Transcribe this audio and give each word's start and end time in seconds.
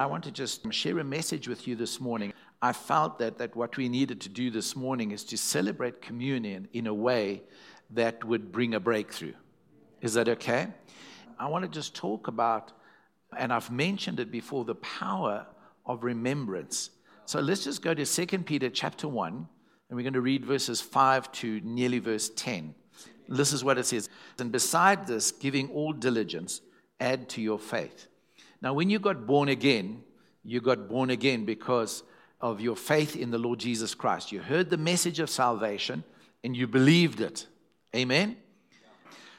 I 0.00 0.06
want 0.06 0.24
to 0.24 0.30
just 0.30 0.72
share 0.72 0.98
a 0.98 1.04
message 1.04 1.46
with 1.46 1.68
you 1.68 1.76
this 1.76 2.00
morning. 2.00 2.32
I 2.62 2.72
felt 2.72 3.18
that, 3.18 3.36
that 3.36 3.54
what 3.54 3.76
we 3.76 3.86
needed 3.86 4.18
to 4.22 4.30
do 4.30 4.50
this 4.50 4.74
morning 4.74 5.10
is 5.10 5.24
to 5.24 5.36
celebrate 5.36 6.00
communion 6.00 6.68
in 6.72 6.86
a 6.86 6.94
way 6.94 7.42
that 7.90 8.24
would 8.24 8.50
bring 8.50 8.72
a 8.72 8.80
breakthrough. 8.80 9.34
Is 10.00 10.14
that 10.14 10.26
okay? 10.26 10.68
I 11.38 11.48
want 11.48 11.66
to 11.66 11.70
just 11.70 11.94
talk 11.94 12.28
about, 12.28 12.72
and 13.36 13.52
I've 13.52 13.70
mentioned 13.70 14.20
it 14.20 14.30
before, 14.30 14.64
the 14.64 14.76
power 14.76 15.46
of 15.84 16.02
remembrance. 16.02 16.88
So 17.26 17.40
let's 17.40 17.64
just 17.64 17.82
go 17.82 17.92
to 17.92 18.06
2 18.06 18.38
Peter 18.38 18.70
chapter 18.70 19.06
1, 19.06 19.34
and 19.34 19.96
we're 19.96 20.02
going 20.02 20.14
to 20.14 20.22
read 20.22 20.46
verses 20.46 20.80
5 20.80 21.30
to 21.32 21.60
nearly 21.62 21.98
verse 21.98 22.30
10. 22.30 22.74
This 23.28 23.52
is 23.52 23.62
what 23.62 23.76
it 23.76 23.84
says. 23.84 24.08
And 24.38 24.50
beside 24.50 25.06
this, 25.06 25.30
giving 25.30 25.68
all 25.68 25.92
diligence, 25.92 26.62
add 27.00 27.28
to 27.30 27.42
your 27.42 27.58
faith. 27.58 28.06
Now, 28.62 28.74
when 28.74 28.90
you 28.90 28.98
got 28.98 29.26
born 29.26 29.48
again, 29.48 30.02
you 30.44 30.60
got 30.60 30.88
born 30.88 31.10
again 31.10 31.44
because 31.44 32.02
of 32.40 32.60
your 32.60 32.76
faith 32.76 33.16
in 33.16 33.30
the 33.30 33.38
Lord 33.38 33.58
Jesus 33.58 33.94
Christ. 33.94 34.32
You 34.32 34.40
heard 34.40 34.70
the 34.70 34.76
message 34.76 35.20
of 35.20 35.28
salvation 35.30 36.04
and 36.42 36.56
you 36.56 36.66
believed 36.66 37.20
it. 37.20 37.46
Amen? 37.94 38.36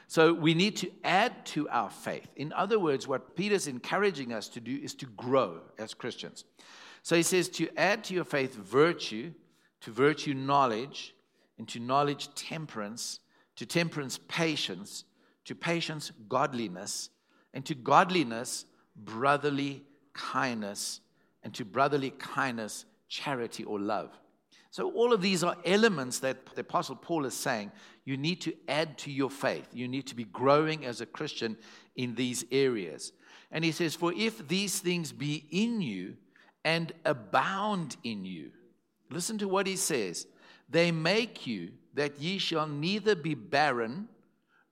So 0.06 0.34
we 0.34 0.52
need 0.52 0.76
to 0.78 0.90
add 1.04 1.46
to 1.46 1.68
our 1.70 1.88
faith. 1.88 2.28
In 2.36 2.52
other 2.52 2.78
words, 2.78 3.08
what 3.08 3.34
Peter's 3.34 3.66
encouraging 3.66 4.32
us 4.32 4.48
to 4.50 4.60
do 4.60 4.76
is 4.76 4.94
to 4.96 5.06
grow 5.06 5.60
as 5.78 5.94
Christians. 5.94 6.44
So 7.02 7.16
he 7.16 7.22
says 7.22 7.48
to 7.50 7.68
add 7.78 8.04
to 8.04 8.14
your 8.14 8.24
faith 8.24 8.54
virtue, 8.54 9.32
to 9.80 9.90
virtue 9.90 10.34
knowledge, 10.34 11.14
and 11.58 11.66
to 11.68 11.80
knowledge 11.80 12.34
temperance, 12.34 13.20
to 13.56 13.64
temperance 13.64 14.20
patience, 14.28 15.04
to 15.46 15.54
patience 15.54 16.12
godliness, 16.28 17.08
and 17.54 17.64
to 17.64 17.74
godliness 17.74 18.66
brotherly 18.96 19.82
kindness, 20.12 21.00
and 21.42 21.54
to 21.54 21.64
brotherly 21.64 22.10
kindness 22.10 22.84
charity 23.08 23.64
or 23.64 23.80
love. 23.80 24.10
So, 24.70 24.90
all 24.92 25.12
of 25.12 25.20
these 25.20 25.44
are 25.44 25.56
elements 25.64 26.20
that 26.20 26.46
the 26.54 26.62
Apostle 26.62 26.96
Paul 26.96 27.26
is 27.26 27.34
saying 27.34 27.72
you 28.04 28.16
need 28.16 28.40
to 28.42 28.54
add 28.68 28.96
to 28.98 29.12
your 29.12 29.30
faith. 29.30 29.68
You 29.72 29.86
need 29.86 30.06
to 30.06 30.16
be 30.16 30.24
growing 30.24 30.86
as 30.86 31.00
a 31.00 31.06
Christian 31.06 31.56
in 31.94 32.14
these 32.14 32.44
areas. 32.50 33.12
And 33.50 33.64
he 33.64 33.72
says, 33.72 33.94
For 33.94 34.12
if 34.14 34.48
these 34.48 34.80
things 34.80 35.12
be 35.12 35.46
in 35.50 35.82
you 35.82 36.16
and 36.64 36.92
abound 37.04 37.96
in 38.02 38.24
you, 38.24 38.50
listen 39.10 39.36
to 39.38 39.48
what 39.48 39.66
he 39.66 39.76
says, 39.76 40.26
they 40.68 40.90
make 40.90 41.46
you 41.46 41.72
that 41.94 42.18
ye 42.18 42.38
shall 42.38 42.66
neither 42.66 43.14
be 43.14 43.34
barren 43.34 44.08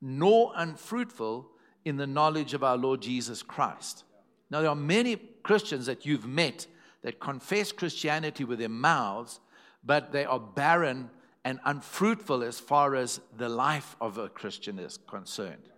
nor 0.01 0.53
unfruitful 0.57 1.47
in 1.85 1.99
the 1.99 2.07
knowledge 2.07 2.55
of 2.55 2.65
our 2.65 2.79
Lord 2.79 3.03
Jesus 3.03 3.43
Christ. 3.43 4.05
Now, 4.51 4.61
there 4.61 4.71
are 4.71 4.77
many 4.77 5.17
Christians 5.43 5.87
that 5.87 6.05
you've 6.05 6.27
met 6.27 6.67
that 7.03 7.21
confess 7.21 7.73
Christianity 7.73 8.45
with 8.45 8.59
their 8.59 8.69
mouths, 8.69 9.41
but 9.85 10.13
they 10.13 10.25
are 10.25 10.41
barren 10.41 11.11
and 11.45 11.59
unfruitful 11.65 12.43
as 12.43 12.61
far 12.61 12.95
as 12.95 13.21
the 13.37 13.49
life 13.49 13.97
of 14.01 14.19
a 14.19 14.29
Christian 14.29 14.79
is 14.79 14.99
concerned. 15.09 15.71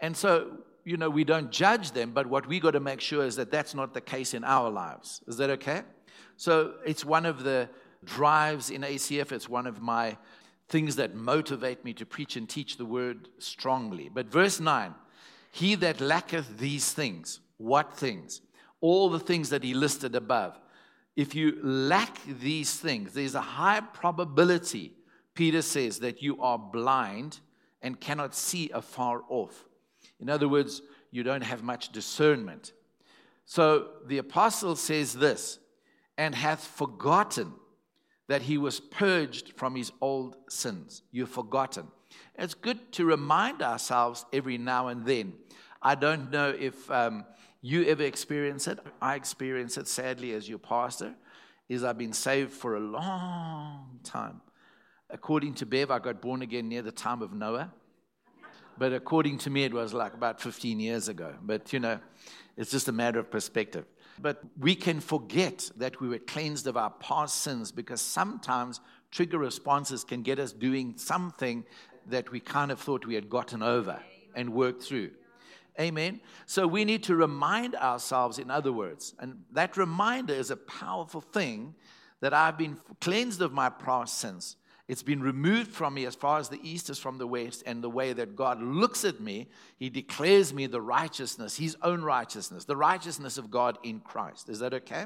And 0.00 0.16
so, 0.16 0.58
you 0.84 0.96
know, 0.96 1.10
we 1.10 1.24
don't 1.24 1.50
judge 1.50 1.90
them, 1.90 2.12
but 2.12 2.26
what 2.26 2.46
we 2.46 2.60
got 2.60 2.70
to 2.70 2.80
make 2.80 3.00
sure 3.00 3.24
is 3.24 3.36
that 3.36 3.50
that's 3.50 3.74
not 3.74 3.92
the 3.92 4.00
case 4.00 4.32
in 4.32 4.44
our 4.44 4.70
lives. 4.70 5.20
Is 5.26 5.36
that 5.36 5.50
okay? 5.50 5.82
So, 6.36 6.74
it's 6.86 7.04
one 7.04 7.26
of 7.26 7.42
the 7.42 7.68
drives 8.04 8.70
in 8.70 8.82
ACF, 8.82 9.32
it's 9.32 9.48
one 9.48 9.66
of 9.66 9.82
my 9.82 10.16
things 10.68 10.96
that 10.96 11.14
motivate 11.14 11.84
me 11.84 11.92
to 11.94 12.06
preach 12.06 12.36
and 12.36 12.48
teach 12.48 12.76
the 12.76 12.84
word 12.84 13.28
strongly. 13.38 14.08
But 14.08 14.26
verse 14.26 14.60
9 14.60 14.94
He 15.50 15.74
that 15.76 16.00
lacketh 16.00 16.58
these 16.58 16.92
things, 16.92 17.40
what 17.58 17.96
things? 17.96 18.40
all 18.80 19.08
the 19.08 19.18
things 19.18 19.50
that 19.50 19.64
he 19.64 19.74
listed 19.74 20.14
above. 20.14 20.58
If 21.16 21.34
you 21.34 21.58
lack 21.62 22.18
these 22.40 22.74
things, 22.76 23.12
there's 23.12 23.34
a 23.34 23.40
high 23.40 23.80
probability, 23.80 24.92
Peter 25.34 25.62
says, 25.62 25.98
that 26.00 26.22
you 26.22 26.40
are 26.40 26.58
blind 26.58 27.40
and 27.82 28.00
cannot 28.00 28.34
see 28.34 28.70
afar 28.72 29.22
off. 29.28 29.64
In 30.20 30.30
other 30.30 30.48
words, 30.48 30.80
you 31.10 31.22
don't 31.22 31.42
have 31.42 31.62
much 31.62 31.90
discernment. 31.90 32.72
So 33.46 33.88
the 34.06 34.18
apostle 34.18 34.76
says 34.76 35.14
this, 35.14 35.58
and 36.16 36.34
hath 36.34 36.64
forgotten 36.64 37.52
that 38.28 38.42
he 38.42 38.58
was 38.58 38.78
purged 38.78 39.52
from 39.56 39.74
his 39.74 39.90
old 40.00 40.36
sins. 40.50 41.02
You've 41.10 41.30
forgotten. 41.30 41.86
It's 42.36 42.54
good 42.54 42.92
to 42.92 43.04
remind 43.04 43.62
ourselves 43.62 44.26
every 44.32 44.58
now 44.58 44.88
and 44.88 45.06
then. 45.06 45.32
I 45.80 45.94
don't 45.94 46.30
know 46.30 46.50
if 46.50 46.90
um, 46.90 47.24
you 47.60 47.84
ever 47.86 48.04
experience 48.04 48.66
it? 48.68 48.78
I 49.00 49.14
experience 49.14 49.76
it 49.76 49.88
sadly 49.88 50.32
as 50.32 50.48
your 50.48 50.58
pastor. 50.58 51.14
Is 51.68 51.84
I've 51.84 51.98
been 51.98 52.14
saved 52.14 52.52
for 52.52 52.76
a 52.76 52.80
long 52.80 54.00
time. 54.02 54.40
According 55.10 55.54
to 55.54 55.66
Bev, 55.66 55.90
I 55.90 55.98
got 55.98 56.22
born 56.22 56.40
again 56.40 56.68
near 56.68 56.82
the 56.82 56.92
time 56.92 57.20
of 57.20 57.32
Noah. 57.32 57.72
But 58.78 58.92
according 58.92 59.38
to 59.38 59.50
me, 59.50 59.64
it 59.64 59.74
was 59.74 59.92
like 59.92 60.14
about 60.14 60.40
15 60.40 60.80
years 60.80 61.08
ago. 61.08 61.34
But 61.42 61.72
you 61.72 61.80
know, 61.80 61.98
it's 62.56 62.70
just 62.70 62.88
a 62.88 62.92
matter 62.92 63.18
of 63.18 63.30
perspective. 63.30 63.84
But 64.20 64.42
we 64.58 64.74
can 64.74 65.00
forget 65.00 65.70
that 65.76 66.00
we 66.00 66.08
were 66.08 66.18
cleansed 66.18 66.66
of 66.66 66.76
our 66.76 66.90
past 66.90 67.42
sins 67.42 67.70
because 67.70 68.00
sometimes 68.00 68.80
trigger 69.10 69.38
responses 69.38 70.04
can 70.04 70.22
get 70.22 70.38
us 70.38 70.52
doing 70.52 70.94
something 70.96 71.64
that 72.06 72.30
we 72.30 72.40
kind 72.40 72.70
of 72.70 72.80
thought 72.80 73.06
we 73.06 73.14
had 73.14 73.28
gotten 73.28 73.62
over 73.62 74.00
and 74.34 74.52
worked 74.52 74.82
through. 74.82 75.10
Amen. 75.80 76.20
So 76.46 76.66
we 76.66 76.84
need 76.84 77.04
to 77.04 77.14
remind 77.14 77.76
ourselves, 77.76 78.38
in 78.38 78.50
other 78.50 78.72
words, 78.72 79.14
and 79.20 79.44
that 79.52 79.76
reminder 79.76 80.34
is 80.34 80.50
a 80.50 80.56
powerful 80.56 81.20
thing 81.20 81.74
that 82.20 82.34
I've 82.34 82.58
been 82.58 82.78
cleansed 83.00 83.40
of 83.40 83.52
my 83.52 83.68
past 83.70 84.18
sins. 84.18 84.56
It's 84.88 85.02
been 85.02 85.22
removed 85.22 85.70
from 85.70 85.94
me 85.94 86.06
as 86.06 86.14
far 86.14 86.38
as 86.38 86.48
the 86.48 86.58
east 86.62 86.88
is 86.88 86.98
from 86.98 87.18
the 87.18 87.26
west, 87.26 87.62
and 87.66 87.84
the 87.84 87.90
way 87.90 88.14
that 88.14 88.34
God 88.34 88.60
looks 88.60 89.04
at 89.04 89.20
me, 89.20 89.48
He 89.78 89.90
declares 89.90 90.52
me 90.52 90.66
the 90.66 90.80
righteousness, 90.80 91.56
His 91.56 91.76
own 91.82 92.02
righteousness, 92.02 92.64
the 92.64 92.76
righteousness 92.76 93.36
of 93.38 93.50
God 93.50 93.78
in 93.82 94.00
Christ. 94.00 94.48
Is 94.48 94.58
that 94.60 94.74
okay? 94.74 95.04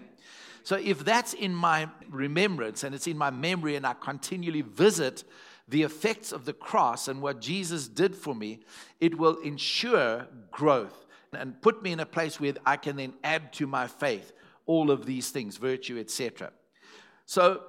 So 0.62 0.76
if 0.76 1.04
that's 1.04 1.34
in 1.34 1.52
my 1.52 1.88
remembrance 2.08 2.84
and 2.84 2.94
it's 2.94 3.08
in 3.08 3.18
my 3.18 3.30
memory, 3.30 3.74
and 3.74 3.84
I 3.84 3.94
continually 3.94 4.62
visit 4.62 5.24
the 5.68 5.82
effects 5.82 6.32
of 6.32 6.44
the 6.44 6.52
cross 6.52 7.08
and 7.08 7.22
what 7.22 7.40
Jesus 7.40 7.88
did 7.88 8.16
for 8.16 8.34
me, 8.34 8.60
it 9.00 9.18
will 9.18 9.38
ensure 9.40 10.26
growth 10.50 11.06
and 11.32 11.60
put 11.62 11.82
me 11.82 11.92
in 11.92 12.00
a 12.00 12.06
place 12.06 12.38
where 12.38 12.54
I 12.66 12.76
can 12.76 12.96
then 12.96 13.14
add 13.24 13.52
to 13.54 13.66
my 13.66 13.86
faith 13.86 14.32
all 14.66 14.90
of 14.90 15.06
these 15.06 15.30
things, 15.30 15.56
virtue, 15.56 15.98
etc. 15.98 16.52
So, 17.26 17.62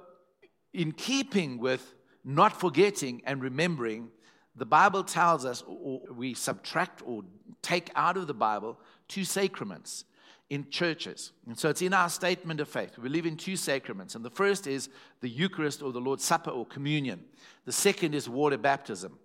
in 0.72 0.92
keeping 0.92 1.58
with 1.58 1.94
not 2.24 2.58
forgetting 2.58 3.22
and 3.24 3.42
remembering, 3.42 4.08
the 4.56 4.66
Bible 4.66 5.04
tells 5.04 5.44
us, 5.44 5.62
or 5.66 6.00
we 6.12 6.34
subtract 6.34 7.02
or 7.04 7.22
take 7.62 7.90
out 7.94 8.16
of 8.16 8.26
the 8.26 8.34
Bible 8.34 8.78
two 9.08 9.24
sacraments 9.24 10.04
in 10.50 10.68
churches. 10.70 11.32
And 11.46 11.58
so 11.58 11.70
it's 11.70 11.82
in 11.82 11.94
our 11.94 12.08
statement 12.08 12.60
of 12.60 12.68
faith. 12.68 12.96
We 12.96 13.04
believe 13.04 13.26
in 13.26 13.36
two 13.36 13.56
sacraments. 13.56 14.14
And 14.14 14.24
the 14.24 14.30
first 14.30 14.66
is 14.66 14.88
the 15.20 15.28
Eucharist 15.28 15.82
or 15.82 15.92
the 15.92 16.00
Lord's 16.00 16.24
Supper 16.24 16.50
or 16.50 16.66
communion. 16.66 17.24
The 17.64 17.72
second 17.72 18.14
is 18.14 18.28
water 18.28 18.58
baptism. 18.58 19.18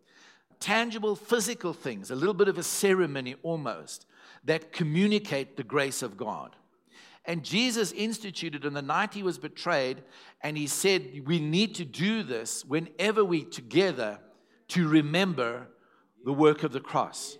Tangible 0.59 1.15
physical 1.15 1.73
things, 1.73 2.11
a 2.11 2.15
little 2.15 2.33
bit 2.33 2.47
of 2.47 2.57
a 2.57 2.63
ceremony 2.63 3.35
almost, 3.43 4.05
that 4.43 4.71
communicate 4.71 5.57
the 5.57 5.63
grace 5.63 6.01
of 6.01 6.17
God. 6.17 6.55
And 7.25 7.43
Jesus 7.43 7.91
instituted 7.91 8.65
on 8.65 8.73
the 8.73 8.81
night 8.81 9.13
he 9.13 9.23
was 9.23 9.37
betrayed, 9.37 10.03
and 10.41 10.57
he 10.57 10.67
said, 10.67 11.21
We 11.25 11.39
need 11.39 11.75
to 11.75 11.85
do 11.85 12.23
this 12.23 12.65
whenever 12.65 13.23
we 13.23 13.43
together 13.43 14.19
to 14.69 14.87
remember 14.87 15.67
the 16.25 16.33
work 16.33 16.63
of 16.63 16.71
the 16.71 16.79
cross. 16.79 17.37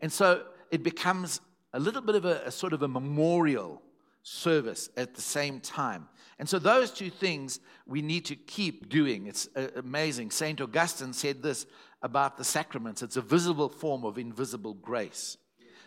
And 0.00 0.12
so 0.12 0.44
it 0.70 0.82
becomes 0.82 1.40
a 1.72 1.80
little 1.80 2.02
bit 2.02 2.14
of 2.14 2.24
a, 2.24 2.42
a 2.46 2.50
sort 2.50 2.72
of 2.72 2.82
a 2.82 2.88
memorial 2.88 3.82
service 4.22 4.90
at 4.96 5.14
the 5.14 5.22
same 5.22 5.60
time. 5.60 6.08
And 6.38 6.48
so, 6.48 6.58
those 6.58 6.90
two 6.90 7.10
things 7.10 7.60
we 7.86 8.02
need 8.02 8.24
to 8.26 8.36
keep 8.36 8.88
doing. 8.88 9.26
It's 9.26 9.48
uh, 9.54 9.68
amazing. 9.76 10.30
St. 10.30 10.60
Augustine 10.60 11.12
said 11.12 11.42
this 11.42 11.66
about 12.02 12.36
the 12.36 12.44
sacraments 12.44 13.02
it's 13.02 13.16
a 13.16 13.22
visible 13.22 13.68
form 13.68 14.04
of 14.04 14.18
invisible 14.18 14.74
grace. 14.74 15.36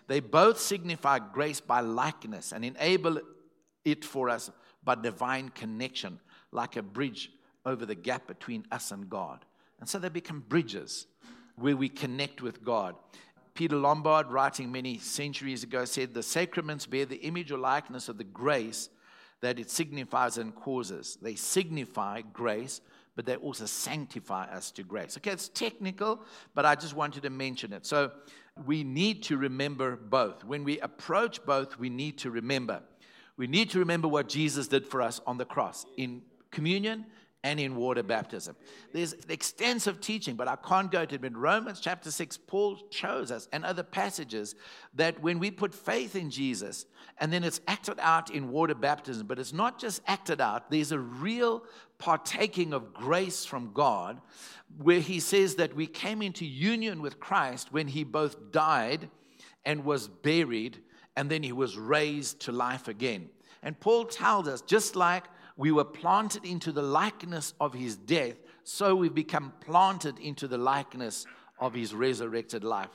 They 0.07 0.19
both 0.19 0.59
signify 0.59 1.19
grace 1.19 1.59
by 1.59 1.81
likeness 1.81 2.51
and 2.51 2.63
enable 2.63 3.19
it 3.83 4.06
for 4.06 4.30
us 4.30 4.51
by 4.83 4.95
divine 4.95 5.50
connection, 5.50 6.19
like 6.51 6.75
a 6.75 6.83
bridge 6.83 7.31
over 7.65 7.86
the 7.86 7.95
gap 7.95 8.27
between 8.27 8.65
us 8.71 8.92
and 8.92 9.09
God. 9.09 9.44
And 9.80 9.89
so 9.89 9.98
they 9.98 10.09
become 10.09 10.44
bridges 10.48 11.07
where 11.56 11.75
we 11.75 11.89
connect 11.89 12.42
with 12.42 12.63
God. 12.63 12.95
Peter 13.56 13.78
Lombard, 13.78 14.30
writing 14.30 14.69
many 14.69 14.98
centuries 15.00 15.63
ago, 15.63 15.86
said 15.86 16.13
the 16.13 16.22
sacraments 16.22 16.86
bear 16.86 17.06
the 17.06 17.16
image 17.18 17.52
or 17.54 17.57
likeness 17.57 18.10
of 18.10 18.18
the 18.18 18.24
grace 18.25 18.90
that 19.40 19.60
it 19.60 19.72
signifies 19.72 20.38
and 20.38 20.54
causes. 20.54 21.18
They 21.22 21.36
signify 21.36 22.22
grace, 22.34 22.81
but 23.16 23.25
they 23.25 23.38
also 23.38 23.66
sanctify 23.66 24.46
us 24.52 24.72
to 24.72 24.84
grace. 24.84 25.16
Okay, 25.16 25.31
it's 25.31 25.48
technical, 25.48 26.22
but 26.54 26.66
I 26.66 26.75
just 26.75 26.96
wanted 26.96 27.24
to 27.24 27.30
mention 27.30 27.72
it. 27.72 27.86
So 27.86 28.12
we 28.66 28.84
need 28.84 29.24
to 29.24 29.38
remember 29.38 29.96
both. 29.96 30.44
When 30.44 30.66
we 30.66 30.80
approach 30.81 31.44
both, 31.46 31.80
we 31.80 31.90
need 31.90 32.18
to 32.19 32.31
remember. 32.31 32.81
We 33.38 33.48
need 33.48 33.69
to 33.69 33.80
remember 33.80 34.10
what 34.10 34.28
Jesus 34.28 34.68
did 34.68 34.86
for 34.86 35.02
us 35.02 35.22
on 35.25 35.38
the 35.38 35.46
cross 35.46 35.86
in 35.96 36.24
communion 36.52 37.06
and 37.45 37.59
in 37.59 37.75
water 37.75 38.01
baptism. 38.01 38.56
There's 38.92 39.13
extensive 39.30 40.01
teaching, 40.01 40.36
but 40.36 40.47
I 40.47 40.56
can't 40.56 40.92
go 40.92 41.06
to 41.06 41.13
it. 41.13 41.24
In 41.24 41.38
Romans 41.38 41.80
chapter 41.80 42.09
6, 42.09 42.39
Paul 42.47 42.80
shows 42.89 43.30
us 43.30 43.47
and 43.53 43.63
other 43.63 43.83
passages 43.83 44.56
that 44.95 45.21
when 45.21 45.38
we 45.38 45.51
put 45.51 45.71
faith 45.71 46.15
in 46.15 46.31
Jesus 46.31 46.88
and 47.19 47.31
then 47.31 47.44
it's 47.44 47.62
acted 47.68 48.00
out 48.00 48.31
in 48.31 48.50
water 48.50 48.74
baptism, 48.74 49.27
but 49.27 49.38
it's 49.38 49.53
not 49.53 49.77
just 49.77 50.01
acted 50.07 50.42
out, 50.42 50.71
there's 50.71 50.92
a 50.92 50.97
real 50.97 51.63
partaking 52.00 52.74
of 52.74 52.95
grace 52.95 53.45
from 53.45 53.71
God 53.74 54.19
where 54.80 55.00
he 55.00 55.19
says 55.19 55.53
that 55.56 55.75
we 55.75 55.86
came 55.86 56.24
into 56.24 56.47
union 56.47 57.00
with 57.00 57.19
Christ 57.19 57.71
when 57.71 57.88
he 57.88 58.03
both 58.03 58.51
died 58.51 59.07
and 59.63 59.86
was 59.86 60.07
buried 60.07 60.80
and 61.15 61.30
then 61.30 61.44
he 61.44 61.51
was 61.51 61.77
raised 61.77 62.39
to 62.42 62.51
life 62.51 62.88
again. 62.88 63.30
And 63.62 63.80
Paul 63.80 64.06
tells 64.06 64.47
us, 64.47 64.62
just 64.62 64.95
like 64.95 65.25
we 65.57 65.72
were 65.72 65.86
planted 65.86 66.44
into 66.46 66.72
the 66.72 66.81
likeness 66.81 67.54
of 67.60 67.74
his 67.74 67.96
death, 67.96 68.36
so 68.63 68.96
we've 68.96 69.16
become 69.16 69.54
planted 69.62 70.19
into 70.19 70.48
the 70.48 70.57
likeness 70.57 71.25
of 71.60 71.74
his 71.74 71.94
resurrected 71.94 72.63
life. 72.63 72.90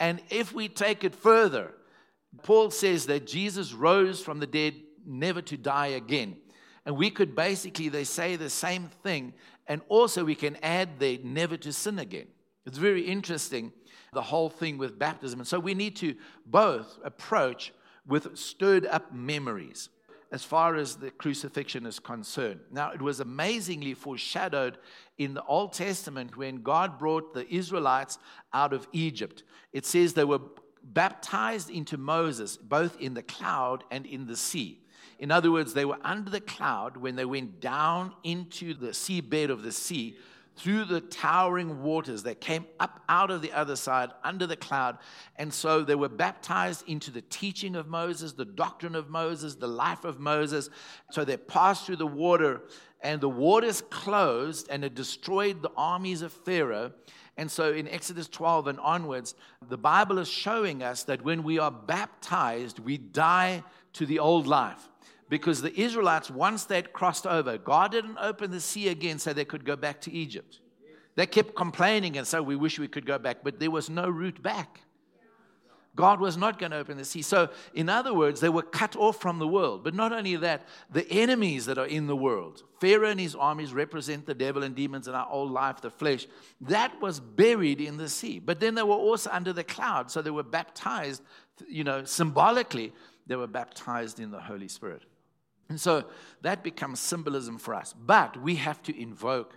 And 0.00 0.20
if 0.30 0.52
we 0.52 0.68
take 0.68 1.04
it 1.04 1.14
further, 1.14 1.72
Paul 2.42 2.70
says 2.70 3.06
that 3.06 3.26
Jesus 3.26 3.72
rose 3.72 4.20
from 4.20 4.40
the 4.40 4.46
dead 4.46 4.74
never 5.06 5.42
to 5.42 5.56
die 5.56 5.88
again. 5.88 6.36
And 6.84 6.96
we 6.96 7.10
could 7.10 7.36
basically, 7.36 7.88
they 7.88 8.04
say 8.04 8.34
the 8.34 8.50
same 8.50 8.88
thing, 9.04 9.34
and 9.68 9.80
also 9.88 10.24
we 10.24 10.34
can 10.34 10.56
add 10.62 10.98
there, 10.98 11.18
never 11.22 11.56
to 11.58 11.72
sin 11.72 12.00
again. 12.00 12.26
It's 12.66 12.78
very 12.78 13.02
interesting, 13.02 13.72
the 14.12 14.22
whole 14.22 14.50
thing 14.50 14.78
with 14.78 14.98
baptism. 14.98 15.38
And 15.38 15.46
so 15.46 15.60
we 15.60 15.74
need 15.74 15.94
to 15.96 16.16
both 16.46 16.98
approach 17.04 17.72
with 18.06 18.36
stirred 18.36 18.86
up 18.86 19.14
memories 19.14 19.88
as 20.32 20.42
far 20.42 20.76
as 20.76 20.96
the 20.96 21.10
crucifixion 21.10 21.84
is 21.84 21.98
concerned. 21.98 22.60
Now, 22.70 22.90
it 22.90 23.02
was 23.02 23.20
amazingly 23.20 23.92
foreshadowed 23.92 24.78
in 25.18 25.34
the 25.34 25.44
Old 25.44 25.74
Testament 25.74 26.38
when 26.38 26.62
God 26.62 26.98
brought 26.98 27.34
the 27.34 27.46
Israelites 27.54 28.18
out 28.54 28.72
of 28.72 28.88
Egypt. 28.92 29.42
It 29.74 29.84
says 29.84 30.14
they 30.14 30.24
were 30.24 30.40
baptized 30.82 31.68
into 31.68 31.98
Moses, 31.98 32.56
both 32.56 32.98
in 32.98 33.12
the 33.12 33.22
cloud 33.22 33.84
and 33.90 34.06
in 34.06 34.26
the 34.26 34.36
sea. 34.36 34.80
In 35.18 35.30
other 35.30 35.52
words, 35.52 35.74
they 35.74 35.84
were 35.84 35.98
under 36.02 36.30
the 36.30 36.40
cloud 36.40 36.96
when 36.96 37.14
they 37.14 37.26
went 37.26 37.60
down 37.60 38.14
into 38.24 38.72
the 38.72 38.88
seabed 38.88 39.50
of 39.50 39.62
the 39.62 39.70
sea 39.70 40.16
through 40.56 40.84
the 40.84 41.00
towering 41.00 41.82
waters 41.82 42.22
that 42.24 42.40
came 42.40 42.66
up 42.78 43.02
out 43.08 43.30
of 43.30 43.42
the 43.42 43.52
other 43.52 43.76
side 43.76 44.10
under 44.22 44.46
the 44.46 44.56
cloud. 44.56 44.98
And 45.36 45.52
so 45.52 45.82
they 45.82 45.94
were 45.94 46.08
baptized 46.08 46.88
into 46.88 47.10
the 47.10 47.22
teaching 47.22 47.74
of 47.74 47.88
Moses, 47.88 48.32
the 48.32 48.44
doctrine 48.44 48.94
of 48.94 49.08
Moses, 49.08 49.54
the 49.54 49.68
life 49.68 50.04
of 50.04 50.20
Moses. 50.20 50.68
So 51.10 51.24
they 51.24 51.36
passed 51.36 51.86
through 51.86 51.96
the 51.96 52.06
water, 52.06 52.62
and 53.00 53.20
the 53.20 53.28
waters 53.28 53.82
closed, 53.90 54.68
and 54.70 54.84
it 54.84 54.94
destroyed 54.94 55.62
the 55.62 55.72
armies 55.76 56.22
of 56.22 56.32
Pharaoh. 56.32 56.92
And 57.36 57.50
so 57.50 57.72
in 57.72 57.88
Exodus 57.88 58.28
12 58.28 58.66
and 58.68 58.80
onwards, 58.80 59.34
the 59.68 59.78
Bible 59.78 60.18
is 60.18 60.28
showing 60.28 60.82
us 60.82 61.04
that 61.04 61.22
when 61.22 61.42
we 61.42 61.58
are 61.58 61.70
baptized, 61.70 62.78
we 62.78 62.98
die 62.98 63.64
to 63.94 64.04
the 64.06 64.18
old 64.18 64.46
life 64.46 64.88
because 65.32 65.62
the 65.62 65.74
Israelites, 65.80 66.30
once 66.30 66.66
they'd 66.66 66.92
crossed 66.92 67.26
over, 67.26 67.56
God 67.56 67.92
didn't 67.92 68.18
open 68.20 68.50
the 68.50 68.60
sea 68.60 68.88
again 68.88 69.18
so 69.18 69.32
they 69.32 69.46
could 69.46 69.64
go 69.64 69.76
back 69.76 69.98
to 70.02 70.12
Egypt. 70.12 70.60
They 71.14 71.24
kept 71.24 71.54
complaining 71.54 72.18
and 72.18 72.26
so 72.26 72.42
we 72.42 72.54
wish 72.54 72.78
we 72.78 72.86
could 72.86 73.06
go 73.06 73.16
back, 73.16 73.38
but 73.42 73.58
there 73.58 73.70
was 73.70 73.88
no 73.88 74.10
route 74.10 74.42
back. 74.42 74.80
God 75.96 76.20
was 76.20 76.36
not 76.36 76.58
going 76.58 76.72
to 76.72 76.76
open 76.76 76.98
the 76.98 77.06
sea. 77.06 77.22
So, 77.22 77.48
in 77.72 77.88
other 77.88 78.12
words, 78.12 78.40
they 78.40 78.50
were 78.50 78.60
cut 78.60 78.94
off 78.94 79.22
from 79.22 79.38
the 79.38 79.48
world. 79.48 79.84
But 79.84 79.94
not 79.94 80.12
only 80.12 80.36
that, 80.36 80.68
the 80.90 81.10
enemies 81.10 81.64
that 81.64 81.78
are 81.78 81.86
in 81.86 82.08
the 82.08 82.16
world, 82.16 82.64
Pharaoh 82.78 83.08
and 83.08 83.18
his 83.18 83.34
armies 83.34 83.72
represent 83.72 84.26
the 84.26 84.34
devil 84.34 84.62
and 84.62 84.74
demons 84.74 85.08
in 85.08 85.14
our 85.14 85.28
old 85.30 85.50
life, 85.50 85.80
the 85.80 85.90
flesh, 85.90 86.26
that 86.60 87.00
was 87.00 87.20
buried 87.20 87.80
in 87.80 87.96
the 87.96 88.10
sea. 88.10 88.38
But 88.38 88.60
then 88.60 88.74
they 88.74 88.82
were 88.82 88.94
also 88.94 89.30
under 89.30 89.54
the 89.54 89.64
cloud. 89.64 90.10
So 90.10 90.20
they 90.20 90.30
were 90.30 90.42
baptized, 90.42 91.22
you 91.66 91.84
know, 91.84 92.04
symbolically, 92.04 92.92
they 93.26 93.36
were 93.36 93.46
baptized 93.46 94.20
in 94.20 94.30
the 94.30 94.40
Holy 94.40 94.68
Spirit. 94.68 95.04
And 95.68 95.80
so 95.80 96.04
that 96.42 96.62
becomes 96.62 97.00
symbolism 97.00 97.58
for 97.58 97.74
us. 97.74 97.94
But 97.98 98.40
we 98.40 98.56
have 98.56 98.82
to 98.82 99.00
invoke 99.00 99.56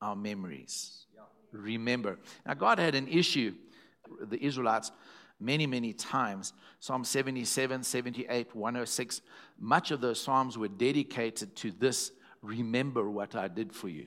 our 0.00 0.14
memories. 0.14 1.06
Remember. 1.52 2.18
Now, 2.46 2.54
God 2.54 2.78
had 2.78 2.94
an 2.94 3.08
issue, 3.08 3.54
the 4.20 4.42
Israelites, 4.44 4.92
many, 5.40 5.66
many 5.66 5.92
times. 5.92 6.52
Psalm 6.80 7.04
77, 7.04 7.82
78, 7.82 8.54
106, 8.54 9.22
much 9.58 9.90
of 9.90 10.00
those 10.00 10.20
Psalms 10.20 10.58
were 10.58 10.68
dedicated 10.68 11.56
to 11.56 11.72
this 11.72 12.12
remember 12.42 13.10
what 13.10 13.34
I 13.34 13.48
did 13.48 13.72
for 13.72 13.88
you, 13.88 14.06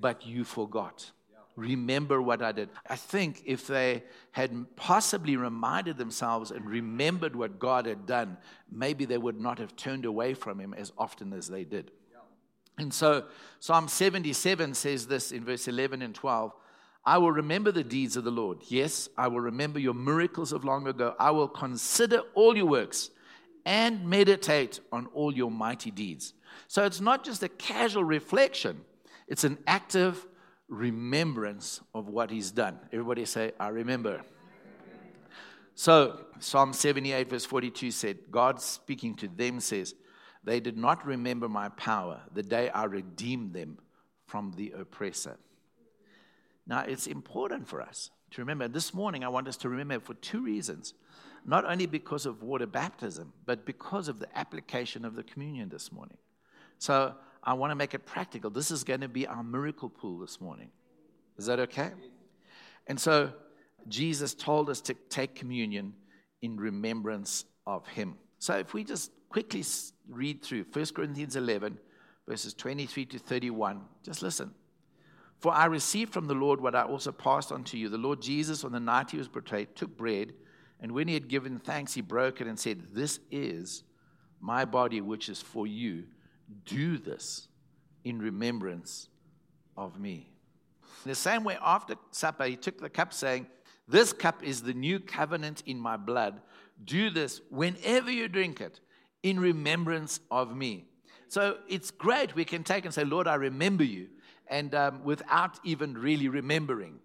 but 0.00 0.24
you 0.26 0.44
forgot 0.44 1.10
remember 1.56 2.20
what 2.22 2.42
I 2.42 2.52
did. 2.52 2.70
I 2.88 2.96
think 2.96 3.42
if 3.44 3.66
they 3.66 4.04
had 4.30 4.66
possibly 4.76 5.36
reminded 5.36 5.98
themselves 5.98 6.50
and 6.50 6.64
remembered 6.66 7.36
what 7.36 7.58
God 7.58 7.86
had 7.86 8.06
done, 8.06 8.38
maybe 8.70 9.04
they 9.04 9.18
would 9.18 9.40
not 9.40 9.58
have 9.58 9.76
turned 9.76 10.04
away 10.04 10.34
from 10.34 10.58
Him 10.58 10.74
as 10.74 10.92
often 10.96 11.32
as 11.32 11.48
they 11.48 11.64
did. 11.64 11.90
And 12.78 12.92
so 12.92 13.26
Psalm 13.60 13.86
77 13.88 14.74
says 14.74 15.06
this 15.06 15.30
in 15.30 15.44
verse 15.44 15.68
11 15.68 16.02
and 16.02 16.14
12 16.14 16.52
I 17.04 17.18
will 17.18 17.32
remember 17.32 17.72
the 17.72 17.82
deeds 17.82 18.16
of 18.16 18.22
the 18.22 18.30
Lord. 18.30 18.58
Yes, 18.68 19.08
I 19.18 19.26
will 19.26 19.40
remember 19.40 19.80
your 19.80 19.94
miracles 19.94 20.52
of 20.52 20.64
long 20.64 20.86
ago. 20.86 21.16
I 21.18 21.32
will 21.32 21.48
consider 21.48 22.22
all 22.34 22.56
your 22.56 22.66
works 22.66 23.10
and 23.66 24.08
meditate 24.08 24.78
on 24.92 25.06
all 25.06 25.34
your 25.34 25.50
mighty 25.50 25.90
deeds. 25.90 26.32
So 26.68 26.84
it's 26.84 27.00
not 27.00 27.24
just 27.24 27.42
a 27.42 27.48
casual 27.48 28.04
reflection, 28.04 28.82
it's 29.26 29.44
an 29.44 29.58
active 29.66 30.26
remembrance 30.72 31.80
of 31.94 32.08
what 32.08 32.30
he's 32.30 32.50
done. 32.50 32.78
Everybody 32.92 33.24
say, 33.26 33.52
I 33.60 33.68
remember. 33.68 34.22
So, 35.74 36.18
Psalm 36.38 36.72
78, 36.72 37.28
verse 37.28 37.44
42 37.44 37.90
said, 37.90 38.18
God 38.30 38.60
speaking 38.60 39.14
to 39.16 39.28
them 39.28 39.60
says, 39.60 39.94
They 40.42 40.60
did 40.60 40.76
not 40.76 41.06
remember 41.06 41.48
my 41.48 41.68
power 41.70 42.22
the 42.32 42.42
day 42.42 42.70
I 42.70 42.84
redeemed 42.84 43.52
them 43.52 43.78
from 44.26 44.52
the 44.56 44.72
oppressor. 44.78 45.38
Now, 46.66 46.80
it's 46.80 47.06
important 47.06 47.68
for 47.68 47.82
us 47.82 48.10
to 48.30 48.40
remember. 48.40 48.68
This 48.68 48.94
morning, 48.94 49.24
I 49.24 49.28
want 49.28 49.48
us 49.48 49.56
to 49.58 49.68
remember 49.68 50.00
for 50.00 50.14
two 50.14 50.42
reasons. 50.42 50.94
Not 51.44 51.64
only 51.64 51.86
because 51.86 52.24
of 52.24 52.42
water 52.42 52.66
baptism, 52.66 53.32
but 53.46 53.66
because 53.66 54.08
of 54.08 54.20
the 54.20 54.38
application 54.38 55.04
of 55.04 55.16
the 55.16 55.24
communion 55.24 55.68
this 55.68 55.90
morning. 55.90 56.18
So, 56.78 57.14
I 57.44 57.54
want 57.54 57.70
to 57.70 57.74
make 57.74 57.94
it 57.94 58.06
practical. 58.06 58.50
This 58.50 58.70
is 58.70 58.84
going 58.84 59.00
to 59.00 59.08
be 59.08 59.26
our 59.26 59.42
miracle 59.42 59.88
pool 59.88 60.18
this 60.18 60.40
morning. 60.40 60.70
Is 61.38 61.46
that 61.46 61.58
okay? 61.60 61.90
And 62.86 63.00
so 63.00 63.32
Jesus 63.88 64.34
told 64.34 64.70
us 64.70 64.80
to 64.82 64.94
take 65.08 65.34
communion 65.34 65.94
in 66.40 66.56
remembrance 66.56 67.44
of 67.66 67.86
him. 67.86 68.16
So 68.38 68.56
if 68.56 68.74
we 68.74 68.84
just 68.84 69.10
quickly 69.28 69.64
read 70.08 70.42
through 70.42 70.66
1 70.72 70.86
Corinthians 70.94 71.36
11, 71.36 71.78
verses 72.28 72.54
23 72.54 73.06
to 73.06 73.18
31, 73.18 73.80
just 74.04 74.22
listen. 74.22 74.52
For 75.40 75.52
I 75.52 75.64
received 75.64 76.12
from 76.12 76.28
the 76.28 76.34
Lord 76.34 76.60
what 76.60 76.76
I 76.76 76.82
also 76.82 77.10
passed 77.10 77.50
on 77.50 77.64
to 77.64 77.78
you. 77.78 77.88
The 77.88 77.98
Lord 77.98 78.22
Jesus, 78.22 78.62
on 78.62 78.70
the 78.70 78.80
night 78.80 79.10
he 79.10 79.18
was 79.18 79.28
betrayed, 79.28 79.74
took 79.74 79.96
bread, 79.96 80.32
and 80.80 80.92
when 80.92 81.08
he 81.08 81.14
had 81.14 81.28
given 81.28 81.58
thanks, 81.58 81.94
he 81.94 82.00
broke 82.00 82.40
it 82.40 82.46
and 82.46 82.58
said, 82.58 82.82
This 82.92 83.20
is 83.30 83.84
my 84.40 84.64
body, 84.64 85.00
which 85.00 85.28
is 85.28 85.40
for 85.40 85.66
you. 85.66 86.04
Do 86.64 86.98
this 86.98 87.48
in 88.04 88.18
remembrance 88.18 89.08
of 89.76 89.98
me. 89.98 90.28
In 91.04 91.08
the 91.08 91.14
same 91.14 91.44
way, 91.44 91.56
after 91.62 91.94
supper, 92.10 92.44
he 92.44 92.56
took 92.56 92.80
the 92.80 92.90
cup, 92.90 93.12
saying, 93.12 93.46
This 93.88 94.12
cup 94.12 94.42
is 94.42 94.62
the 94.62 94.74
new 94.74 95.00
covenant 95.00 95.62
in 95.66 95.78
my 95.78 95.96
blood. 95.96 96.40
Do 96.84 97.10
this 97.10 97.40
whenever 97.50 98.10
you 98.10 98.28
drink 98.28 98.60
it 98.60 98.80
in 99.22 99.38
remembrance 99.38 100.20
of 100.30 100.56
me. 100.56 100.86
So 101.28 101.58
it's 101.68 101.90
great. 101.90 102.34
We 102.34 102.44
can 102.44 102.62
take 102.62 102.84
and 102.84 102.92
say, 102.92 103.04
Lord, 103.04 103.26
I 103.26 103.36
remember 103.36 103.84
you, 103.84 104.08
and 104.48 104.74
um, 104.74 105.02
without 105.02 105.58
even 105.64 105.94
really 105.94 106.28
remembering. 106.28 106.98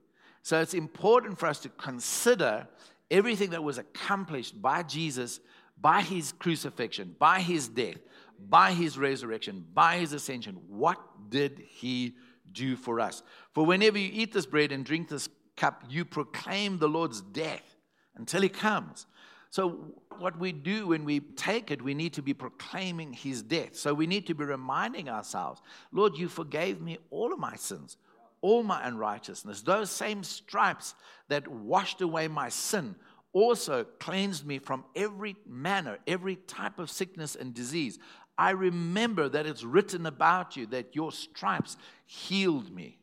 So 0.44 0.60
it's 0.62 0.74
important 0.74 1.40
for 1.40 1.48
us 1.48 1.60
to 1.60 1.70
consider 1.70 2.68
everything 3.10 3.52
that 3.52 3.64
was 3.64 3.78
accomplished 3.78 4.62
by 4.62 4.84
Jesus, 4.84 5.40
by 5.80 6.02
his 6.02 6.34
crucifixion, 6.34 7.16
by 7.18 7.40
his 7.40 7.68
death, 7.68 7.98
by 8.40 8.74
his 8.74 8.98
resurrection, 8.98 9.66
by 9.74 9.98
his 9.98 10.14
ascension. 10.14 10.56
What 10.68 11.00
did 11.30 11.62
he 11.68 12.16
do 12.52 12.76
for 12.76 13.00
us? 13.00 13.24
For 13.54 13.66
whenever 13.66 13.98
you 13.98 14.10
eat 14.12 14.34
this 14.34 14.46
bread 14.46 14.72
and 14.72 14.86
drink 14.86 15.10
this 15.10 15.30
cup, 15.56 15.84
you 15.90 16.06
proclaim 16.06 16.78
the 16.78 16.88
Lord's 16.88 17.22
death 17.22 17.76
until 18.16 18.42
he 18.42 18.50
comes. 18.50 19.06
So, 19.50 19.94
what 20.20 20.38
we 20.40 20.52
do 20.52 20.88
when 20.88 21.06
we 21.06 21.20
take 21.20 21.72
it, 21.72 21.82
we 21.82 21.94
need 21.94 22.14
to 22.14 22.22
be 22.22 22.34
proclaiming 22.34 23.14
his 23.14 23.42
death. 23.42 23.76
So, 23.76 23.94
we 23.94 24.08
need 24.08 24.28
to 24.28 24.34
be 24.34 24.44
reminding 24.44 25.10
ourselves 25.10 25.62
Lord, 25.92 26.18
you 26.18 26.28
forgave 26.28 26.82
me 26.82 26.98
all 27.10 27.32
of 27.32 27.40
my 27.40 27.56
sins, 27.56 27.98
all 28.42 28.64
my 28.64 28.86
unrighteousness. 28.86 29.62
Those 29.62 29.90
same 29.90 30.24
stripes 30.24 30.96
that 31.30 31.48
washed 31.48 32.02
away 32.02 32.28
my 32.28 32.50
sin 32.50 32.96
also 33.34 33.86
cleansed 34.00 34.46
me 34.46 34.58
from 34.58 34.84
every 34.96 35.36
manner, 35.48 35.98
every 36.08 36.36
type 36.36 36.80
of 36.80 36.90
sickness 36.90 37.36
and 37.36 37.54
disease. 37.54 38.00
I 38.38 38.52
remember 38.52 39.28
that 39.30 39.46
it's 39.46 39.64
written 39.64 40.06
about 40.06 40.56
you 40.56 40.66
that 40.68 40.96
your 40.96 41.12
stripes 41.12 41.78
healed 42.06 42.74
me. 42.74 42.98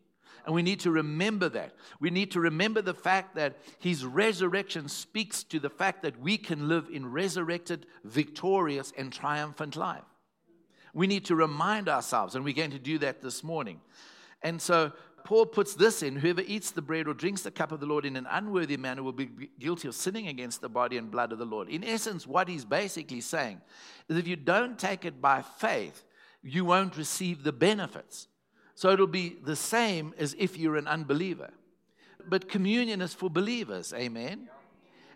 And 0.46 0.54
we 0.54 0.62
need 0.62 0.80
to 0.80 0.90
remember 0.90 1.48
that. 1.48 1.74
We 2.00 2.10
need 2.10 2.30
to 2.32 2.40
remember 2.40 2.82
the 2.82 2.94
fact 2.94 3.34
that 3.36 3.56
his 3.78 4.04
resurrection 4.04 4.88
speaks 4.88 5.42
to 5.44 5.58
the 5.58 5.70
fact 5.70 6.02
that 6.02 6.20
we 6.20 6.36
can 6.36 6.68
live 6.68 6.88
in 6.92 7.10
resurrected, 7.10 7.86
victorious, 8.04 8.92
and 8.96 9.12
triumphant 9.12 9.74
life. 9.74 10.04
We 10.92 11.06
need 11.06 11.24
to 11.26 11.34
remind 11.34 11.88
ourselves, 11.88 12.34
and 12.34 12.44
we're 12.44 12.54
going 12.54 12.70
to 12.72 12.78
do 12.78 12.98
that 12.98 13.22
this 13.22 13.42
morning. 13.42 13.80
And 14.42 14.60
so 14.60 14.92
Paul 15.24 15.46
puts 15.46 15.74
this 15.74 16.02
in 16.02 16.16
whoever 16.16 16.42
eats 16.42 16.70
the 16.70 16.82
bread 16.82 17.08
or 17.08 17.14
drinks 17.14 17.40
the 17.40 17.50
cup 17.50 17.72
of 17.72 17.80
the 17.80 17.86
Lord 17.86 18.04
in 18.04 18.16
an 18.16 18.26
unworthy 18.30 18.76
manner 18.76 19.02
will 19.02 19.12
be 19.12 19.30
guilty 19.58 19.88
of 19.88 19.94
sinning 19.94 20.28
against 20.28 20.60
the 20.60 20.68
body 20.68 20.98
and 20.98 21.10
blood 21.10 21.32
of 21.32 21.38
the 21.38 21.46
Lord. 21.46 21.70
In 21.70 21.82
essence, 21.82 22.26
what 22.26 22.46
he's 22.46 22.66
basically 22.66 23.22
saying 23.22 23.62
is 24.08 24.18
if 24.18 24.28
you 24.28 24.36
don't 24.36 24.78
take 24.78 25.06
it 25.06 25.22
by 25.22 25.40
faith, 25.40 26.04
you 26.42 26.66
won't 26.66 26.98
receive 26.98 27.42
the 27.42 27.52
benefits. 27.52 28.28
So 28.74 28.90
it'll 28.90 29.06
be 29.06 29.36
the 29.42 29.56
same 29.56 30.12
as 30.18 30.36
if 30.38 30.58
you're 30.58 30.76
an 30.76 30.86
unbeliever. 30.86 31.50
But 32.28 32.48
communion 32.48 33.00
is 33.00 33.14
for 33.14 33.30
believers, 33.30 33.94
amen? 33.94 34.50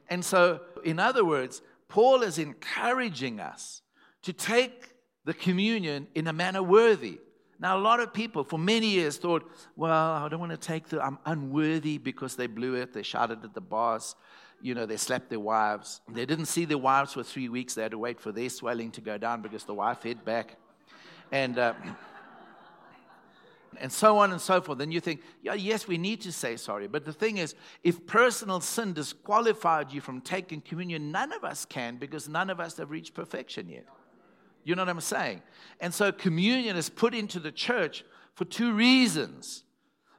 And 0.08 0.24
so, 0.24 0.60
in 0.84 0.98
other 0.98 1.24
words, 1.24 1.60
Paul 1.88 2.22
is 2.22 2.38
encouraging 2.38 3.40
us 3.40 3.82
to 4.22 4.32
take 4.32 4.94
the 5.26 5.34
communion 5.34 6.06
in 6.14 6.26
a 6.26 6.32
manner 6.32 6.62
worthy. 6.62 7.18
Now, 7.60 7.76
a 7.76 7.80
lot 7.80 7.98
of 7.98 8.12
people 8.12 8.44
for 8.44 8.58
many 8.58 8.86
years 8.86 9.16
thought, 9.16 9.50
well, 9.74 9.92
I 9.92 10.28
don't 10.28 10.38
want 10.38 10.52
to 10.52 10.58
take 10.58 10.88
the, 10.88 11.04
I'm 11.04 11.18
unworthy 11.26 11.98
because 11.98 12.36
they 12.36 12.46
blew 12.46 12.74
it, 12.74 12.92
they 12.92 13.02
shouted 13.02 13.44
at 13.44 13.52
the 13.52 13.60
boss, 13.60 14.14
you 14.60 14.74
know, 14.74 14.86
they 14.86 14.96
slapped 14.96 15.28
their 15.28 15.40
wives. 15.40 16.00
They 16.08 16.24
didn't 16.24 16.46
see 16.46 16.64
their 16.64 16.78
wives 16.78 17.14
for 17.14 17.22
three 17.22 17.48
weeks, 17.48 17.74
they 17.74 17.82
had 17.82 17.90
to 17.92 17.98
wait 17.98 18.20
for 18.20 18.30
their 18.30 18.48
swelling 18.48 18.92
to 18.92 19.00
go 19.00 19.18
down 19.18 19.42
because 19.42 19.64
the 19.64 19.74
wife 19.74 20.04
hit 20.04 20.24
back. 20.24 20.56
And, 21.32 21.58
uh, 21.58 21.74
and 23.80 23.92
so 23.92 24.18
on 24.18 24.32
and 24.32 24.40
so 24.40 24.60
forth. 24.60 24.80
And 24.80 24.92
you 24.92 25.00
think, 25.00 25.22
yeah, 25.42 25.54
yes, 25.54 25.86
we 25.86 25.98
need 25.98 26.20
to 26.22 26.32
say 26.32 26.56
sorry. 26.56 26.86
But 26.86 27.04
the 27.04 27.12
thing 27.12 27.38
is, 27.38 27.54
if 27.82 28.06
personal 28.06 28.60
sin 28.60 28.92
disqualified 28.92 29.92
you 29.92 30.00
from 30.00 30.20
taking 30.20 30.60
communion, 30.60 31.10
none 31.10 31.32
of 31.32 31.44
us 31.44 31.64
can 31.64 31.96
because 31.96 32.28
none 32.28 32.50
of 32.50 32.60
us 32.60 32.76
have 32.78 32.90
reached 32.90 33.14
perfection 33.14 33.68
yet. 33.68 33.86
You 34.68 34.74
know 34.74 34.82
what 34.82 34.90
I'm 34.90 35.00
saying? 35.00 35.40
And 35.80 35.94
so 35.94 36.12
communion 36.12 36.76
is 36.76 36.90
put 36.90 37.14
into 37.14 37.40
the 37.40 37.50
church 37.50 38.04
for 38.34 38.44
two 38.44 38.74
reasons 38.74 39.64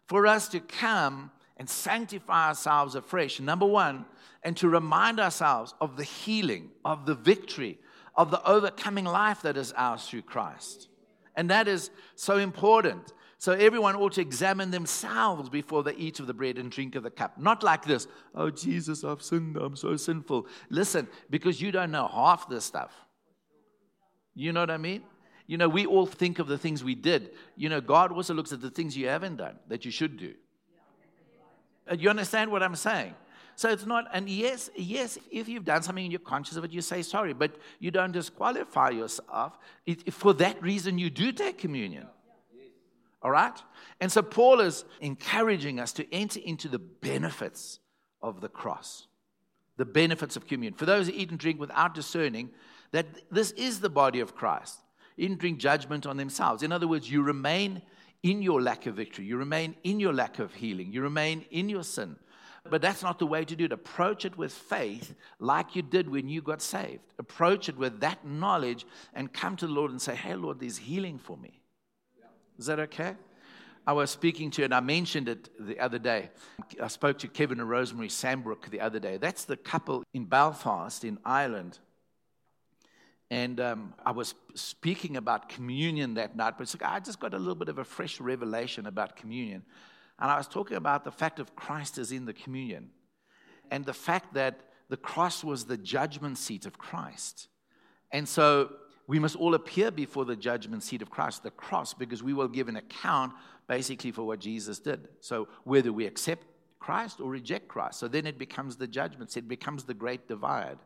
for 0.08 0.25
us 0.25 0.48
to 0.50 0.60
come 0.60 1.29
and 1.58 1.70
sanctify 1.70 2.48
ourselves 2.48 2.96
afresh. 2.96 3.39
Number 3.39 3.68
one, 3.68 4.06
and 4.41 4.58
to 4.58 4.68
remind 4.68 5.20
ourselves 5.20 5.75
of 5.79 5.98
the 5.98 6.03
healing, 6.03 6.72
of 6.84 7.06
the 7.06 7.13
victory, 7.13 7.77
of 8.15 8.32
the 8.32 8.44
overcoming 8.44 9.06
life 9.06 9.44
that 9.44 9.56
is 9.56 9.72
ours 9.74 10.08
through 10.08 10.24
Christ. 10.24 10.88
And 11.36 11.51
that 11.51 11.68
is 11.68 11.91
so 12.15 12.38
important. 12.38 13.13
So 13.38 13.51
everyone 13.51 13.98
ought 13.98 14.13
to 14.13 14.22
examine 14.22 14.72
themselves 14.72 15.48
before 15.48 15.84
they 15.84 15.94
eat 15.94 16.20
of 16.20 16.25
the 16.25 16.34
bread 16.34 16.58
and 16.58 16.72
drink 16.72 16.96
of 16.96 17.03
the 17.03 17.12
cup. 17.12 17.38
Not 17.38 17.62
like 17.62 17.86
this, 17.86 18.08
oh, 18.34 18.50
Jesus, 18.50 19.03
I've 19.03 19.22
sinned, 19.22 19.58
I'm 19.58 19.75
so 19.75 19.96
sinful. 19.96 20.48
Listen, 20.72 21.08
because 21.29 21.62
you 21.62 21.72
don't 21.72 21.91
know 21.91 22.08
half 22.08 22.50
this 22.50 22.65
stuff. 22.65 22.91
You 24.36 24.53
know 24.53 24.62
what 24.62 24.71
I 24.71 24.77
mean? 24.77 25.03
You 25.48 25.57
know, 25.57 25.67
we 25.67 25.86
all 25.86 26.05
think 26.05 26.39
of 26.39 26.48
the 26.48 26.57
things 26.57 26.83
we 26.83 26.95
did. 26.95 27.31
You 27.55 27.69
know, 27.69 27.81
God 27.81 28.12
also 28.12 28.33
looks 28.33 28.51
at 28.51 28.62
the 28.62 28.69
things 28.69 28.95
you 28.95 29.07
haven't 29.07 29.38
done 29.38 29.57
that 29.67 29.83
you 29.83 29.91
should 29.91 30.17
do. 30.17 30.33
Uh, 31.89 31.95
you 31.95 32.09
understand 32.09 32.51
what 32.51 32.62
I'm 32.62 32.75
saying? 32.75 33.15
So 33.55 33.69
it's 33.69 33.86
not, 33.86 34.05
and 34.13 34.29
yes, 34.29 34.69
yes, 34.75 35.17
if 35.31 35.50
you've 35.50 35.65
done 35.65 35.81
something 35.81 36.05
and 36.05 36.12
you're 36.13 36.19
conscious 36.19 36.55
of 36.55 36.63
it, 36.63 36.71
you 36.71 36.81
say 36.81 37.01
sorry, 37.01 37.33
but 37.33 37.57
you 37.79 37.91
don't 37.91 38.13
disqualify 38.13 38.91
yourself. 38.91 39.57
It, 39.86 40.13
for 40.13 40.33
that 40.36 40.62
reason, 40.62 40.98
you 40.98 41.09
do 41.09 41.31
take 41.31 41.57
communion. 41.57 42.07
All 43.21 43.31
right? 43.31 43.62
And 44.00 44.12
so 44.12 44.21
Paul 44.21 44.62
is 44.62 44.86
encouraging 45.01 45.79
us 45.79 45.91
to 45.93 46.13
enter 46.13 46.39
into 46.39 46.69
the 46.69 46.79
benefits 46.79 47.79
of 48.21 48.39
the 48.39 48.48
cross, 48.48 49.07
the 49.75 49.83
benefits 49.83 50.38
of 50.38 50.48
communion. 50.48 50.75
For 50.75 50.86
those 50.86 51.07
who 51.07 51.13
eat 51.13 51.29
and 51.31 51.39
drink 51.39 51.59
without 51.59 51.93
discerning 51.93 52.51
that 52.91 53.05
this 53.31 53.51
is 53.51 53.79
the 53.79 53.89
body 53.89 54.19
of 54.19 54.36
Christ, 54.36 54.79
and 55.17 55.60
judgment 55.60 56.05
on 56.05 56.17
themselves. 56.17 56.63
In 56.63 56.72
other 56.72 56.88
words, 56.88 57.10
you 57.12 57.22
remain 57.22 57.81
in 58.24 58.41
your 58.41 58.62
lack 58.62 58.86
of 58.86 58.96
victory, 58.96 59.25
you 59.25 59.38
remain 59.38 59.75
in 59.84 60.00
your 60.00 60.13
lack 60.13 60.39
of 60.39 60.53
healing, 60.53 60.91
you 60.91 61.01
remain 61.01 61.46
in 61.51 61.69
your 61.69 61.84
sin. 61.84 62.15
But 62.69 62.81
that's 62.81 63.01
not 63.01 63.19
the 63.19 63.25
way 63.25 63.46
to 63.46 63.55
do 63.55 63.65
it. 63.65 63.72
Approach 63.72 64.25
it 64.25 64.38
with 64.38 64.53
faith 64.53 65.15
like 65.39 65.75
you 65.75 65.81
did 65.81 66.10
when 66.10 66.27
you 66.27 66.41
got 66.41 66.62
saved. 66.62 67.01
Approach 67.17 67.69
it 67.69 67.77
with 67.77 68.01
that 68.01 68.25
knowledge 68.25 68.86
and 69.13 69.31
come 69.31 69.55
to 69.58 69.67
the 69.67 69.74
Lord 69.74 69.91
and 69.91 70.01
say, 70.01 70.15
Hey, 70.15 70.36
Lord, 70.36 70.60
there's 70.60 70.77
healing 70.77 71.17
for 71.17 71.38
me. 71.38 71.62
Is 72.58 72.65
that 72.65 72.79
okay? 72.79 73.15
I 73.88 73.93
was 73.93 74.12
speaking 74.12 74.51
to, 74.51 74.63
and 74.63 74.74
I 74.74 74.81
mentioned 74.81 75.29
it 75.29 75.50
the 75.60 75.79
other 75.79 75.98
day. 75.98 76.29
I 76.81 76.89
spoke 76.89 77.17
to 77.19 77.27
Kevin 77.27 77.60
and 77.60 77.69
Rosemary 77.69 78.10
Sambrook 78.10 78.69
the 78.69 78.81
other 78.81 79.00
day. 79.00 79.17
That's 79.17 79.46
the 79.46 79.58
couple 79.58 80.03
in 80.13 80.25
Belfast, 80.25 81.03
in 81.03 81.17
Ireland. 81.25 81.79
And 83.31 83.59
um, 83.59 83.93
I 84.05 84.12
was 84.12 84.33
speaking 84.55 85.15
about 85.15 85.50
communion 85.50 86.15
that 86.15 86.36
night, 86.36 86.55
but 86.57 86.74
like, 86.74 86.91
I 86.91 87.00
just 87.00 87.19
got 87.19 87.33
a 87.33 87.38
little 87.38 87.55
bit 87.55 87.69
of 87.69 87.77
a 87.77 87.83
fresh 87.83 88.19
revelation 88.19 88.88
about 88.88 89.15
communion. 89.15 89.63
And 90.19 90.31
I 90.31 90.38
was 90.38 90.48
talking 90.48 90.77
about 90.77 91.03
the 91.03 91.12
fact 91.12 91.39
of 91.39 91.55
Christ 91.55 91.98
is 91.98 92.12
in 92.12 92.25
the 92.25 92.33
communion 92.33 92.89
and 93.71 93.86
the 93.86 93.93
fact 93.93 94.33
that 94.33 94.62
the 94.89 94.98
cross 94.98 95.43
was 95.43 95.65
the 95.65 95.77
judgment 95.77 96.38
seat 96.38 96.65
of 96.65 96.77
Christ. 96.77 97.48
And 98.12 98.27
so 98.27 98.71
we 99.07 99.19
must 99.19 99.36
all 99.36 99.53
appear 99.53 99.91
before 99.91 100.25
the 100.25 100.36
judgment 100.36 100.83
seat 100.83 101.01
of 101.01 101.09
Christ, 101.09 101.43
the 101.43 101.51
cross, 101.51 101.93
because 101.93 102.24
we 102.24 102.33
will 102.33 102.48
give 102.48 102.67
an 102.67 102.75
account 102.75 103.33
basically 103.67 104.12
for 104.12 104.24
what 104.24 104.39
Jesus 104.39 104.79
did. 104.79 105.07
So 105.19 105.48
whether 105.63 105.93
we 105.93 106.07
accept 106.07 106.45
Christ 106.79 107.19
or 107.19 107.29
reject 107.29 107.67
Christ. 107.67 108.00
So 108.00 108.07
then 108.07 108.25
it 108.25 108.39
becomes 108.39 108.77
the 108.77 108.88
judgment 108.88 109.31
seat, 109.31 109.43
it 109.45 109.48
becomes 109.48 109.83
the 109.83 109.93
great 109.93 110.27
divide. 110.27 110.79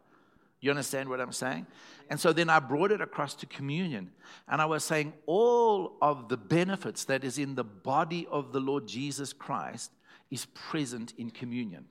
You 0.63 0.70
understand 0.70 1.10
what 1.10 1.20
I'm 1.20 1.34
saying? 1.34 1.67
And 2.10 2.17
so 2.17 2.32
then 2.32 2.50
I 2.50 2.60
brought 2.60 2.93
it 2.93 3.01
across 3.01 3.36
to 3.36 3.46
communion. 3.46 4.12
And 4.48 4.62
I 4.62 4.65
was 4.65 4.86
saying 4.86 5.12
all 5.25 5.98
of 6.01 6.29
the 6.29 6.38
benefits 6.38 7.03
that 7.05 7.25
is 7.25 7.38
in 7.38 7.55
the 7.55 7.65
body 7.65 8.25
of 8.32 8.53
the 8.53 8.62
Lord 8.62 8.88
Jesus 8.88 9.34
Christ 9.34 9.91
is 10.32 10.46
present 10.46 11.13
in 11.17 11.32
communion. 11.32 11.84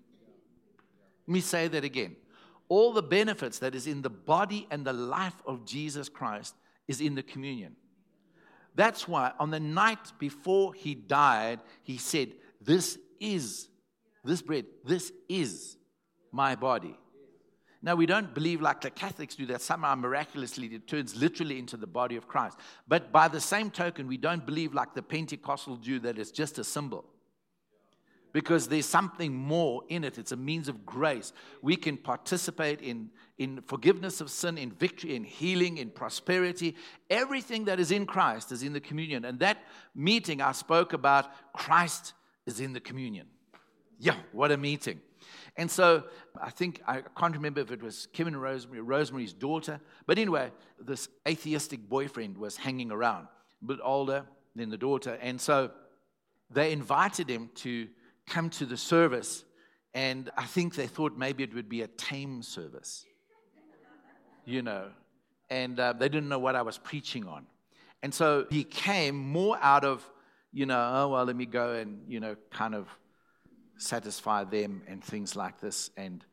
Let 1.29 1.33
me 1.35 1.41
say 1.41 1.69
that 1.69 1.85
again 1.85 2.17
all 2.71 2.95
the 2.95 3.03
benefits 3.03 3.59
that 3.59 3.75
is 3.75 3.87
in 3.87 4.01
the 4.01 4.09
body 4.09 4.67
and 4.71 4.87
the 4.87 4.95
life 4.95 5.43
of 5.45 5.67
Jesus 5.67 6.09
Christ 6.09 6.55
is 6.89 7.03
in 7.03 7.15
the 7.15 7.23
communion. 7.23 7.77
That's 8.75 9.07
why 9.07 9.33
on 9.39 9.51
the 9.51 9.61
night 9.61 10.13
before 10.19 10.73
he 10.73 10.95
died, 10.95 11.61
he 11.83 11.99
said, 11.99 12.33
This 12.59 12.99
is, 13.21 13.69
this 14.25 14.41
bread, 14.41 14.65
this 14.83 15.13
is 15.29 15.77
my 16.33 16.55
body. 16.55 16.97
Now, 17.85 17.97
we 17.97 18.07
don't 18.07 18.33
believe 18.33 18.61
like 18.61 18.81
the 18.81 18.91
Catholics 18.91 19.35
do 19.35 19.45
that 19.47 19.61
somehow 19.61 19.97
miraculously 19.97 20.69
it 20.69 20.87
turns 20.87 21.17
literally 21.17 21.59
into 21.59 21.77
the 21.77 21.87
body 21.87 22.15
of 22.15 22.29
Christ. 22.29 22.59
But 22.87 23.11
by 23.11 23.27
the 23.27 23.41
same 23.41 23.71
token, 23.71 24.07
we 24.07 24.17
don't 24.17 24.47
believe 24.47 24.73
like 24.73 24.95
the 24.95 25.03
Pentecostal 25.03 25.77
do 25.77 25.99
that 26.01 26.19
it's 26.19 26.31
just 26.31 26.59
a 26.59 26.65
symbol 26.65 27.05
because 28.33 28.69
there's 28.69 28.87
something 28.87 29.35
more 29.35 29.83
in 29.89 30.05
it. 30.05 30.17
It's 30.17 30.33
a 30.33 30.37
means 30.37 30.69
of 30.69 30.87
grace. 30.87 31.33
We 31.61 31.77
can 31.77 31.97
participate 31.97 32.81
in, 32.81 33.11
in 33.39 33.61
forgiveness 33.63 34.21
of 34.21 34.31
sin, 34.31 34.59
in 34.59 34.71
victory, 34.71 35.15
in 35.15 35.25
healing, 35.25 35.79
in 35.79 35.91
prosperity. 35.91 36.77
Everything 37.11 37.67
that 37.67 37.79
is 37.79 37.91
in 37.91 38.07
Christ 38.07 38.53
is 38.53 38.63
in 38.63 38.73
the 38.73 38.81
communion. 38.81 39.25
And 39.25 39.39
that 39.41 39.59
meeting 39.95 40.41
I 40.41 40.53
spoke 40.53 40.93
about, 40.93 41.31
Christ 41.53 42.15
is 42.47 42.61
in 42.61 42.73
the 42.73 42.81
communion. 42.81 43.27
Yeah, 43.99 44.17
what 44.33 44.51
a 44.51 44.57
meeting. 44.57 45.01
And 45.57 45.71
so 45.71 46.05
I 46.41 46.51
think, 46.51 46.81
I 46.87 47.03
can't 47.19 47.35
remember 47.35 47.61
if 47.61 47.71
it 47.71 47.83
was 47.83 48.09
Kevin 48.13 48.37
Rosemary, 48.37 48.81
Rosemary's 48.81 49.33
daughter, 49.33 49.81
but 50.07 50.19
anyway, 50.19 50.51
this 50.81 51.09
atheistic 51.29 51.89
boyfriend 51.89 52.39
was 52.39 52.57
hanging 52.57 52.91
around, 52.91 53.29
a 53.63 53.67
bit 53.67 53.79
older 53.83 54.25
than 54.57 54.71
the 54.71 54.77
daughter. 54.77 55.19
And 55.21 55.41
so 55.41 55.71
they 56.51 56.73
invited 56.73 57.29
him 57.29 57.51
to 57.57 57.89
come 58.27 58.51
to 58.51 58.67
the 58.67 58.77
service, 58.77 59.45
and 59.95 60.31
I 60.37 60.45
think 60.45 60.75
they 60.75 60.87
thought 60.87 61.17
maybe 61.17 61.43
it 61.43 61.55
would 61.55 61.69
be 61.69 61.83
a 61.83 61.89
tame 61.89 62.43
service, 62.43 63.05
you 64.45 64.63
know, 64.63 64.89
and 65.51 65.79
uh, 65.79 65.93
they 65.93 66.09
didn't 66.09 66.29
know 66.29 66.39
what 66.39 66.57
I 66.57 66.63
was 66.63 66.79
preaching 66.79 67.27
on. 67.27 67.47
And 68.03 68.13
so 68.13 68.47
he 68.51 68.65
came 68.65 69.17
more 69.17 69.59
out 69.61 69.85
of, 69.85 70.09
you 70.53 70.67
know, 70.67 70.91
oh, 70.95 71.09
well, 71.09 71.25
let 71.25 71.37
me 71.37 71.47
go 71.47 71.75
and, 71.75 72.03
you 72.09 72.21
know, 72.21 72.37
kind 72.51 72.75
of 72.75 72.89
satisfy 73.83 74.45
them 74.45 74.83
and 74.87 75.03
things 75.03 75.37
like 75.37 75.61
this. 75.61 75.91
And, 75.97 76.25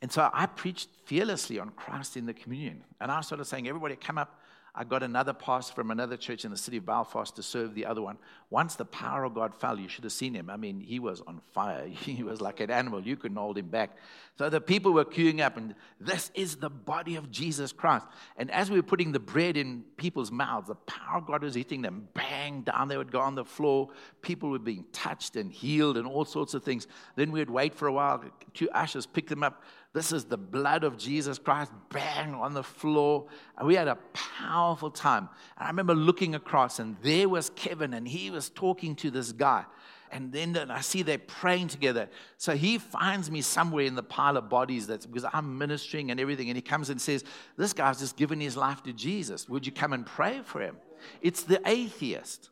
and 0.00 0.10
so 0.10 0.28
I 0.32 0.46
preached 0.46 0.88
fearlessly 1.04 1.58
on 1.58 1.70
Christ 1.70 2.16
in 2.16 2.26
the 2.26 2.34
communion. 2.34 2.84
And 3.00 3.10
I 3.10 3.20
started 3.20 3.44
saying, 3.44 3.68
everybody 3.68 3.96
come 3.96 4.18
up. 4.18 4.40
I 4.74 4.84
got 4.84 5.02
another 5.02 5.34
pastor 5.34 5.74
from 5.74 5.90
another 5.90 6.16
church 6.16 6.46
in 6.46 6.50
the 6.50 6.56
city 6.56 6.78
of 6.78 6.86
Belfast 6.86 7.36
to 7.36 7.42
serve 7.42 7.74
the 7.74 7.84
other 7.84 8.00
one. 8.00 8.16
Once 8.48 8.74
the 8.74 8.86
power 8.86 9.24
of 9.24 9.34
God 9.34 9.54
fell, 9.54 9.78
you 9.78 9.86
should 9.86 10.04
have 10.04 10.14
seen 10.14 10.32
him. 10.32 10.48
I 10.48 10.56
mean, 10.56 10.80
he 10.80 10.98
was 10.98 11.20
on 11.26 11.42
fire. 11.52 11.86
He 12.12 12.22
was 12.22 12.40
like 12.40 12.60
an 12.60 12.70
animal. 12.70 13.02
You 13.02 13.16
couldn't 13.16 13.36
hold 13.36 13.58
him 13.58 13.68
back. 13.68 13.96
So 14.38 14.48
the 14.48 14.62
people 14.62 14.92
were 14.92 15.04
queuing 15.04 15.40
up, 15.40 15.58
and 15.58 15.74
this 16.00 16.30
is 16.34 16.56
the 16.56 16.70
body 16.70 17.16
of 17.16 17.30
Jesus 17.30 17.70
Christ. 17.70 18.06
And 18.38 18.50
as 18.50 18.70
we 18.70 18.78
were 18.78 18.82
putting 18.82 19.12
the 19.12 19.20
bread 19.20 19.58
in 19.58 19.84
people's 19.98 20.32
mouths, 20.32 20.68
the 20.68 20.74
power 20.74 21.18
of 21.18 21.26
God 21.26 21.42
was 21.42 21.54
hitting 21.54 21.82
them. 21.82 22.08
Bang, 22.14 22.62
down 22.62 22.88
they 22.88 22.96
would 22.96 23.12
go 23.12 23.20
on 23.20 23.34
the 23.34 23.44
floor. 23.44 23.90
People 24.22 24.48
were 24.48 24.58
being 24.58 24.86
touched 24.90 25.36
and 25.36 25.52
healed 25.52 25.98
and 25.98 26.06
all 26.06 26.24
sorts 26.24 26.54
of 26.54 26.64
things. 26.64 26.86
Then 27.14 27.30
we'd 27.30 27.50
wait 27.50 27.74
for 27.74 27.88
a 27.88 27.92
while. 27.92 28.24
Two 28.54 28.70
ushers 28.70 29.04
pick 29.04 29.28
them 29.28 29.42
up 29.42 29.62
this 29.94 30.10
is 30.10 30.24
the 30.24 30.38
blood 30.38 30.84
of 30.84 30.96
Jesus 30.96 31.38
Christ, 31.38 31.70
bang 31.90 32.34
on 32.34 32.54
the 32.54 32.62
floor. 32.62 33.26
And 33.58 33.66
we 33.66 33.74
had 33.74 33.88
a 33.88 33.98
powerful 34.14 34.90
time. 34.90 35.28
And 35.58 35.66
I 35.66 35.68
remember 35.68 35.94
looking 35.94 36.34
across, 36.34 36.78
and 36.78 36.96
there 37.02 37.28
was 37.28 37.50
Kevin, 37.50 37.92
and 37.92 38.08
he 38.08 38.30
was 38.30 38.48
talking 38.48 38.96
to 38.96 39.10
this 39.10 39.32
guy. 39.32 39.66
And 40.10 40.32
then 40.32 40.56
I 40.70 40.80
see 40.80 41.02
they're 41.02 41.18
praying 41.18 41.68
together. 41.68 42.08
So 42.38 42.54
he 42.54 42.78
finds 42.78 43.30
me 43.30 43.42
somewhere 43.42 43.84
in 43.84 43.94
the 43.94 44.02
pile 44.02 44.36
of 44.36 44.48
bodies 44.48 44.86
that's 44.86 45.06
because 45.06 45.24
I'm 45.30 45.58
ministering 45.58 46.10
and 46.10 46.18
everything. 46.20 46.48
And 46.48 46.56
he 46.56 46.62
comes 46.62 46.90
and 46.90 47.00
says, 47.00 47.24
This 47.56 47.72
guy's 47.72 47.98
just 47.98 48.16
given 48.16 48.40
his 48.40 48.56
life 48.56 48.82
to 48.84 48.92
Jesus. 48.92 49.48
Would 49.48 49.64
you 49.66 49.72
come 49.72 49.92
and 49.92 50.04
pray 50.04 50.40
for 50.44 50.60
him? 50.60 50.76
It's 51.22 51.42
the 51.42 51.60
atheist. 51.66 52.50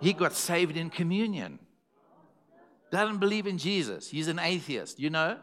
He 0.00 0.12
got 0.12 0.34
saved 0.34 0.76
in 0.76 0.90
communion. 0.90 1.58
Doesn't 2.90 3.18
believe 3.18 3.46
in 3.46 3.56
Jesus. 3.56 4.10
He's 4.10 4.28
an 4.28 4.38
atheist, 4.38 5.00
you 5.00 5.08
know? 5.08 5.38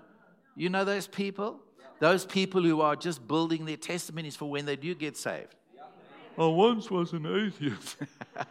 You 0.59 0.67
know 0.67 0.83
those 0.83 1.07
people? 1.07 1.61
Those 1.99 2.25
people 2.25 2.61
who 2.61 2.81
are 2.81 2.97
just 2.97 3.25
building 3.25 3.63
their 3.63 3.77
testimonies 3.77 4.35
for 4.35 4.49
when 4.49 4.65
they 4.65 4.75
do 4.75 4.93
get 4.93 5.15
saved. 5.15 5.55
I 6.37 6.45
once 6.45 6.91
was 6.91 7.13
an 7.13 7.25
atheist. 7.25 7.95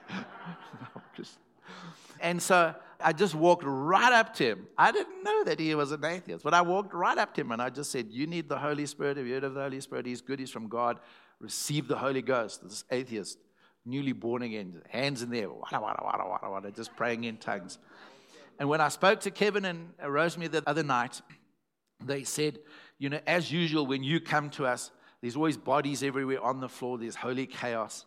and 2.20 2.40
so 2.40 2.74
I 2.98 3.12
just 3.12 3.34
walked 3.34 3.64
right 3.66 4.10
up 4.10 4.32
to 4.36 4.44
him. 4.44 4.68
I 4.78 4.90
didn't 4.90 5.22
know 5.22 5.44
that 5.44 5.60
he 5.60 5.74
was 5.74 5.92
an 5.92 6.02
atheist, 6.02 6.44
but 6.44 6.54
I 6.54 6.62
walked 6.62 6.94
right 6.94 7.18
up 7.18 7.34
to 7.34 7.42
him 7.42 7.52
and 7.52 7.60
I 7.60 7.68
just 7.68 7.90
said, 7.90 8.06
You 8.08 8.26
need 8.26 8.48
the 8.48 8.58
Holy 8.58 8.86
Spirit. 8.86 9.18
Have 9.18 9.26
you 9.26 9.34
heard 9.34 9.44
of 9.44 9.52
the 9.52 9.60
Holy 9.60 9.80
Spirit? 9.82 10.06
He's 10.06 10.22
good, 10.22 10.38
he's 10.38 10.50
from 10.50 10.68
God. 10.68 11.00
Receive 11.40 11.88
the 11.88 11.98
Holy 11.98 12.22
Ghost. 12.22 12.62
This 12.62 12.84
atheist, 12.90 13.36
newly 13.84 14.12
born 14.12 14.40
again, 14.40 14.80
hands 14.88 15.22
in 15.22 15.28
there, 15.28 15.50
wada, 15.50 15.78
wada, 15.78 16.02
wada, 16.02 16.26
wada, 16.26 16.50
wada, 16.50 16.70
just 16.70 16.96
praying 16.96 17.24
in 17.24 17.36
tongues. 17.36 17.76
And 18.58 18.70
when 18.70 18.80
I 18.80 18.88
spoke 18.88 19.20
to 19.20 19.30
Kevin 19.30 19.66
and 19.66 19.90
Rosemary 20.02 20.48
the 20.48 20.62
other 20.66 20.82
night, 20.82 21.20
they 22.04 22.24
said, 22.24 22.58
you 22.98 23.08
know, 23.08 23.20
as 23.26 23.50
usual, 23.50 23.86
when 23.86 24.02
you 24.02 24.20
come 24.20 24.50
to 24.50 24.66
us, 24.66 24.90
there's 25.20 25.36
always 25.36 25.56
bodies 25.56 26.02
everywhere 26.02 26.40
on 26.42 26.60
the 26.60 26.68
floor, 26.68 26.98
there's 26.98 27.16
holy 27.16 27.46
chaos, 27.46 28.06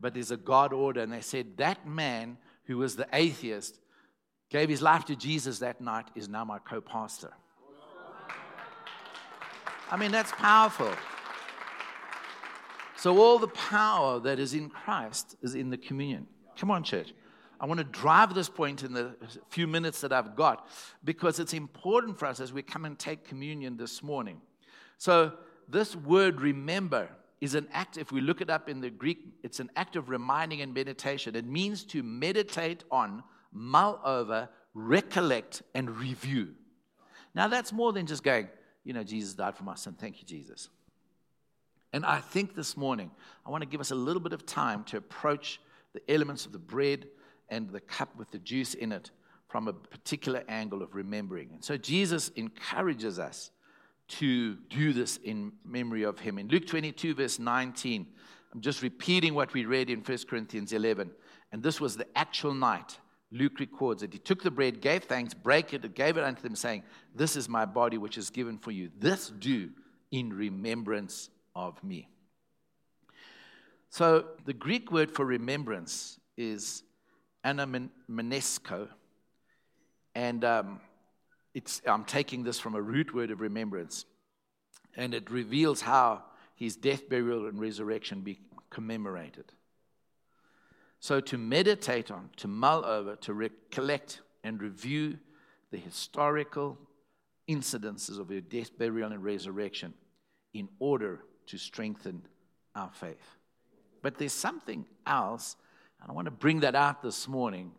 but 0.00 0.14
there's 0.14 0.30
a 0.30 0.36
God 0.36 0.72
order. 0.72 1.00
And 1.00 1.12
they 1.12 1.20
said, 1.20 1.56
that 1.56 1.86
man 1.86 2.36
who 2.64 2.78
was 2.78 2.96
the 2.96 3.08
atheist, 3.12 3.78
gave 4.50 4.68
his 4.68 4.82
life 4.82 5.04
to 5.06 5.16
Jesus 5.16 5.60
that 5.60 5.80
night, 5.80 6.06
is 6.14 6.28
now 6.28 6.44
my 6.44 6.58
co 6.58 6.80
pastor. 6.80 7.32
I 9.90 9.96
mean, 9.96 10.12
that's 10.12 10.32
powerful. 10.32 10.92
So, 12.96 13.18
all 13.18 13.38
the 13.38 13.48
power 13.48 14.20
that 14.20 14.38
is 14.38 14.54
in 14.54 14.68
Christ 14.68 15.36
is 15.42 15.54
in 15.54 15.70
the 15.70 15.78
communion. 15.78 16.26
Come 16.56 16.70
on, 16.70 16.84
church. 16.84 17.12
I 17.60 17.66
want 17.66 17.78
to 17.78 17.84
drive 17.84 18.34
this 18.34 18.48
point 18.48 18.82
in 18.82 18.94
the 18.94 19.14
few 19.50 19.66
minutes 19.66 20.00
that 20.00 20.12
I've 20.12 20.34
got 20.34 20.66
because 21.04 21.38
it's 21.38 21.52
important 21.52 22.18
for 22.18 22.24
us 22.24 22.40
as 22.40 22.54
we 22.54 22.62
come 22.62 22.86
and 22.86 22.98
take 22.98 23.24
communion 23.24 23.76
this 23.76 24.02
morning. 24.02 24.40
So, 24.96 25.32
this 25.68 25.94
word 25.94 26.40
remember 26.40 27.08
is 27.40 27.54
an 27.54 27.68
act, 27.72 27.96
if 27.96 28.12
we 28.12 28.20
look 28.20 28.40
it 28.40 28.50
up 28.50 28.68
in 28.68 28.80
the 28.80 28.90
Greek, 28.90 29.18
it's 29.42 29.60
an 29.60 29.70
act 29.76 29.94
of 29.94 30.08
reminding 30.08 30.62
and 30.62 30.74
meditation. 30.74 31.36
It 31.36 31.46
means 31.46 31.84
to 31.84 32.02
meditate 32.02 32.84
on, 32.90 33.22
mull 33.52 34.00
over, 34.04 34.48
recollect, 34.74 35.62
and 35.74 35.90
review. 35.90 36.54
Now, 37.34 37.46
that's 37.48 37.72
more 37.72 37.92
than 37.92 38.06
just 38.06 38.24
going, 38.24 38.48
you 38.84 38.92
know, 38.92 39.04
Jesus 39.04 39.34
died 39.34 39.54
for 39.54 39.64
my 39.64 39.74
sin. 39.74 39.94
Thank 39.94 40.18
you, 40.18 40.26
Jesus. 40.26 40.68
And 41.92 42.04
I 42.04 42.18
think 42.18 42.54
this 42.54 42.76
morning, 42.76 43.10
I 43.46 43.50
want 43.50 43.62
to 43.62 43.68
give 43.68 43.80
us 43.80 43.90
a 43.90 43.96
little 43.96 44.20
bit 44.20 44.32
of 44.32 44.44
time 44.44 44.84
to 44.84 44.96
approach 44.96 45.60
the 45.92 46.02
elements 46.10 46.46
of 46.46 46.52
the 46.52 46.58
bread 46.58 47.06
and 47.50 47.68
the 47.70 47.80
cup 47.80 48.14
with 48.16 48.30
the 48.30 48.38
juice 48.38 48.74
in 48.74 48.92
it 48.92 49.10
from 49.48 49.68
a 49.68 49.72
particular 49.72 50.44
angle 50.48 50.82
of 50.82 50.94
remembering. 50.94 51.50
And 51.52 51.64
so 51.64 51.76
Jesus 51.76 52.30
encourages 52.36 53.18
us 53.18 53.50
to 54.08 54.56
do 54.68 54.92
this 54.92 55.18
in 55.18 55.52
memory 55.64 56.04
of 56.04 56.18
him. 56.18 56.38
In 56.38 56.48
Luke 56.48 56.66
22, 56.66 57.14
verse 57.14 57.38
19, 57.38 58.06
I'm 58.52 58.60
just 58.60 58.82
repeating 58.82 59.34
what 59.34 59.52
we 59.52 59.64
read 59.64 59.90
in 59.90 60.00
1 60.00 60.18
Corinthians 60.28 60.72
11. 60.72 61.10
And 61.52 61.62
this 61.62 61.80
was 61.80 61.96
the 61.96 62.06
actual 62.16 62.54
night. 62.54 62.98
Luke 63.32 63.60
records 63.60 64.02
it. 64.02 64.12
He 64.12 64.18
took 64.18 64.42
the 64.42 64.50
bread, 64.50 64.80
gave 64.80 65.04
thanks, 65.04 65.34
broke 65.34 65.72
it, 65.72 65.84
and 65.84 65.94
gave 65.94 66.16
it 66.16 66.24
unto 66.24 66.42
them, 66.42 66.56
saying, 66.56 66.82
This 67.14 67.36
is 67.36 67.48
my 67.48 67.64
body 67.64 67.96
which 67.98 68.18
is 68.18 68.30
given 68.30 68.58
for 68.58 68.72
you. 68.72 68.90
This 68.98 69.30
do 69.38 69.70
in 70.10 70.32
remembrance 70.32 71.30
of 71.54 71.82
me. 71.84 72.08
So 73.90 74.24
the 74.46 74.52
Greek 74.52 74.90
word 74.90 75.10
for 75.10 75.24
remembrance 75.24 76.18
is 76.36 76.82
anamnesko. 77.44 78.88
And 80.14 80.44
um, 80.44 80.80
it's, 81.54 81.80
I'm 81.86 82.04
taking 82.04 82.42
this 82.42 82.58
from 82.58 82.74
a 82.74 82.82
root 82.82 83.14
word 83.14 83.30
of 83.30 83.40
remembrance. 83.40 84.04
And 84.96 85.14
it 85.14 85.30
reveals 85.30 85.80
how 85.80 86.24
his 86.54 86.76
death, 86.76 87.08
burial, 87.08 87.46
and 87.46 87.60
resurrection 87.60 88.20
be 88.20 88.40
commemorated. 88.70 89.52
So 91.00 91.20
to 91.20 91.38
meditate 91.38 92.10
on, 92.10 92.30
to 92.36 92.48
mull 92.48 92.84
over, 92.84 93.16
to 93.16 93.32
recollect 93.32 94.20
and 94.44 94.60
review 94.60 95.18
the 95.70 95.78
historical 95.78 96.78
incidences 97.48 98.18
of 98.18 98.30
your 98.30 98.42
death, 98.42 98.76
burial, 98.78 99.12
and 99.12 99.24
resurrection 99.24 99.94
in 100.52 100.68
order 100.78 101.20
to 101.46 101.56
strengthen 101.56 102.22
our 102.74 102.90
faith. 102.92 103.36
But 104.02 104.18
there's 104.18 104.32
something 104.32 104.84
else 105.06 105.56
and 106.00 106.10
I 106.10 106.12
want 106.12 106.26
to 106.26 106.30
bring 106.30 106.60
that 106.60 106.74
out 106.74 107.02
this 107.02 107.28
morning 107.28 107.72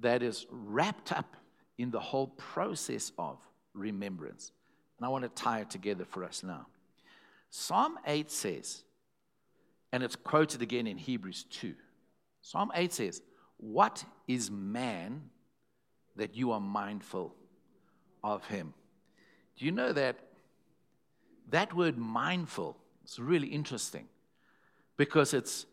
that 0.00 0.22
is 0.22 0.46
wrapped 0.50 1.12
up 1.12 1.36
in 1.78 1.90
the 1.90 2.00
whole 2.00 2.28
process 2.28 3.12
of 3.18 3.38
remembrance. 3.74 4.52
And 4.98 5.06
I 5.06 5.08
want 5.08 5.24
to 5.24 5.42
tie 5.42 5.60
it 5.60 5.70
together 5.70 6.04
for 6.04 6.24
us 6.24 6.42
now. 6.42 6.66
Psalm 7.50 7.98
8 8.06 8.30
says, 8.30 8.84
and 9.92 10.02
it's 10.02 10.16
quoted 10.16 10.62
again 10.62 10.86
in 10.86 10.96
Hebrews 10.96 11.46
2. 11.50 11.74
Psalm 12.42 12.70
8 12.74 12.92
says, 12.92 13.22
What 13.56 14.04
is 14.28 14.50
man 14.50 15.22
that 16.16 16.36
you 16.36 16.52
are 16.52 16.60
mindful 16.60 17.34
of 18.22 18.44
him? 18.46 18.72
Do 19.56 19.64
you 19.64 19.72
know 19.72 19.92
that 19.92 20.16
that 21.50 21.74
word 21.74 21.98
mindful 21.98 22.76
is 23.04 23.18
really 23.18 23.48
interesting 23.48 24.06
because 24.96 25.34
it's 25.34 25.66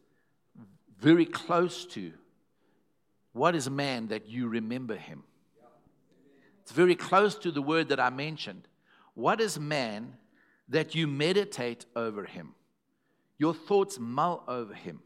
very 0.99 1.25
close 1.25 1.86
to 1.86 2.12
what 3.33 3.55
is 3.55 3.69
man 3.69 4.07
that 4.07 4.27
you 4.27 4.47
remember 4.47 4.95
him? 4.95 5.23
It's 6.62 6.71
very 6.71 6.95
close 6.95 7.36
to 7.36 7.51
the 7.51 7.62
word 7.62 7.89
that 7.89 7.99
I 7.99 8.10
mentioned. 8.10 8.67
What 9.13 9.39
is 9.39 9.60
man 9.60 10.15
that 10.69 10.95
you 10.95 11.07
meditate 11.07 11.86
over 11.95 12.25
him? 12.25 12.55
Your 13.38 13.53
thoughts 13.53 13.99
mull 13.99 14.43
over 14.47 14.73
him. 14.73 14.99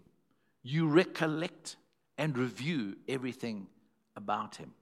You 0.63 0.87
recollect 0.87 1.75
and 2.17 2.37
review 2.37 2.97
everything 3.07 3.67
about 4.15 4.55
him. 4.55 4.73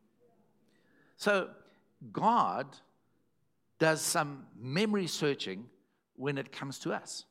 So, 1.18 1.50
God 2.12 2.68
does 3.80 4.02
some 4.02 4.46
memory 4.58 5.08
searching 5.08 5.66
when 6.16 6.38
it 6.38 6.52
comes 6.52 6.80
to 6.80 6.94
us. 6.94 7.26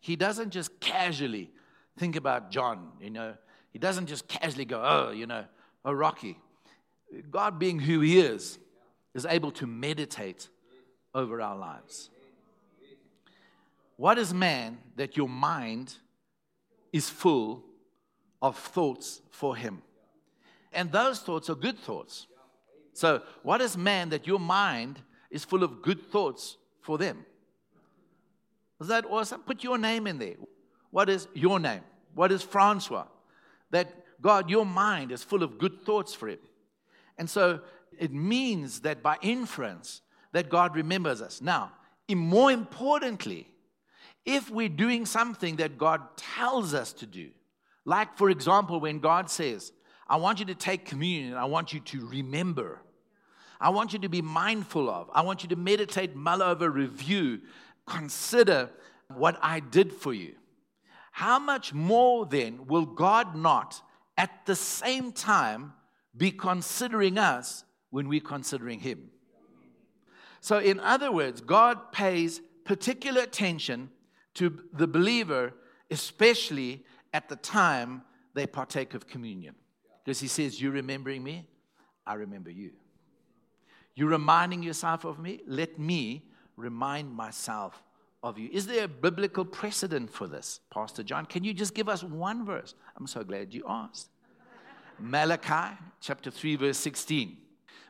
He 0.00 0.14
doesn't 0.14 0.50
just 0.50 0.78
casually 0.80 1.50
Think 1.98 2.16
about 2.16 2.50
John, 2.50 2.92
you 3.00 3.10
know. 3.10 3.34
He 3.72 3.78
doesn't 3.78 4.06
just 4.06 4.28
casually 4.28 4.64
go, 4.64 4.80
oh, 4.82 5.10
you 5.10 5.26
know, 5.26 5.44
oh, 5.84 5.92
Rocky. 5.92 6.38
God, 7.30 7.58
being 7.58 7.78
who 7.78 8.00
He 8.00 8.20
is, 8.20 8.58
is 9.14 9.26
able 9.26 9.50
to 9.52 9.66
meditate 9.66 10.48
over 11.14 11.40
our 11.40 11.56
lives. 11.56 12.10
What 13.96 14.16
is 14.16 14.32
man 14.32 14.78
that 14.96 15.16
your 15.16 15.28
mind 15.28 15.96
is 16.92 17.10
full 17.10 17.64
of 18.40 18.56
thoughts 18.56 19.20
for 19.30 19.56
Him? 19.56 19.82
And 20.72 20.92
those 20.92 21.18
thoughts 21.18 21.50
are 21.50 21.56
good 21.56 21.78
thoughts. 21.78 22.26
So, 22.92 23.22
what 23.42 23.60
is 23.60 23.76
man 23.76 24.10
that 24.10 24.26
your 24.26 24.38
mind 24.38 25.00
is 25.30 25.44
full 25.44 25.64
of 25.64 25.82
good 25.82 26.10
thoughts 26.10 26.58
for 26.80 26.96
them? 26.96 27.24
Is 28.80 28.88
that 28.88 29.04
awesome? 29.06 29.42
Put 29.42 29.64
your 29.64 29.78
name 29.78 30.06
in 30.06 30.18
there. 30.18 30.36
What 30.90 31.08
is 31.08 31.28
your 31.34 31.60
name? 31.60 31.82
What 32.14 32.32
is 32.32 32.42
Francois? 32.42 33.06
That 33.70 33.92
God, 34.20 34.50
your 34.50 34.66
mind 34.66 35.12
is 35.12 35.22
full 35.22 35.42
of 35.42 35.58
good 35.58 35.82
thoughts 35.84 36.14
for 36.14 36.28
him. 36.28 36.38
And 37.18 37.28
so 37.28 37.60
it 37.98 38.12
means 38.12 38.80
that 38.80 39.02
by 39.02 39.16
inference, 39.22 40.02
that 40.32 40.48
God 40.48 40.74
remembers 40.74 41.22
us. 41.22 41.40
Now, 41.40 41.72
more 42.10 42.50
importantly, 42.50 43.48
if 44.24 44.50
we're 44.50 44.68
doing 44.68 45.06
something 45.06 45.56
that 45.56 45.78
God 45.78 46.00
tells 46.16 46.74
us 46.74 46.92
to 46.94 47.06
do, 47.06 47.30
like 47.84 48.16
for 48.16 48.30
example, 48.30 48.80
when 48.80 48.98
God 48.98 49.30
says, 49.30 49.72
I 50.06 50.16
want 50.16 50.38
you 50.38 50.46
to 50.46 50.54
take 50.54 50.84
communion, 50.84 51.34
I 51.34 51.44
want 51.44 51.72
you 51.72 51.80
to 51.80 52.06
remember. 52.06 52.80
I 53.60 53.70
want 53.70 53.92
you 53.92 53.98
to 54.00 54.08
be 54.08 54.22
mindful 54.22 54.88
of. 54.88 55.10
I 55.12 55.22
want 55.22 55.42
you 55.42 55.48
to 55.50 55.56
meditate, 55.56 56.14
mull 56.14 56.42
over, 56.42 56.70
review, 56.70 57.40
consider 57.86 58.70
what 59.14 59.38
I 59.42 59.60
did 59.60 59.92
for 59.92 60.14
you. 60.14 60.34
How 61.18 61.40
much 61.40 61.74
more 61.74 62.26
then 62.26 62.68
will 62.68 62.86
God 62.86 63.34
not 63.34 63.82
at 64.16 64.46
the 64.46 64.54
same 64.54 65.10
time 65.10 65.72
be 66.16 66.30
considering 66.30 67.18
us 67.18 67.64
when 67.90 68.08
we're 68.08 68.20
considering 68.20 68.78
Him? 68.78 69.10
So, 70.40 70.60
in 70.60 70.78
other 70.78 71.10
words, 71.10 71.40
God 71.40 71.90
pays 71.90 72.40
particular 72.62 73.20
attention 73.20 73.90
to 74.34 74.60
the 74.72 74.86
believer, 74.86 75.54
especially 75.90 76.84
at 77.12 77.28
the 77.28 77.34
time 77.34 78.02
they 78.34 78.46
partake 78.46 78.94
of 78.94 79.08
communion. 79.08 79.56
Because 80.04 80.20
He 80.20 80.28
says, 80.28 80.62
You're 80.62 80.70
remembering 80.70 81.24
me, 81.24 81.48
I 82.06 82.14
remember 82.14 82.50
you. 82.50 82.70
You're 83.96 84.10
reminding 84.10 84.62
yourself 84.62 85.04
of 85.04 85.18
me, 85.18 85.40
let 85.48 85.80
me 85.80 86.28
remind 86.54 87.12
myself 87.12 87.82
of 88.22 88.38
you. 88.38 88.48
Is 88.52 88.66
there 88.66 88.84
a 88.84 88.88
biblical 88.88 89.44
precedent 89.44 90.10
for 90.10 90.26
this, 90.26 90.60
Pastor 90.70 91.02
John? 91.02 91.26
Can 91.26 91.44
you 91.44 91.54
just 91.54 91.74
give 91.74 91.88
us 91.88 92.02
one 92.02 92.44
verse? 92.44 92.74
I'm 92.96 93.06
so 93.06 93.22
glad 93.22 93.54
you 93.54 93.64
asked. 93.68 94.10
Malachi 94.98 95.76
chapter 96.00 96.30
3, 96.30 96.56
verse 96.56 96.78
16. 96.78 97.36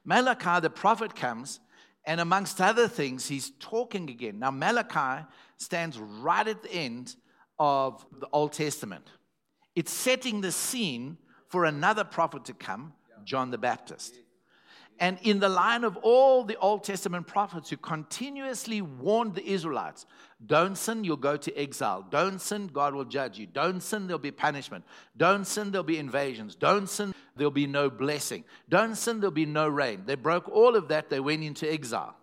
Malachi, 0.04 0.60
the 0.60 0.70
prophet, 0.70 1.14
comes, 1.14 1.60
and 2.04 2.20
amongst 2.20 2.60
other 2.60 2.88
things, 2.88 3.26
he's 3.26 3.52
talking 3.58 4.08
again. 4.10 4.38
Now, 4.38 4.50
Malachi 4.50 5.26
stands 5.56 5.98
right 5.98 6.46
at 6.46 6.62
the 6.62 6.72
end 6.72 7.16
of 7.58 8.04
the 8.18 8.28
Old 8.32 8.52
Testament. 8.52 9.06
It's 9.74 9.92
setting 9.92 10.40
the 10.40 10.52
scene 10.52 11.18
for 11.48 11.64
another 11.64 12.04
prophet 12.04 12.44
to 12.46 12.52
come, 12.52 12.92
John 13.24 13.50
the 13.50 13.58
Baptist. 13.58 14.14
And 15.00 15.18
in 15.22 15.38
the 15.38 15.48
line 15.48 15.84
of 15.84 15.96
all 15.98 16.42
the 16.42 16.56
Old 16.56 16.82
Testament 16.82 17.26
prophets 17.26 17.70
who 17.70 17.76
continuously 17.76 18.82
warned 18.82 19.34
the 19.34 19.46
Israelites 19.46 20.06
don't 20.46 20.78
sin, 20.78 21.02
you'll 21.02 21.16
go 21.16 21.36
to 21.36 21.56
exile. 21.58 22.06
Don't 22.08 22.40
sin, 22.40 22.68
God 22.68 22.94
will 22.94 23.04
judge 23.04 23.38
you. 23.38 23.46
Don't 23.46 23.82
sin, 23.82 24.06
there'll 24.06 24.20
be 24.20 24.30
punishment. 24.30 24.84
Don't 25.16 25.44
sin, 25.44 25.72
there'll 25.72 25.82
be 25.82 25.98
invasions. 25.98 26.54
Don't 26.54 26.88
sin, 26.88 27.12
there'll 27.34 27.50
be 27.50 27.66
no 27.66 27.90
blessing. 27.90 28.44
Don't 28.68 28.94
sin, 28.94 29.18
there'll 29.18 29.32
be 29.32 29.46
no 29.46 29.66
rain. 29.66 30.04
They 30.06 30.14
broke 30.14 30.48
all 30.48 30.76
of 30.76 30.88
that, 30.88 31.10
they 31.10 31.18
went 31.18 31.42
into 31.42 31.70
exile. 31.70 32.14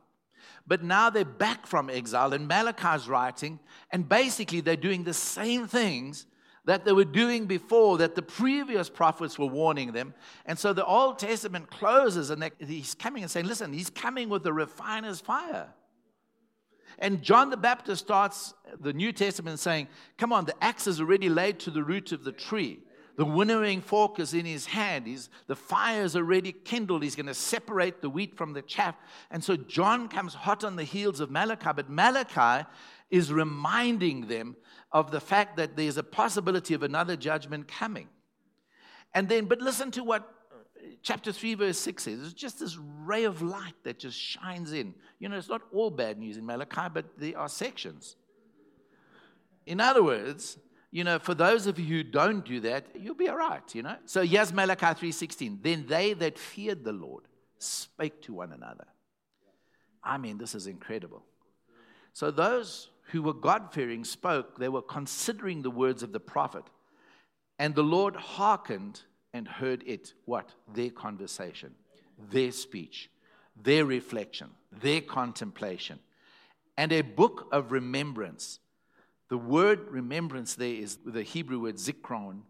But 0.66 0.82
now 0.82 1.10
they're 1.10 1.26
back 1.26 1.68
from 1.68 1.90
exile, 1.90 2.34
and 2.34 2.48
Malachi's 2.48 3.10
writing, 3.10 3.60
and 3.92 4.08
basically 4.08 4.62
they're 4.62 4.78
doing 4.78 5.04
the 5.04 5.14
same 5.14 5.68
things 5.68 6.26
that 6.66 6.84
they 6.84 6.92
were 6.92 7.06
doing 7.06 7.46
before 7.46 7.98
that 8.00 8.16
the 8.16 8.22
previous 8.22 8.90
prophets 8.90 9.38
were 9.38 9.46
warning 9.46 9.92
them. 9.92 10.14
And 10.46 10.58
so 10.58 10.74
the 10.74 10.86
Old 10.86 11.20
Testament 11.20 11.70
closes 11.70 12.32
and 12.32 12.52
he's 12.60 12.96
coming 12.96 13.24
and 13.24 13.32
saying, 13.32 13.46
Listen, 13.46 13.72
he's 13.72 13.90
coming 13.90 14.30
with 14.30 14.44
the 14.44 14.54
refiner's 14.54 15.22
fire. 15.22 15.70
And 16.98 17.22
John 17.22 17.50
the 17.50 17.58
Baptist 17.58 18.06
starts 18.06 18.54
the 18.80 18.94
New 18.94 19.12
Testament 19.12 19.60
saying, 19.60 19.88
Come 20.18 20.34
on, 20.34 20.46
the 20.46 20.64
axe 20.64 20.88
is 20.88 21.00
already 21.00 21.30
laid 21.30 21.60
to 21.62 21.72
the 21.72 21.84
root 21.84 22.12
of 22.12 22.24
the 22.24 22.32
tree. 22.32 22.80
The 23.18 23.26
winnowing 23.26 23.82
fork 23.82 24.20
is 24.20 24.34
in 24.34 24.46
his 24.46 24.66
hand. 24.66 25.08
He's, 25.08 25.30
the 25.48 25.56
fire 25.56 26.04
is 26.04 26.18
already 26.18 26.52
kindled. 26.52 27.02
He's 27.02 27.16
going 27.16 27.28
to 27.28 27.34
separate 27.34 28.02
the 28.02 28.10
wheat 28.10 28.36
from 28.36 28.52
the 28.52 28.62
chaff. 28.62 28.96
And 29.32 29.42
so 29.42 29.56
John 29.56 30.10
comes 30.10 30.34
hot 30.34 30.66
on 30.66 30.76
the 30.76 30.84
heels 30.84 31.22
of 31.22 31.32
Malachi. 31.32 31.70
But 31.74 31.90
Malachi 31.90 32.68
is 33.10 33.32
reminding 33.32 34.28
them 34.28 34.58
of 34.96 35.12
the 35.12 35.20
fact 35.20 35.58
that 35.58 35.76
there's 35.76 35.98
a 35.98 36.04
possibility 36.04 36.74
of 36.74 36.82
another 36.82 37.18
judgment 37.18 37.68
coming. 37.68 38.08
And 39.14 39.28
then, 39.28 39.44
but 39.44 39.60
listen 39.60 39.92
to 39.92 40.06
what 40.06 40.22
uh, 40.22 40.88
chapter 41.02 41.34
3, 41.34 41.56
verse 41.56 41.78
6 41.80 42.04
says. 42.04 42.22
It's 42.22 42.32
just 42.32 42.62
this 42.62 42.78
ray 42.78 43.26
of 43.26 43.42
light 43.42 43.74
that 43.84 44.00
just 44.00 44.18
shines 44.18 44.72
in. 44.72 44.94
You 45.20 45.28
know, 45.28 45.36
it's 45.36 45.50
not 45.50 45.64
all 45.74 45.92
bad 45.92 46.18
news 46.18 46.38
in 46.38 46.46
Malachi, 46.46 46.88
but 46.94 47.08
there 47.18 47.38
are 47.38 47.50
sections. 47.50 48.16
In 49.66 49.82
other 49.82 50.02
words, 50.02 50.58
you 50.92 51.04
know, 51.04 51.20
for 51.20 51.34
those 51.34 51.68
of 51.68 51.78
you 51.78 51.98
who 51.98 52.04
don't 52.04 52.46
do 52.46 52.62
that, 52.62 52.86
you'll 52.98 53.16
be 53.16 53.28
all 53.28 53.36
right, 53.36 53.76
you 53.76 53.84
know. 53.84 53.98
So 54.06 54.22
here's 54.22 54.54
Malachi 54.54 54.86
3:16. 54.86 55.60
Then 55.62 55.88
they 55.88 56.14
that 56.14 56.40
feared 56.40 56.86
the 56.86 56.94
Lord 56.94 57.26
spake 57.60 58.22
to 58.22 58.34
one 58.34 58.54
another. 58.54 58.88
I 60.02 60.18
mean, 60.18 60.38
this 60.38 60.56
is 60.56 60.68
incredible. 60.68 61.26
So 62.14 62.32
those 62.32 62.92
who 63.06 63.22
were 63.22 63.34
God 63.34 63.72
fearing 63.72 64.04
spoke, 64.04 64.58
they 64.58 64.70
were 64.70 64.82
considering 64.82 65.62
the 65.62 65.72
words 65.72 66.04
of 66.04 66.12
the 66.12 66.20
prophet. 66.20 66.64
And 67.60 67.76
the 67.76 67.84
Lord 67.84 68.16
hearkened 68.16 69.02
and 69.34 69.48
heard 69.48 69.84
it. 69.86 70.14
What? 70.26 70.50
Their 70.74 70.90
conversation, 70.90 71.76
their 72.32 72.52
speech, 72.52 73.10
their 73.62 73.86
reflection, 73.86 74.50
their 74.72 75.02
contemplation. 75.02 76.00
And 76.78 76.92
a 76.92 77.02
book 77.02 77.48
of 77.52 77.72
remembrance. 77.72 78.60
The 79.30 79.38
word 79.38 79.88
remembrance 79.90 80.56
there 80.56 80.74
is 80.74 80.98
the 81.06 81.24
Hebrew 81.24 81.60
word 81.60 81.76
zikron, 81.76 82.42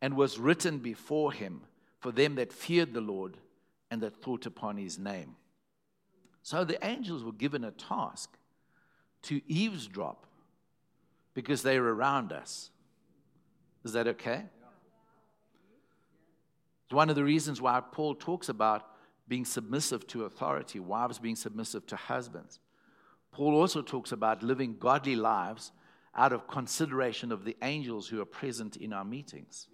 and 0.00 0.16
was 0.16 0.38
written 0.38 0.78
before 0.78 1.32
him 1.32 1.62
for 2.00 2.12
them 2.12 2.36
that 2.36 2.52
feared 2.52 2.94
the 2.94 3.00
Lord 3.00 3.36
and 3.90 4.00
that 4.02 4.22
thought 4.22 4.46
upon 4.46 4.76
his 4.76 4.98
name. 4.98 5.34
So 6.42 6.64
the 6.64 6.84
angels 6.86 7.24
were 7.24 7.32
given 7.32 7.64
a 7.64 7.72
task 7.72 8.37
to 9.28 9.42
eavesdrop 9.46 10.26
because 11.34 11.62
they're 11.62 11.84
around 11.84 12.32
us. 12.32 12.70
Is 13.84 13.92
that 13.92 14.08
okay? 14.08 14.44
It's 16.86 16.94
one 16.94 17.10
of 17.10 17.16
the 17.16 17.24
reasons 17.24 17.60
why 17.60 17.82
Paul 17.92 18.14
talks 18.14 18.48
about 18.48 18.86
being 19.28 19.44
submissive 19.44 20.06
to 20.06 20.24
authority, 20.24 20.80
wives 20.80 21.18
being 21.18 21.36
submissive 21.36 21.86
to 21.88 21.96
husbands. 21.96 22.58
Paul 23.30 23.54
also 23.54 23.82
talks 23.82 24.12
about 24.12 24.42
living 24.42 24.76
godly 24.78 25.14
lives 25.14 25.72
out 26.16 26.32
of 26.32 26.48
consideration 26.48 27.30
of 27.30 27.44
the 27.44 27.54
angels 27.60 28.08
who 28.08 28.22
are 28.22 28.24
present 28.24 28.76
in 28.76 28.94
our 28.94 29.04
meetings. 29.04 29.68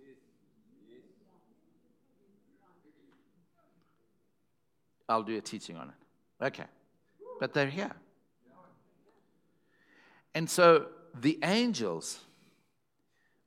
I'll 5.09 5.23
do 5.23 5.37
a 5.37 5.41
teaching 5.41 5.77
on 5.77 5.91
it. 5.91 6.45
Okay. 6.45 6.67
But 7.39 7.55
they're 7.55 7.71
here. 7.71 7.93
And 10.35 10.51
so 10.51 10.87
the 11.19 11.39
angels 11.43 12.21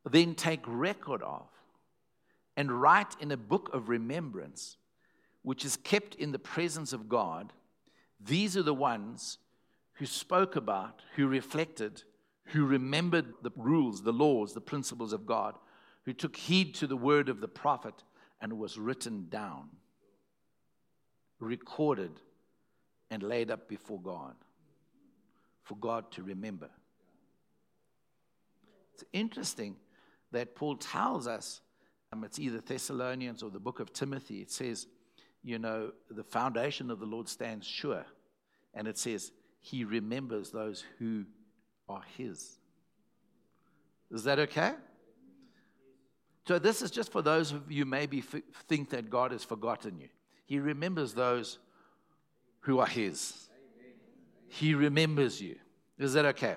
then 0.10 0.36
take 0.36 0.62
record 0.66 1.22
of 1.22 1.48
and 2.56 2.72
write 2.72 3.16
in 3.20 3.32
a 3.32 3.38
book 3.38 3.70
of 3.74 3.90
remembrance, 3.90 4.78
which 5.42 5.66
is 5.66 5.76
kept 5.78 6.16
in 6.16 6.32
the 6.32 6.40
presence 6.40 6.94
of 6.94 7.10
God. 7.10 7.54
These 8.20 8.56
are 8.56 8.64
the 8.64 8.74
ones 8.74 9.38
who 9.94 10.06
spoke 10.06 10.56
about, 10.56 11.02
who 11.16 11.28
reflected, 11.28 12.04
who 12.46 12.66
remembered 12.66 13.34
the 13.44 13.52
rules, 13.56 14.02
the 14.02 14.14
laws, 14.14 14.54
the 14.54 14.62
principles 14.62 15.12
of 15.12 15.26
God, 15.26 15.56
who 16.06 16.14
took 16.14 16.36
heed 16.36 16.74
to 16.76 16.88
the 16.88 16.98
word 16.98 17.28
of 17.28 17.42
the 17.42 17.48
prophet, 17.48 18.04
and 18.40 18.54
was 18.58 18.78
written 18.78 19.28
down, 19.30 19.68
recorded, 21.40 22.22
and 23.10 23.24
laid 23.24 23.52
up 23.52 23.68
before 23.68 24.00
God 24.00 24.36
for 25.64 25.76
God 25.76 26.12
to 26.14 26.24
remember. 26.24 26.70
It's 28.98 29.04
interesting 29.14 29.76
that 30.32 30.56
Paul 30.56 30.76
tells 30.76 31.28
us, 31.28 31.62
um, 32.12 32.24
it's 32.24 32.40
either 32.40 32.62
Thessalonians 32.62 33.44
or 33.44 33.52
the 33.52 33.60
book 33.60 33.80
of 33.80 33.94
Timothy, 33.94 34.42
it 34.42 34.50
says, 34.50 34.88
you 35.44 35.60
know, 35.60 35.92
the 36.10 36.24
foundation 36.24 36.90
of 36.90 37.00
the 37.00 37.06
Lord 37.06 37.30
stands 37.30 37.68
sure. 37.68 38.06
And 38.74 38.88
it 38.88 38.98
says, 38.98 39.32
he 39.60 39.84
remembers 39.84 40.50
those 40.50 40.84
who 40.98 41.26
are 41.88 42.02
his. 42.18 42.58
Is 44.10 44.24
that 44.24 44.40
okay? 44.40 44.74
So, 46.48 46.58
this 46.58 46.82
is 46.82 46.90
just 46.90 47.12
for 47.12 47.22
those 47.22 47.52
of 47.52 47.72
you 47.72 47.86
maybe 47.86 48.20
f- 48.20 48.42
think 48.68 48.90
that 48.90 49.12
God 49.12 49.32
has 49.32 49.44
forgotten 49.44 50.00
you. 50.00 50.08
He 50.46 50.60
remembers 50.60 51.14
those 51.14 51.60
who 52.62 52.80
are 52.80 52.88
his. 52.88 53.48
He 54.48 54.74
remembers 54.74 55.40
you. 55.40 55.58
Is 56.00 56.14
that 56.14 56.26
okay? 56.26 56.56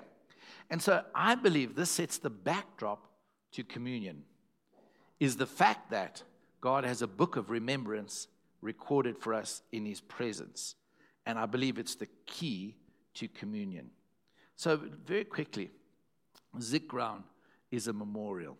And 0.71 0.81
so 0.81 1.03
I 1.13 1.35
believe 1.35 1.75
this 1.75 1.91
sets 1.91 2.17
the 2.17 2.29
backdrop 2.29 3.05
to 3.51 3.63
communion 3.63 4.23
is 5.19 5.35
the 5.35 5.45
fact 5.45 5.91
that 5.91 6.23
God 6.61 6.83
has 6.85 7.03
a 7.03 7.07
book 7.07 7.35
of 7.35 7.51
remembrance 7.51 8.27
recorded 8.61 9.17
for 9.17 9.33
us 9.33 9.61
in 9.71 9.85
his 9.85 10.01
presence. 10.01 10.75
And 11.25 11.37
I 11.37 11.45
believe 11.45 11.77
it's 11.77 11.95
the 11.95 12.07
key 12.25 12.77
to 13.15 13.27
communion. 13.27 13.91
So, 14.55 14.79
very 15.05 15.25
quickly, 15.25 15.69
Zikron 16.57 17.23
is 17.69 17.87
a 17.87 17.93
memorial. 17.93 18.57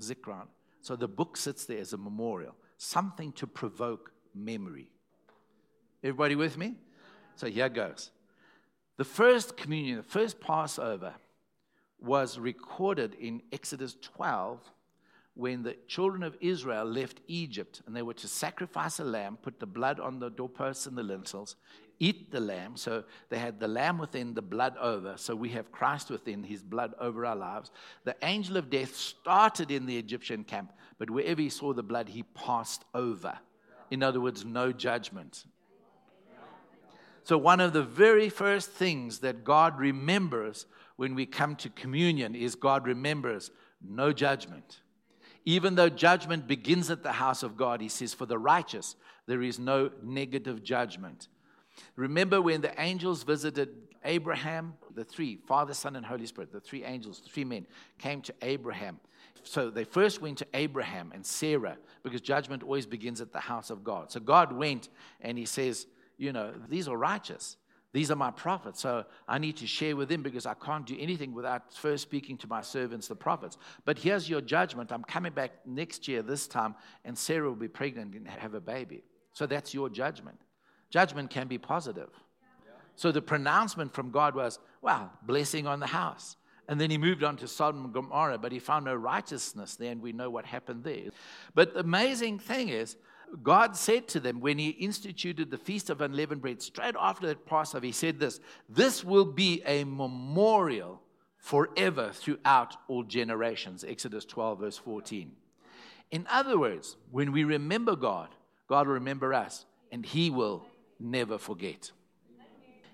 Zikron. 0.00 0.46
So 0.80 0.96
the 0.96 1.08
book 1.08 1.36
sits 1.36 1.64
there 1.64 1.80
as 1.80 1.92
a 1.92 1.96
memorial, 1.96 2.54
something 2.76 3.32
to 3.32 3.46
provoke 3.46 4.12
memory. 4.34 4.88
Everybody 6.02 6.34
with 6.34 6.58
me? 6.58 6.74
So 7.36 7.48
here 7.48 7.68
goes. 7.68 8.10
The 8.96 9.04
first 9.04 9.56
communion, 9.56 9.96
the 9.96 10.02
first 10.02 10.40
Passover, 10.40 11.14
was 12.00 12.38
recorded 12.38 13.14
in 13.14 13.42
Exodus 13.52 13.96
12 14.00 14.60
when 15.34 15.64
the 15.64 15.76
children 15.88 16.22
of 16.22 16.36
Israel 16.40 16.84
left 16.84 17.20
Egypt 17.26 17.82
and 17.86 17.96
they 17.96 18.02
were 18.02 18.14
to 18.14 18.28
sacrifice 18.28 19.00
a 19.00 19.04
lamb, 19.04 19.36
put 19.42 19.58
the 19.58 19.66
blood 19.66 19.98
on 19.98 20.20
the 20.20 20.30
doorposts 20.30 20.86
and 20.86 20.96
the 20.96 21.02
lintels, 21.02 21.56
eat 21.98 22.30
the 22.30 22.38
lamb. 22.38 22.76
So 22.76 23.02
they 23.30 23.38
had 23.38 23.58
the 23.58 23.66
lamb 23.66 23.98
within, 23.98 24.34
the 24.34 24.42
blood 24.42 24.76
over. 24.80 25.14
So 25.16 25.34
we 25.34 25.48
have 25.50 25.72
Christ 25.72 26.10
within, 26.10 26.44
his 26.44 26.62
blood 26.62 26.94
over 27.00 27.26
our 27.26 27.34
lives. 27.34 27.72
The 28.04 28.16
angel 28.22 28.56
of 28.56 28.70
death 28.70 28.94
started 28.94 29.72
in 29.72 29.86
the 29.86 29.96
Egyptian 29.96 30.44
camp, 30.44 30.72
but 30.98 31.10
wherever 31.10 31.40
he 31.40 31.48
saw 31.48 31.72
the 31.72 31.82
blood, 31.82 32.08
he 32.08 32.22
passed 32.22 32.84
over. 32.94 33.36
In 33.90 34.04
other 34.04 34.20
words, 34.20 34.44
no 34.44 34.70
judgment. 34.70 35.46
So, 37.24 37.38
one 37.38 37.60
of 37.60 37.72
the 37.72 37.82
very 37.82 38.28
first 38.28 38.70
things 38.70 39.20
that 39.20 39.44
God 39.44 39.78
remembers 39.78 40.66
when 40.96 41.14
we 41.14 41.26
come 41.26 41.56
to 41.56 41.70
communion 41.70 42.34
is 42.34 42.54
God 42.54 42.86
remembers 42.86 43.50
no 43.82 44.12
judgment. 44.12 44.80
Even 45.46 45.74
though 45.74 45.88
judgment 45.88 46.46
begins 46.46 46.90
at 46.90 47.02
the 47.02 47.12
house 47.12 47.42
of 47.42 47.56
God, 47.56 47.80
he 47.80 47.88
says, 47.88 48.14
for 48.14 48.26
the 48.26 48.38
righteous, 48.38 48.96
there 49.26 49.42
is 49.42 49.58
no 49.58 49.90
negative 50.02 50.62
judgment. 50.62 51.28
Remember 51.96 52.40
when 52.40 52.60
the 52.60 52.78
angels 52.80 53.22
visited 53.24 53.70
Abraham, 54.04 54.74
the 54.94 55.04
three, 55.04 55.38
Father, 55.46 55.74
Son, 55.74 55.96
and 55.96 56.04
Holy 56.04 56.26
Spirit, 56.26 56.52
the 56.52 56.60
three 56.60 56.84
angels, 56.84 57.20
the 57.20 57.28
three 57.28 57.44
men, 57.44 57.66
came 57.98 58.20
to 58.22 58.34
Abraham. 58.42 59.00
So 59.42 59.70
they 59.70 59.84
first 59.84 60.22
went 60.22 60.38
to 60.38 60.46
Abraham 60.54 61.10
and 61.14 61.24
Sarah 61.24 61.76
because 62.02 62.20
judgment 62.20 62.62
always 62.62 62.86
begins 62.86 63.20
at 63.20 63.32
the 63.32 63.40
house 63.40 63.70
of 63.70 63.84
God. 63.84 64.10
So 64.10 64.20
God 64.20 64.52
went 64.52 64.88
and 65.20 65.36
he 65.36 65.44
says, 65.44 65.86
You 66.16 66.32
know, 66.32 66.54
these 66.68 66.88
are 66.88 66.96
righteous. 66.96 67.56
These 67.92 68.10
are 68.10 68.16
my 68.16 68.32
prophets. 68.32 68.80
So 68.80 69.04
I 69.28 69.38
need 69.38 69.56
to 69.58 69.68
share 69.68 69.94
with 69.94 70.08
them 70.08 70.22
because 70.22 70.46
I 70.46 70.54
can't 70.54 70.84
do 70.84 70.96
anything 70.98 71.32
without 71.32 71.72
first 71.72 72.02
speaking 72.02 72.36
to 72.38 72.48
my 72.48 72.60
servants, 72.60 73.06
the 73.06 73.14
prophets. 73.14 73.56
But 73.84 73.98
here's 73.98 74.28
your 74.28 74.40
judgment. 74.40 74.90
I'm 74.90 75.04
coming 75.04 75.32
back 75.32 75.52
next 75.64 76.08
year, 76.08 76.20
this 76.20 76.48
time, 76.48 76.74
and 77.04 77.16
Sarah 77.16 77.48
will 77.48 77.54
be 77.54 77.68
pregnant 77.68 78.14
and 78.16 78.26
have 78.26 78.54
a 78.54 78.60
baby. 78.60 79.04
So 79.32 79.46
that's 79.46 79.72
your 79.72 79.88
judgment. 79.88 80.40
Judgment 80.90 81.30
can 81.30 81.46
be 81.46 81.56
positive. 81.56 82.10
So 82.96 83.12
the 83.12 83.22
pronouncement 83.22 83.94
from 83.94 84.10
God 84.10 84.34
was, 84.34 84.58
well, 84.82 85.12
blessing 85.22 85.66
on 85.66 85.78
the 85.80 85.86
house. 85.86 86.36
And 86.68 86.80
then 86.80 86.90
he 86.90 86.98
moved 86.98 87.22
on 87.22 87.36
to 87.38 87.48
Sodom 87.48 87.84
and 87.84 87.92
Gomorrah, 87.92 88.38
but 88.38 88.50
he 88.50 88.58
found 88.58 88.86
no 88.86 88.94
righteousness 88.94 89.76
there, 89.76 89.92
and 89.92 90.00
we 90.00 90.12
know 90.12 90.30
what 90.30 90.46
happened 90.46 90.82
there. 90.82 91.10
But 91.54 91.74
the 91.74 91.80
amazing 91.80 92.38
thing 92.38 92.70
is, 92.70 92.96
God 93.42 93.76
said 93.76 94.08
to 94.08 94.20
them 94.20 94.40
when 94.40 94.58
he 94.58 94.70
instituted 94.70 95.50
the 95.50 95.58
Feast 95.58 95.90
of 95.90 96.00
Unleavened 96.00 96.42
Bread, 96.42 96.62
straight 96.62 96.94
after 96.98 97.26
that 97.26 97.46
Passover, 97.46 97.86
he 97.86 97.92
said 97.92 98.18
this 98.18 98.40
This 98.68 99.04
will 99.04 99.24
be 99.24 99.62
a 99.66 99.84
memorial 99.84 101.02
forever 101.38 102.10
throughout 102.12 102.76
all 102.88 103.02
generations. 103.02 103.84
Exodus 103.84 104.24
12, 104.24 104.60
verse 104.60 104.78
14. 104.78 105.32
In 106.10 106.26
other 106.30 106.58
words, 106.58 106.96
when 107.10 107.32
we 107.32 107.44
remember 107.44 107.96
God, 107.96 108.28
God 108.68 108.86
will 108.86 108.94
remember 108.94 109.34
us, 109.34 109.66
and 109.90 110.06
he 110.06 110.30
will 110.30 110.66
never 111.00 111.38
forget. 111.38 111.90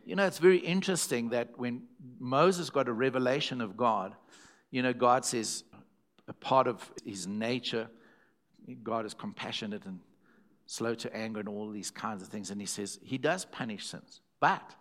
You 0.05 0.17
know, 0.17 0.27
it's 0.27 0.39
very 0.39 0.59
interesting 0.59 1.29
that 1.29 1.51
when 1.57 1.83
Moses 2.19 2.71
got 2.71 2.89
a 2.89 2.93
revelation 2.93 3.61
of 3.61 3.77
God, 3.77 4.15
you 4.71 4.83
know, 4.83 4.93
God 4.93 5.25
says 5.25 5.65
a 6.27 6.33
part 6.33 6.67
of 6.67 6.91
his 7.05 7.27
nature, 7.27 7.89
God 8.83 9.05
is 9.07 9.15
compassionate 9.15 9.85
and 9.85 10.01
slow 10.71 10.95
to 10.95 11.13
anger 11.17 11.41
and 11.41 11.49
all 11.49 11.69
these 11.69 11.91
kinds 11.91 12.23
of 12.23 12.29
things. 12.29 12.53
And 12.53 12.61
he 12.61 12.67
says 12.67 13.01
he 13.03 13.19
does 13.19 13.45
punish 13.45 13.87
sins. 13.87 14.21
But 14.39 14.77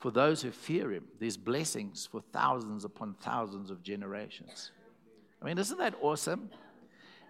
for 0.00 0.10
those 0.10 0.42
who 0.42 0.50
fear 0.50 0.90
him, 0.90 1.04
there's 1.20 1.36
blessings 1.36 2.08
for 2.10 2.20
thousands 2.32 2.84
upon 2.84 3.14
thousands 3.20 3.70
of 3.70 3.84
generations. 3.84 4.72
I 5.40 5.44
mean, 5.44 5.58
isn't 5.58 5.78
that 5.78 5.94
awesome? 6.02 6.50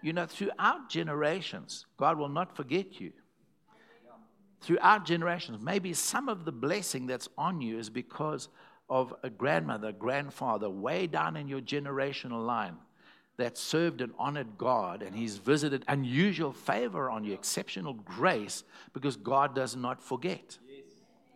You 0.01 0.11
know, 0.11 0.25
throughout 0.25 0.89
generations, 0.89 1.85
God 1.97 2.17
will 2.17 2.29
not 2.29 2.55
forget 2.55 2.99
you. 2.99 3.13
Throughout 4.61 5.05
generations, 5.05 5.59
maybe 5.61 5.93
some 5.93 6.29
of 6.29 6.45
the 6.45 6.51
blessing 6.51 7.05
that's 7.05 7.29
on 7.37 7.61
you 7.61 7.77
is 7.77 7.91
because 7.91 8.49
of 8.89 9.13
a 9.21 9.29
grandmother, 9.29 9.91
grandfather, 9.91 10.67
way 10.67 11.05
down 11.05 11.37
in 11.37 11.47
your 11.47 11.61
generational 11.61 12.43
line 12.43 12.75
that 13.43 13.57
served 13.57 13.99
and 13.99 14.13
honored 14.17 14.57
God, 14.57 15.03
and 15.03 15.13
He's 15.13 15.35
visited 15.35 15.83
unusual 15.89 16.53
favor 16.53 17.09
on 17.09 17.25
you, 17.25 17.33
exceptional 17.33 17.93
grace, 17.93 18.63
because 18.93 19.17
God 19.17 19.53
does 19.53 19.75
not 19.75 20.01
forget. 20.01 20.57
Yes. 20.65 20.85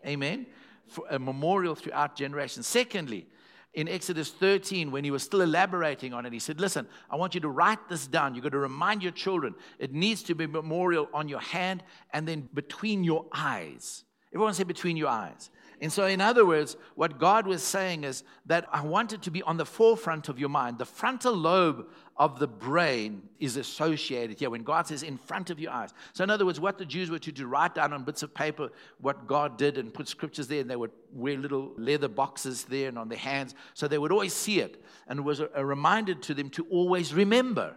Amen. 0.05 0.45
For 0.87 1.03
a 1.09 1.19
memorial 1.19 1.75
throughout 1.75 2.15
generations. 2.15 2.65
Secondly, 2.65 3.27
in 3.73 3.89
Exodus 3.89 4.31
13, 4.31 4.89
when 4.89 5.03
he 5.03 5.11
was 5.11 5.21
still 5.21 5.41
elaborating 5.41 6.13
on 6.13 6.25
it, 6.25 6.31
he 6.31 6.39
said, 6.39 6.61
Listen, 6.61 6.87
I 7.11 7.17
want 7.17 7.35
you 7.35 7.41
to 7.41 7.49
write 7.49 7.89
this 7.89 8.07
down. 8.07 8.33
You've 8.33 8.43
got 8.43 8.53
to 8.53 8.57
remind 8.57 9.03
your 9.03 9.11
children. 9.11 9.53
It 9.77 9.93
needs 9.93 10.23
to 10.23 10.33
be 10.33 10.47
memorial 10.47 11.09
on 11.13 11.27
your 11.27 11.41
hand 11.41 11.83
and 12.13 12.25
then 12.25 12.47
between 12.53 13.03
your 13.03 13.25
eyes. 13.33 14.05
Everyone 14.33 14.53
say 14.53 14.63
between 14.63 14.95
your 14.95 15.09
eyes. 15.09 15.49
And 15.79 15.93
so, 15.93 16.07
in 16.07 16.21
other 16.21 16.43
words, 16.43 16.75
what 16.95 17.19
God 17.19 17.45
was 17.45 17.61
saying 17.61 18.03
is 18.03 18.23
that 18.47 18.67
I 18.71 18.81
want 18.81 19.13
it 19.13 19.21
to 19.23 19.31
be 19.31 19.43
on 19.43 19.57
the 19.57 19.65
forefront 19.65 20.27
of 20.27 20.39
your 20.39 20.49
mind. 20.49 20.79
The 20.79 20.85
frontal 20.85 21.33
lobe 21.33 21.87
of 22.17 22.39
the 22.39 22.47
brain 22.47 23.21
is 23.39 23.57
associated 23.57 24.39
here 24.39 24.49
when 24.49 24.63
God 24.63 24.87
says 24.87 25.03
in 25.03 25.17
front 25.17 25.51
of 25.51 25.59
your 25.59 25.71
eyes. 25.71 25.93
So, 26.13 26.23
in 26.23 26.31
other 26.31 26.47
words, 26.47 26.59
what 26.59 26.79
the 26.79 26.85
Jews 26.85 27.11
were 27.11 27.19
to 27.19 27.31
do, 27.31 27.45
write 27.45 27.75
down 27.75 27.93
on 27.93 28.03
bits 28.03 28.23
of 28.23 28.33
paper 28.33 28.69
what 28.99 29.27
God 29.27 29.57
did 29.57 29.77
and 29.77 29.93
put 29.93 30.07
scriptures 30.07 30.47
there, 30.47 30.61
and 30.61 30.69
they 30.69 30.75
would 30.75 30.91
wear 31.13 31.37
little 31.37 31.73
leather 31.77 32.07
boxes 32.07 32.63
there 32.63 32.87
and 32.89 32.97
on 32.97 33.07
their 33.07 33.19
hands. 33.19 33.53
So 33.75 33.87
they 33.87 33.99
would 33.99 34.11
always 34.11 34.33
see 34.33 34.59
it. 34.59 34.83
And 35.07 35.19
it 35.19 35.23
was 35.23 35.41
a, 35.41 35.49
a 35.53 35.63
reminder 35.63 36.15
to 36.15 36.33
them 36.33 36.49
to 36.51 36.65
always 36.71 37.13
remember. 37.13 37.75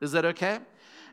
Is 0.00 0.12
that 0.12 0.24
okay? 0.24 0.60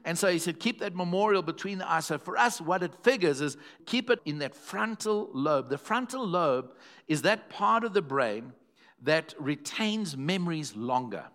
And 0.05 0.17
so 0.17 0.31
he 0.31 0.37
said, 0.37 0.59
keep 0.59 0.79
that 0.79 0.95
memorial 0.95 1.41
between 1.41 1.79
the 1.79 1.91
eyes. 1.91 2.05
So 2.05 2.19
for 2.19 2.37
us, 2.37 2.61
what 2.61 2.83
it 2.83 2.93
figures 3.03 3.41
is 3.41 3.57
keep 3.87 4.11
it 4.11 4.19
in 4.23 4.37
that 4.37 4.55
frontal 4.55 5.29
lobe. 5.33 5.69
The 5.69 5.79
frontal 5.79 6.25
lobe 6.25 6.73
is 7.07 7.23
that 7.23 7.49
part 7.49 7.83
of 7.83 7.93
the 7.93 8.03
brain 8.03 8.53
that 9.01 9.33
retains 9.39 10.15
memories 10.15 10.75
longer. 10.75 11.25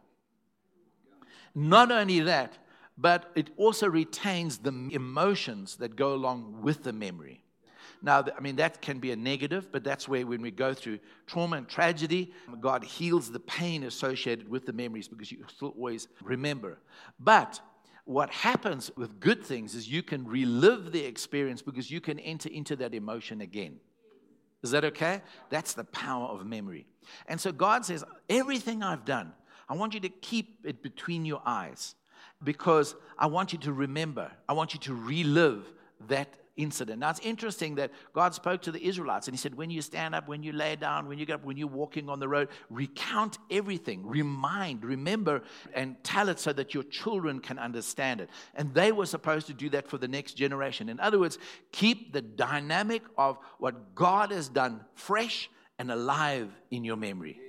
Not 1.52 1.90
only 1.90 2.20
that, 2.20 2.58
but 2.96 3.32
it 3.34 3.50
also 3.56 3.88
retains 3.88 4.58
the 4.58 4.88
emotions 4.92 5.76
that 5.78 5.96
go 5.96 6.14
along 6.14 6.62
with 6.62 6.84
the 6.84 6.92
memory. 6.92 7.42
Now, 8.02 8.24
I 8.36 8.40
mean, 8.40 8.56
that 8.56 8.80
can 8.80 8.98
be 8.98 9.10
a 9.10 9.16
negative, 9.16 9.70
but 9.72 9.84
that's 9.84 10.08
where 10.08 10.26
when 10.26 10.42
we 10.42 10.50
go 10.50 10.72
through 10.74 11.00
trauma 11.26 11.56
and 11.56 11.68
tragedy, 11.68 12.32
God 12.60 12.84
heals 12.84 13.30
the 13.30 13.40
pain 13.40 13.82
associated 13.82 14.48
with 14.48 14.64
the 14.64 14.72
memories 14.72 15.08
because 15.08 15.30
you 15.32 15.44
still 15.48 15.74
always 15.76 16.08
remember. 16.22 16.78
But 17.18 17.60
what 18.10 18.30
happens 18.30 18.90
with 18.96 19.20
good 19.20 19.40
things 19.44 19.76
is 19.76 19.88
you 19.88 20.02
can 20.02 20.26
relive 20.26 20.90
the 20.90 21.04
experience 21.04 21.62
because 21.62 21.92
you 21.92 22.00
can 22.00 22.18
enter 22.18 22.48
into 22.48 22.74
that 22.74 22.92
emotion 22.92 23.40
again. 23.40 23.78
Is 24.64 24.72
that 24.72 24.84
okay? 24.84 25.22
That's 25.48 25.74
the 25.74 25.84
power 25.84 26.26
of 26.26 26.44
memory. 26.44 26.88
And 27.28 27.40
so 27.40 27.52
God 27.52 27.84
says, 27.84 28.04
Everything 28.28 28.82
I've 28.82 29.04
done, 29.04 29.32
I 29.68 29.74
want 29.74 29.94
you 29.94 30.00
to 30.00 30.08
keep 30.08 30.58
it 30.64 30.82
between 30.82 31.24
your 31.24 31.40
eyes 31.46 31.94
because 32.42 32.96
I 33.16 33.28
want 33.28 33.52
you 33.52 33.60
to 33.60 33.72
remember, 33.72 34.32
I 34.48 34.54
want 34.54 34.74
you 34.74 34.80
to 34.80 34.94
relive 34.94 35.72
that 36.08 36.34
incident. 36.62 37.00
Now, 37.00 37.10
it's 37.10 37.20
interesting 37.20 37.76
that 37.76 37.90
God 38.12 38.34
spoke 38.34 38.62
to 38.62 38.72
the 38.72 38.84
Israelites 38.84 39.26
and 39.26 39.34
He 39.34 39.38
said, 39.38 39.54
When 39.54 39.70
you 39.70 39.82
stand 39.82 40.14
up, 40.14 40.28
when 40.28 40.42
you 40.42 40.52
lay 40.52 40.76
down, 40.76 41.08
when 41.08 41.18
you 41.18 41.26
get 41.26 41.34
up, 41.34 41.44
when 41.44 41.56
you're 41.56 41.68
walking 41.68 42.08
on 42.08 42.20
the 42.20 42.28
road, 42.28 42.48
recount 42.68 43.38
everything, 43.50 44.06
remind, 44.06 44.84
remember, 44.84 45.42
and 45.74 45.96
tell 46.04 46.28
it 46.28 46.38
so 46.38 46.52
that 46.52 46.74
your 46.74 46.82
children 46.84 47.40
can 47.40 47.58
understand 47.58 48.20
it. 48.20 48.30
And 48.54 48.74
they 48.74 48.92
were 48.92 49.06
supposed 49.06 49.46
to 49.48 49.54
do 49.54 49.70
that 49.70 49.88
for 49.88 49.98
the 49.98 50.08
next 50.08 50.34
generation. 50.34 50.88
In 50.88 51.00
other 51.00 51.18
words, 51.18 51.38
keep 51.72 52.12
the 52.12 52.22
dynamic 52.22 53.02
of 53.16 53.38
what 53.58 53.94
God 53.94 54.30
has 54.30 54.48
done 54.48 54.80
fresh 54.94 55.48
and 55.78 55.90
alive 55.90 56.50
in 56.70 56.84
your 56.84 56.96
memory. 56.96 57.40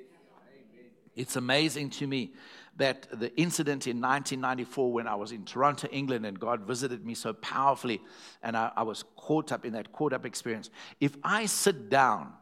It's 1.15 1.35
amazing 1.35 1.89
to 1.91 2.07
me 2.07 2.31
that 2.77 3.07
the 3.11 3.35
incident 3.39 3.85
in 3.87 4.01
1994 4.01 4.91
when 4.91 5.07
I 5.07 5.15
was 5.15 5.31
in 5.31 5.45
Toronto, 5.45 5.87
England, 5.91 6.25
and 6.25 6.39
God 6.39 6.61
visited 6.61 7.05
me 7.05 7.13
so 7.13 7.33
powerfully, 7.33 8.01
and 8.41 8.55
I, 8.55 8.71
I 8.75 8.83
was 8.83 9.03
caught 9.15 9.51
up 9.51 9.65
in 9.65 9.73
that 9.73 9.91
caught 9.91 10.13
up 10.13 10.25
experience. 10.25 10.69
If 10.99 11.15
I 11.23 11.45
sit 11.45 11.89
down, 11.89 12.33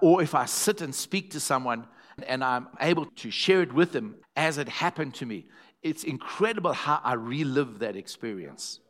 or 0.00 0.22
if 0.22 0.34
I 0.34 0.46
sit 0.46 0.80
and 0.80 0.94
speak 0.94 1.30
to 1.30 1.40
someone 1.40 1.86
and 2.26 2.44
I'm 2.44 2.68
able 2.80 3.06
to 3.06 3.30
share 3.30 3.62
it 3.62 3.72
with 3.72 3.92
them 3.92 4.16
as 4.36 4.58
it 4.58 4.68
happened 4.68 5.14
to 5.14 5.26
me, 5.26 5.46
it's 5.82 6.04
incredible 6.04 6.72
how 6.72 7.00
I 7.02 7.14
relive 7.14 7.78
that 7.80 7.96
experience. 7.96 8.80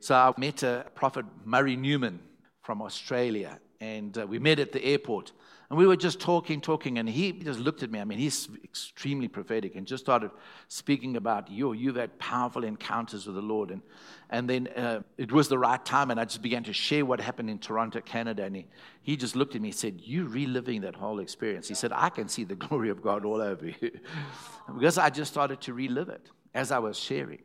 So 0.00 0.14
I 0.14 0.32
met 0.36 0.62
a 0.62 0.86
prophet, 0.94 1.24
Murray 1.44 1.76
Newman 1.76 2.20
from 2.62 2.82
Australia, 2.82 3.58
and 3.80 4.16
uh, 4.18 4.26
we 4.26 4.38
met 4.38 4.58
at 4.58 4.72
the 4.72 4.84
airport. 4.84 5.32
And 5.72 5.78
we 5.78 5.86
were 5.86 5.96
just 5.96 6.20
talking, 6.20 6.60
talking, 6.60 6.98
and 6.98 7.08
he 7.08 7.32
just 7.32 7.58
looked 7.58 7.82
at 7.82 7.90
me. 7.90 7.98
I 7.98 8.04
mean, 8.04 8.18
he's 8.18 8.46
extremely 8.62 9.26
prophetic 9.26 9.74
and 9.74 9.86
just 9.86 10.04
started 10.04 10.30
speaking 10.68 11.16
about 11.16 11.50
you. 11.50 11.72
You've 11.72 11.96
had 11.96 12.18
powerful 12.18 12.62
encounters 12.62 13.24
with 13.24 13.36
the 13.36 13.40
Lord. 13.40 13.70
And, 13.70 13.80
and 14.28 14.50
then 14.50 14.68
uh, 14.76 15.00
it 15.16 15.32
was 15.32 15.48
the 15.48 15.58
right 15.58 15.82
time, 15.82 16.10
and 16.10 16.20
I 16.20 16.26
just 16.26 16.42
began 16.42 16.62
to 16.64 16.74
share 16.74 17.06
what 17.06 17.22
happened 17.22 17.48
in 17.48 17.58
Toronto, 17.58 18.02
Canada. 18.02 18.44
And 18.44 18.54
he, 18.54 18.66
he 19.00 19.16
just 19.16 19.34
looked 19.34 19.54
at 19.54 19.62
me 19.62 19.68
and 19.68 19.74
said, 19.74 19.98
You 19.98 20.26
reliving 20.26 20.82
that 20.82 20.94
whole 20.94 21.20
experience. 21.20 21.68
He 21.68 21.74
said, 21.74 21.90
I 21.94 22.10
can 22.10 22.28
see 22.28 22.44
the 22.44 22.54
glory 22.66 22.90
of 22.90 23.00
God 23.00 23.24
all 23.24 23.40
over 23.40 23.64
you. 23.64 23.98
because 24.74 24.98
I 24.98 25.08
just 25.08 25.32
started 25.32 25.62
to 25.62 25.72
relive 25.72 26.10
it 26.10 26.28
as 26.52 26.70
I 26.70 26.80
was 26.80 26.98
sharing. 26.98 27.40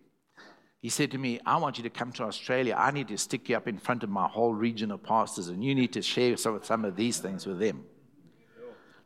He 0.81 0.89
said 0.89 1.11
to 1.11 1.17
me, 1.17 1.39
I 1.45 1.55
want 1.55 1.77
you 1.77 1.83
to 1.83 1.89
come 1.89 2.11
to 2.11 2.23
Australia. 2.23 2.75
I 2.77 2.91
need 2.91 3.07
to 3.07 3.17
stick 3.17 3.47
you 3.47 3.55
up 3.55 3.69
in 3.69 3.77
front 3.77 4.03
of 4.03 4.09
my 4.09 4.27
whole 4.27 4.53
region 4.53 4.91
of 4.91 5.01
pastors, 5.01 5.47
and 5.47 5.63
you 5.63 5.73
need 5.73 5.93
to 5.93 6.01
share 6.01 6.35
some, 6.35 6.59
some 6.61 6.83
of 6.83 6.97
these 6.97 7.19
things 7.19 7.45
with 7.45 7.59
them. 7.59 7.85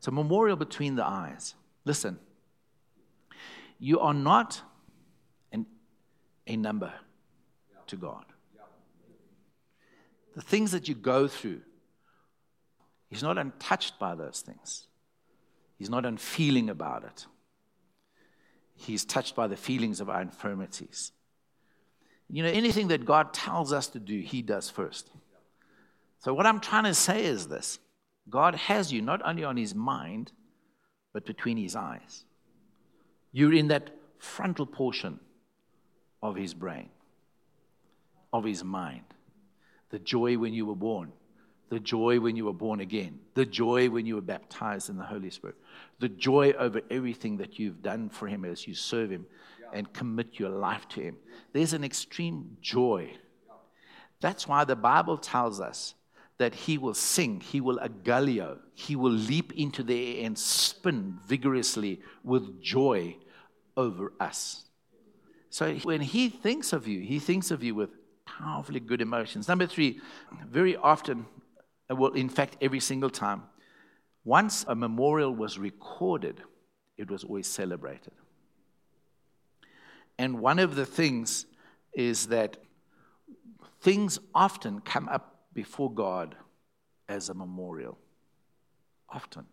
It's 0.02 0.08
a 0.08 0.12
memorial 0.12 0.56
between 0.56 0.96
the 0.96 1.06
eyes. 1.06 1.54
Listen, 1.86 2.18
you 3.78 4.00
are 4.00 4.16
not 4.16 4.60
an, 5.52 5.68
a 6.48 6.58
number 6.58 6.92
to 7.86 7.98
God. 7.98 8.26
The 10.34 10.42
things 10.42 10.72
that 10.72 10.88
you 10.88 10.96
go 10.96 11.28
through, 11.28 11.62
He's 13.10 13.22
not 13.22 13.38
untouched 13.38 14.00
by 14.00 14.16
those 14.16 14.42
things. 14.42 14.88
He's 15.78 15.92
not 15.92 16.04
unfeeling 16.04 16.72
about 16.72 17.04
it. 17.04 17.28
He's 18.74 19.06
touched 19.06 19.36
by 19.36 19.46
the 19.46 19.56
feelings 19.56 20.02
of 20.02 20.10
our 20.10 20.24
infirmities. 20.24 21.12
You 22.28 22.42
know, 22.42 22.50
anything 22.50 22.88
that 22.88 23.06
God 23.06 23.36
tells 23.36 23.72
us 23.72 23.86
to 23.90 24.00
do, 24.00 24.20
He 24.20 24.42
does 24.42 24.68
first. 24.68 25.12
So, 26.22 26.34
what 26.34 26.48
I'm 26.48 26.60
trying 26.60 26.86
to 26.86 26.96
say 26.96 27.24
is 27.24 27.48
this 27.48 27.78
God 28.30 28.56
has 28.56 28.92
you 28.92 29.02
not 29.02 29.22
only 29.26 29.44
on 29.44 29.58
his 29.58 29.76
mind, 29.76 30.32
but 31.14 31.26
between 31.26 31.58
his 31.58 31.76
eyes. 31.76 32.26
You're 33.32 33.54
in 33.54 33.68
that 33.70 33.92
frontal 34.20 34.66
portion 34.66 35.20
of 36.22 36.36
his 36.36 36.54
brain, 36.54 36.90
of 38.32 38.44
his 38.44 38.64
mind. 38.64 39.04
The 39.90 40.00
joy 40.00 40.38
when 40.38 40.54
you 40.54 40.66
were 40.66 40.76
born, 40.76 41.12
the 41.70 41.80
joy 41.80 42.20
when 42.20 42.36
you 42.36 42.46
were 42.46 42.54
born 42.54 42.80
again, 42.80 43.20
the 43.34 43.46
joy 43.46 43.90
when 43.90 44.06
you 44.06 44.16
were 44.16 44.22
baptized 44.22 44.90
in 44.90 44.98
the 44.98 45.04
Holy 45.04 45.30
Spirit, 45.30 45.56
the 46.00 46.10
joy 46.10 46.52
over 46.58 46.82
everything 46.90 47.38
that 47.38 47.60
you've 47.60 47.82
done 47.82 48.10
for 48.10 48.28
him 48.28 48.46
as 48.46 48.68
you 48.68 48.74
serve 48.74 49.10
him 49.10 49.26
and 49.74 49.92
commit 49.94 50.40
your 50.40 50.50
life 50.50 50.88
to 50.90 51.02
him. 51.02 51.18
There's 51.54 51.74
an 51.74 51.84
extreme 51.84 52.58
joy. 52.62 53.12
That's 54.20 54.48
why 54.48 54.66
the 54.66 54.76
Bible 54.76 55.18
tells 55.18 55.60
us 55.60 55.96
that 56.42 56.56
he 56.56 56.80
will 56.80 56.96
sing, 56.96 57.40
he 57.40 57.62
will 57.62 57.78
agalliao, 57.78 58.58
he 58.74 58.96
will 58.96 59.12
leap 59.12 59.54
into 59.54 59.84
the 59.84 60.18
air 60.18 60.26
and 60.26 60.36
spin 60.36 61.20
vigorously 61.28 62.02
with 62.24 62.60
joy 62.60 63.16
over 63.78 64.12
us. 64.20 64.66
So 65.52 65.76
when 65.84 66.02
he 66.02 66.30
thinks 66.30 66.74
of 66.74 66.88
you, 66.88 67.02
he 67.02 67.20
thinks 67.20 67.52
of 67.52 67.62
you 67.62 67.76
with 67.76 67.92
powerfully 68.26 68.80
good 68.80 69.02
emotions. 69.02 69.48
Number 69.48 69.68
three, 69.68 70.02
very 70.48 70.76
often, 70.76 71.28
uh, 71.92 71.96
well, 71.96 72.14
in 72.14 72.28
fact, 72.28 72.58
every 72.60 72.80
single 72.80 73.12
time, 73.12 73.44
once 74.24 74.66
a 74.68 74.74
memorial 74.74 75.36
was 75.36 75.60
recorded, 75.60 76.42
it 76.98 77.12
was 77.12 77.24
always 77.24 77.46
celebrated. 77.46 78.14
And 80.18 80.40
one 80.40 80.58
of 80.58 80.74
the 80.74 80.88
things 80.88 81.46
is 81.94 82.28
that 82.28 82.58
things 83.80 84.18
often 84.34 84.82
come 84.82 85.08
up 85.08 85.32
before 85.54 85.92
God 85.92 86.36
as 87.08 87.30
a 87.30 87.34
memorial. 87.34 87.98
Often. 89.10 89.46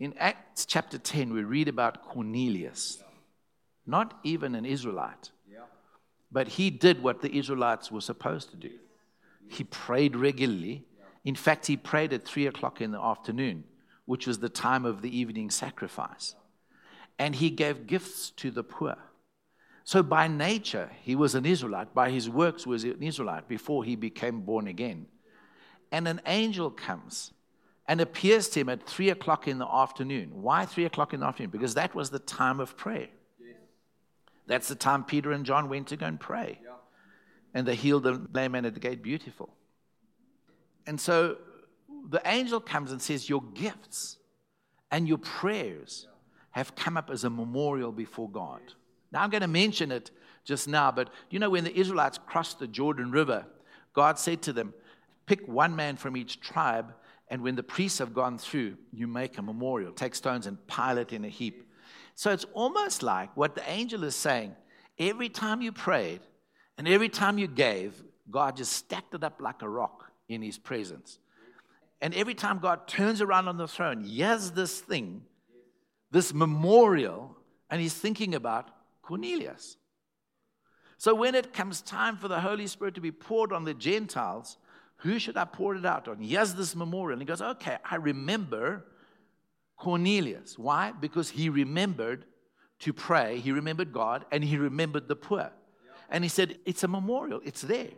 In 0.00 0.14
Acts 0.18 0.66
chapter 0.66 0.98
10, 0.98 1.32
we 1.32 1.44
read 1.44 1.68
about 1.68 2.02
Cornelius, 2.08 3.02
not 3.86 4.18
even 4.24 4.56
an 4.56 4.64
Israelite, 4.64 5.30
but 6.32 6.48
he 6.48 6.70
did 6.70 7.02
what 7.02 7.20
the 7.20 7.36
Israelites 7.38 7.92
were 7.92 8.00
supposed 8.00 8.50
to 8.50 8.56
do. 8.56 8.70
He 9.48 9.64
prayed 9.64 10.16
regularly. 10.16 10.84
In 11.24 11.36
fact, 11.36 11.66
he 11.66 11.76
prayed 11.76 12.12
at 12.12 12.24
3 12.24 12.46
o'clock 12.46 12.80
in 12.80 12.90
the 12.90 13.00
afternoon, 13.00 13.64
which 14.06 14.26
was 14.26 14.40
the 14.40 14.48
time 14.48 14.84
of 14.84 15.02
the 15.02 15.16
evening 15.16 15.50
sacrifice. 15.50 16.34
And 17.18 17.36
he 17.36 17.50
gave 17.50 17.86
gifts 17.86 18.30
to 18.30 18.50
the 18.50 18.64
poor. 18.64 18.96
So 19.84 20.02
by 20.02 20.28
nature, 20.28 20.90
he 21.02 21.16
was 21.16 21.34
an 21.34 21.44
Israelite. 21.44 21.94
By 21.94 22.10
his 22.10 22.28
works, 22.28 22.66
was 22.66 22.84
an 22.84 23.02
Israelite 23.02 23.48
before 23.48 23.84
he 23.84 23.96
became 23.96 24.42
born 24.42 24.66
again. 24.68 25.06
And 25.90 26.06
an 26.06 26.20
angel 26.26 26.70
comes 26.70 27.32
and 27.88 28.00
appears 28.00 28.48
to 28.50 28.60
him 28.60 28.68
at 28.68 28.86
three 28.86 29.10
o'clock 29.10 29.48
in 29.48 29.58
the 29.58 29.66
afternoon. 29.66 30.30
Why 30.42 30.64
three 30.64 30.84
o'clock 30.84 31.12
in 31.12 31.20
the 31.20 31.26
afternoon? 31.26 31.50
Because 31.50 31.74
that 31.74 31.94
was 31.94 32.10
the 32.10 32.20
time 32.20 32.60
of 32.60 32.76
prayer. 32.76 33.08
That's 34.46 34.68
the 34.68 34.74
time 34.74 35.04
Peter 35.04 35.32
and 35.32 35.44
John 35.44 35.68
went 35.68 35.88
to 35.88 35.96
go 35.96 36.06
and 36.06 36.18
pray. 36.18 36.60
And 37.54 37.66
they 37.66 37.74
healed 37.74 38.04
the 38.04 38.26
lame 38.32 38.52
man 38.52 38.64
at 38.64 38.74
the 38.74 38.80
gate. 38.80 39.02
Beautiful. 39.02 39.52
And 40.86 41.00
so 41.00 41.36
the 42.08 42.22
angel 42.24 42.60
comes 42.60 42.92
and 42.92 43.00
says, 43.00 43.28
Your 43.28 43.42
gifts 43.54 44.18
and 44.90 45.06
your 45.06 45.18
prayers 45.18 46.08
have 46.50 46.74
come 46.74 46.96
up 46.96 47.10
as 47.10 47.24
a 47.24 47.30
memorial 47.30 47.92
before 47.92 48.30
God. 48.30 48.60
Now, 49.12 49.22
I'm 49.22 49.30
going 49.30 49.42
to 49.42 49.48
mention 49.48 49.92
it 49.92 50.10
just 50.44 50.66
now, 50.66 50.90
but 50.90 51.10
you 51.30 51.38
know, 51.38 51.50
when 51.50 51.64
the 51.64 51.76
Israelites 51.76 52.18
crossed 52.26 52.58
the 52.58 52.66
Jordan 52.66 53.10
River, 53.10 53.46
God 53.92 54.18
said 54.18 54.42
to 54.42 54.52
them, 54.52 54.74
Pick 55.26 55.46
one 55.46 55.76
man 55.76 55.96
from 55.96 56.16
each 56.16 56.40
tribe, 56.40 56.92
and 57.28 57.42
when 57.42 57.54
the 57.54 57.62
priests 57.62 57.98
have 57.98 58.12
gone 58.12 58.38
through, 58.38 58.76
you 58.92 59.06
make 59.06 59.38
a 59.38 59.42
memorial. 59.42 59.92
Take 59.92 60.14
stones 60.14 60.46
and 60.46 60.66
pile 60.66 60.98
it 60.98 61.12
in 61.12 61.24
a 61.24 61.28
heap. 61.28 61.68
So 62.14 62.32
it's 62.32 62.44
almost 62.52 63.02
like 63.02 63.34
what 63.36 63.54
the 63.54 63.68
angel 63.70 64.04
is 64.04 64.16
saying 64.16 64.54
every 64.98 65.28
time 65.28 65.62
you 65.62 65.72
prayed 65.72 66.20
and 66.76 66.88
every 66.88 67.08
time 67.08 67.38
you 67.38 67.46
gave, 67.46 68.02
God 68.30 68.56
just 68.56 68.72
stacked 68.72 69.14
it 69.14 69.24
up 69.24 69.40
like 69.40 69.62
a 69.62 69.68
rock 69.68 70.10
in 70.28 70.42
his 70.42 70.58
presence. 70.58 71.18
And 72.00 72.14
every 72.14 72.34
time 72.34 72.58
God 72.58 72.88
turns 72.88 73.20
around 73.20 73.48
on 73.48 73.56
the 73.56 73.68
throne, 73.68 74.02
he 74.04 74.20
has 74.20 74.52
this 74.52 74.80
thing, 74.80 75.22
this 76.10 76.34
memorial, 76.34 77.36
and 77.70 77.80
he's 77.80 77.94
thinking 77.94 78.34
about 78.34 78.68
Cornelius. 79.12 79.76
So 80.96 81.14
when 81.14 81.34
it 81.34 81.52
comes 81.52 81.82
time 81.82 82.16
for 82.16 82.28
the 82.28 82.40
Holy 82.40 82.66
Spirit 82.66 82.94
to 82.94 83.02
be 83.02 83.12
poured 83.12 83.52
on 83.52 83.64
the 83.64 83.74
Gentiles, 83.74 84.56
who 84.96 85.18
should 85.18 85.36
I 85.36 85.44
pour 85.44 85.76
it 85.76 85.84
out 85.84 86.08
on? 86.08 86.18
He 86.18 86.32
has 86.32 86.54
this 86.54 86.74
memorial. 86.74 87.20
And 87.20 87.20
he 87.20 87.26
goes, 87.26 87.42
Okay, 87.42 87.76
I 87.84 87.96
remember 87.96 88.86
Cornelius. 89.76 90.58
Why? 90.58 90.92
Because 90.98 91.28
he 91.28 91.50
remembered 91.50 92.24
to 92.78 92.94
pray, 92.94 93.38
he 93.38 93.52
remembered 93.52 93.92
God, 93.92 94.24
and 94.32 94.42
he 94.42 94.56
remembered 94.56 95.08
the 95.08 95.16
poor. 95.16 95.52
And 96.08 96.24
he 96.24 96.30
said, 96.30 96.56
It's 96.64 96.82
a 96.82 96.88
memorial, 96.88 97.42
it's 97.44 97.60
there. 97.60 97.90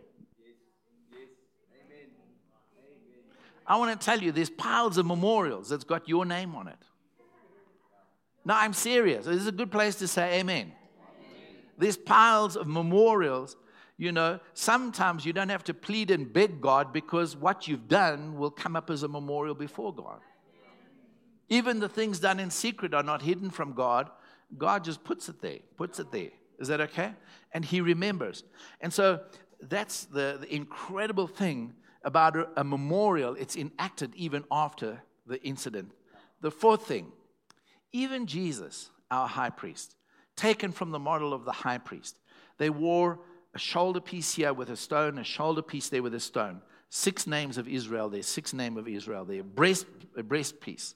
I 3.65 3.77
want 3.77 3.97
to 3.97 4.05
tell 4.05 4.21
you, 4.21 4.33
there's 4.33 4.49
piles 4.49 4.97
of 4.97 5.05
memorials 5.05 5.69
that's 5.69 5.85
got 5.85 6.09
your 6.09 6.25
name 6.25 6.55
on 6.55 6.67
it. 6.67 6.77
No, 8.43 8.53
I'm 8.53 8.73
serious. 8.73 9.25
This 9.25 9.37
is 9.37 9.47
a 9.47 9.53
good 9.53 9.71
place 9.71 9.95
to 9.95 10.09
say 10.09 10.39
amen. 10.39 10.73
There's 11.77 11.97
piles 11.97 12.55
of 12.55 12.67
memorials. 12.67 13.55
You 13.97 14.11
know, 14.11 14.39
sometimes 14.53 15.25
you 15.25 15.33
don't 15.33 15.49
have 15.49 15.63
to 15.65 15.73
plead 15.73 16.11
and 16.11 16.31
beg 16.31 16.61
God 16.61 16.91
because 16.91 17.35
what 17.35 17.67
you've 17.67 17.87
done 17.87 18.37
will 18.37 18.51
come 18.51 18.75
up 18.75 18.89
as 18.89 19.03
a 19.03 19.07
memorial 19.07 19.55
before 19.55 19.93
God. 19.93 20.19
Even 21.47 21.79
the 21.79 21.89
things 21.89 22.19
done 22.19 22.39
in 22.39 22.49
secret 22.49 22.93
are 22.93 23.03
not 23.03 23.21
hidden 23.21 23.49
from 23.49 23.73
God. 23.73 24.09
God 24.57 24.83
just 24.83 25.03
puts 25.03 25.29
it 25.29 25.41
there, 25.41 25.59
puts 25.77 25.99
it 25.99 26.11
there. 26.11 26.31
Is 26.59 26.67
that 26.69 26.81
okay? 26.81 27.13
And 27.53 27.63
He 27.63 27.81
remembers. 27.81 28.43
And 28.81 28.91
so 28.91 29.21
that's 29.61 30.05
the, 30.05 30.37
the 30.41 30.53
incredible 30.53 31.27
thing 31.27 31.73
about 32.03 32.35
a, 32.35 32.47
a 32.57 32.63
memorial. 32.63 33.35
It's 33.35 33.55
enacted 33.55 34.13
even 34.15 34.43
after 34.51 35.01
the 35.25 35.41
incident. 35.43 35.91
The 36.41 36.51
fourth 36.51 36.87
thing, 36.87 37.11
even 37.91 38.27
Jesus, 38.27 38.89
our 39.09 39.27
high 39.27 39.49
priest, 39.49 39.95
taken 40.35 40.71
from 40.71 40.91
the 40.91 40.99
model 40.99 41.33
of 41.33 41.45
the 41.45 41.51
high 41.51 41.77
priest. 41.77 42.19
They 42.57 42.69
wore 42.69 43.19
a 43.53 43.59
shoulder 43.59 44.01
piece 44.01 44.35
here 44.35 44.53
with 44.53 44.69
a 44.69 44.75
stone, 44.75 45.17
a 45.17 45.23
shoulder 45.23 45.61
piece 45.61 45.89
there 45.89 46.03
with 46.03 46.13
a 46.13 46.19
stone. 46.19 46.61
Six 46.89 47.25
names 47.25 47.57
of 47.57 47.67
Israel 47.67 48.09
there, 48.09 48.23
six 48.23 48.53
names 48.53 48.77
of 48.77 48.87
Israel 48.87 49.25
there, 49.25 49.43
breast, 49.43 49.85
a 50.15 50.23
breast 50.23 50.59
piece. 50.59 50.95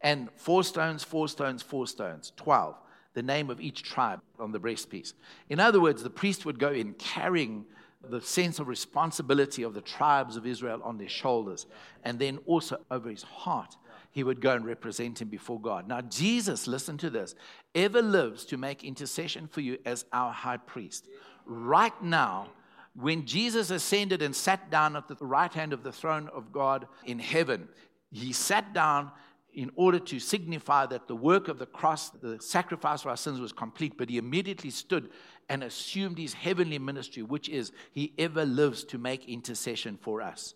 And 0.00 0.28
four 0.36 0.64
stones, 0.64 1.04
four 1.04 1.28
stones, 1.28 1.62
four 1.62 1.86
stones, 1.86 2.32
12. 2.36 2.76
The 3.14 3.22
name 3.22 3.50
of 3.50 3.60
each 3.60 3.82
tribe 3.82 4.20
on 4.38 4.52
the 4.52 4.58
breast 4.58 4.90
piece. 4.90 5.14
In 5.48 5.60
other 5.60 5.80
words, 5.80 6.02
the 6.02 6.10
priest 6.10 6.44
would 6.44 6.58
go 6.58 6.70
in 6.70 6.94
carrying 6.94 7.66
the 8.08 8.20
sense 8.20 8.58
of 8.58 8.66
responsibility 8.66 9.62
of 9.62 9.74
the 9.74 9.80
tribes 9.80 10.36
of 10.36 10.46
Israel 10.46 10.80
on 10.82 10.98
their 10.98 11.08
shoulders, 11.08 11.66
and 12.02 12.18
then 12.18 12.38
also 12.46 12.78
over 12.90 13.08
his 13.08 13.22
heart 13.22 13.76
he 14.12 14.22
would 14.22 14.40
go 14.40 14.54
and 14.54 14.64
represent 14.64 15.20
him 15.20 15.28
before 15.28 15.60
God. 15.60 15.88
Now, 15.88 16.02
Jesus, 16.02 16.68
listen 16.68 16.98
to 16.98 17.10
this, 17.10 17.34
ever 17.74 18.02
lives 18.02 18.44
to 18.46 18.56
make 18.56 18.84
intercession 18.84 19.48
for 19.48 19.62
you 19.62 19.78
as 19.84 20.04
our 20.12 20.32
high 20.32 20.58
priest. 20.58 21.08
Right 21.46 22.00
now, 22.02 22.50
when 22.94 23.24
Jesus 23.24 23.70
ascended 23.70 24.20
and 24.20 24.36
sat 24.36 24.70
down 24.70 24.96
at 24.96 25.08
the 25.08 25.16
right 25.20 25.52
hand 25.52 25.72
of 25.72 25.82
the 25.82 25.92
throne 25.92 26.28
of 26.34 26.52
God 26.52 26.86
in 27.06 27.18
heaven, 27.18 27.68
he 28.10 28.32
sat 28.34 28.74
down 28.74 29.10
in 29.54 29.70
order 29.76 29.98
to 29.98 30.18
signify 30.18 30.86
that 30.86 31.08
the 31.08 31.16
work 31.16 31.48
of 31.48 31.58
the 31.58 31.66
cross, 31.66 32.10
the 32.10 32.40
sacrifice 32.40 33.02
for 33.02 33.10
our 33.10 33.16
sins, 33.16 33.40
was 33.40 33.52
complete. 33.52 33.94
But 33.96 34.10
he 34.10 34.18
immediately 34.18 34.70
stood 34.70 35.10
and 35.48 35.62
assumed 35.62 36.18
his 36.18 36.34
heavenly 36.34 36.78
ministry, 36.78 37.22
which 37.22 37.48
is 37.48 37.72
he 37.92 38.12
ever 38.18 38.44
lives 38.44 38.84
to 38.84 38.98
make 38.98 39.28
intercession 39.28 39.98
for 40.00 40.22
us. 40.22 40.54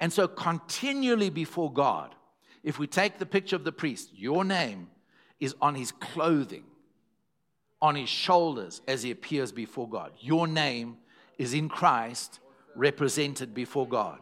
And 0.00 0.12
so, 0.12 0.26
continually 0.26 1.30
before 1.30 1.72
God, 1.72 2.14
if 2.64 2.78
we 2.78 2.86
take 2.86 3.18
the 3.18 3.26
picture 3.26 3.54
of 3.54 3.62
the 3.62 3.72
priest, 3.72 4.10
your 4.14 4.42
name 4.42 4.88
is 5.38 5.54
on 5.60 5.74
his 5.74 5.92
clothing, 5.92 6.64
on 7.80 7.94
his 7.94 8.08
shoulders 8.08 8.80
as 8.88 9.02
he 9.02 9.10
appears 9.10 9.52
before 9.52 9.88
God. 9.88 10.12
Your 10.18 10.46
name 10.46 10.96
is 11.36 11.52
in 11.52 11.68
Christ, 11.68 12.40
represented 12.74 13.54
before 13.54 13.86
God. 13.86 14.20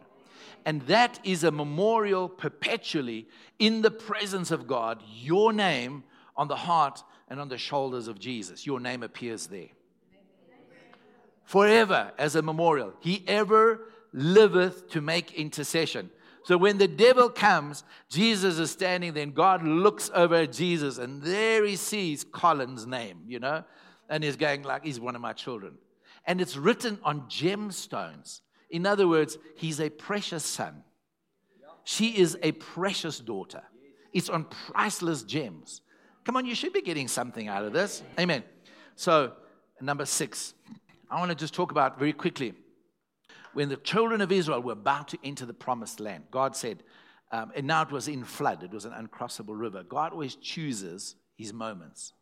And 0.65 0.81
that 0.83 1.19
is 1.23 1.43
a 1.43 1.51
memorial 1.51 2.27
perpetually 2.27 3.27
in 3.59 3.81
the 3.81 3.91
presence 3.91 4.51
of 4.51 4.67
God, 4.67 5.01
your 5.07 5.53
name 5.53 6.03
on 6.35 6.47
the 6.49 6.55
heart 6.55 7.03
and 7.29 7.39
on 7.39 7.47
the 7.47 7.57
shoulders 7.57 8.07
of 8.07 8.19
Jesus. 8.19 8.65
Your 8.65 8.79
name 8.79 9.03
appears 9.03 9.47
there. 9.47 9.69
Forever 11.45 12.11
as 12.17 12.35
a 12.35 12.41
memorial. 12.41 12.93
He 12.99 13.23
ever 13.27 13.81
liveth 14.11 14.89
to 14.91 15.01
make 15.01 15.33
intercession. 15.33 16.09
So 16.43 16.57
when 16.57 16.77
the 16.77 16.87
devil 16.87 17.29
comes, 17.29 17.83
Jesus 18.09 18.59
is 18.59 18.71
standing 18.71 19.13
there, 19.13 19.23
and 19.23 19.33
God 19.33 19.63
looks 19.63 20.11
over 20.13 20.35
at 20.35 20.51
Jesus, 20.51 20.97
and 20.97 21.21
there 21.21 21.65
he 21.65 21.77
sees 21.77 22.23
Colin's 22.23 22.85
name, 22.85 23.21
you 23.27 23.39
know, 23.39 23.63
and 24.09 24.23
he's 24.23 24.35
going 24.35 24.63
like, 24.63 24.83
he's 24.83 24.99
one 24.99 25.15
of 25.15 25.21
my 25.21 25.33
children. 25.33 25.75
And 26.25 26.41
it's 26.41 26.57
written 26.57 26.99
on 27.03 27.21
gemstones. 27.21 28.41
In 28.69 28.85
other 28.85 29.07
words, 29.07 29.37
he's 29.55 29.79
a 29.79 29.89
precious 29.89 30.43
son. 30.43 30.83
She 31.85 32.17
is 32.17 32.37
a 32.41 32.51
precious 32.53 33.19
daughter. 33.19 33.63
It's 34.13 34.29
on 34.29 34.45
priceless 34.45 35.23
gems. 35.23 35.81
Come 36.25 36.37
on, 36.37 36.45
you 36.45 36.55
should 36.55 36.73
be 36.73 36.81
getting 36.81 37.07
something 37.07 37.47
out 37.47 37.65
of 37.65 37.73
this. 37.73 38.03
Amen. 38.19 38.43
So, 38.95 39.33
number 39.81 40.05
six, 40.05 40.53
I 41.09 41.19
want 41.19 41.29
to 41.29 41.35
just 41.35 41.53
talk 41.53 41.71
about 41.71 41.97
very 41.97 42.13
quickly 42.13 42.53
when 43.53 43.69
the 43.69 43.77
children 43.77 44.21
of 44.21 44.31
Israel 44.31 44.61
were 44.61 44.73
about 44.73 45.07
to 45.09 45.17
enter 45.23 45.45
the 45.45 45.53
promised 45.53 45.99
land, 45.99 46.25
God 46.31 46.55
said, 46.55 46.83
um, 47.31 47.51
and 47.55 47.65
now 47.65 47.81
it 47.81 47.91
was 47.91 48.07
in 48.07 48.23
flood, 48.23 48.63
it 48.63 48.71
was 48.71 48.85
an 48.85 48.91
uncrossable 48.91 49.59
river. 49.59 49.83
God 49.83 50.11
always 50.11 50.35
chooses 50.35 51.15
his 51.35 51.53
moments. 51.53 52.13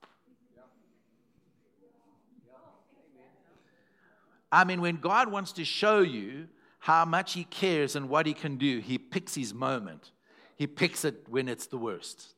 I 4.52 4.66
mean, 4.66 4.82
when 4.82 4.98
God 4.98 5.32
wants 5.32 5.54
to 5.54 5.66
show 5.66 6.02
you 6.02 6.48
how 6.80 7.06
much 7.06 7.34
he 7.34 7.46
cares 7.46 7.96
and 7.96 8.10
what 8.10 8.26
he 8.26 8.34
can 8.34 8.58
do, 8.58 8.80
he 8.80 8.98
picks 8.98 9.36
his 9.36 9.54
moment. 9.54 10.12
He 10.56 10.68
picks 10.68 11.06
it 11.06 11.26
when 11.30 11.48
it's 11.48 11.68
the 11.68 11.78
worst. 11.78 12.34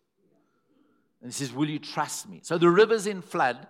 And 1.21 1.31
he 1.31 1.33
says, 1.33 1.53
Will 1.53 1.69
you 1.69 1.79
trust 1.79 2.29
me? 2.29 2.41
So 2.43 2.57
the 2.57 2.69
river's 2.69 3.07
in 3.07 3.21
flood 3.21 3.67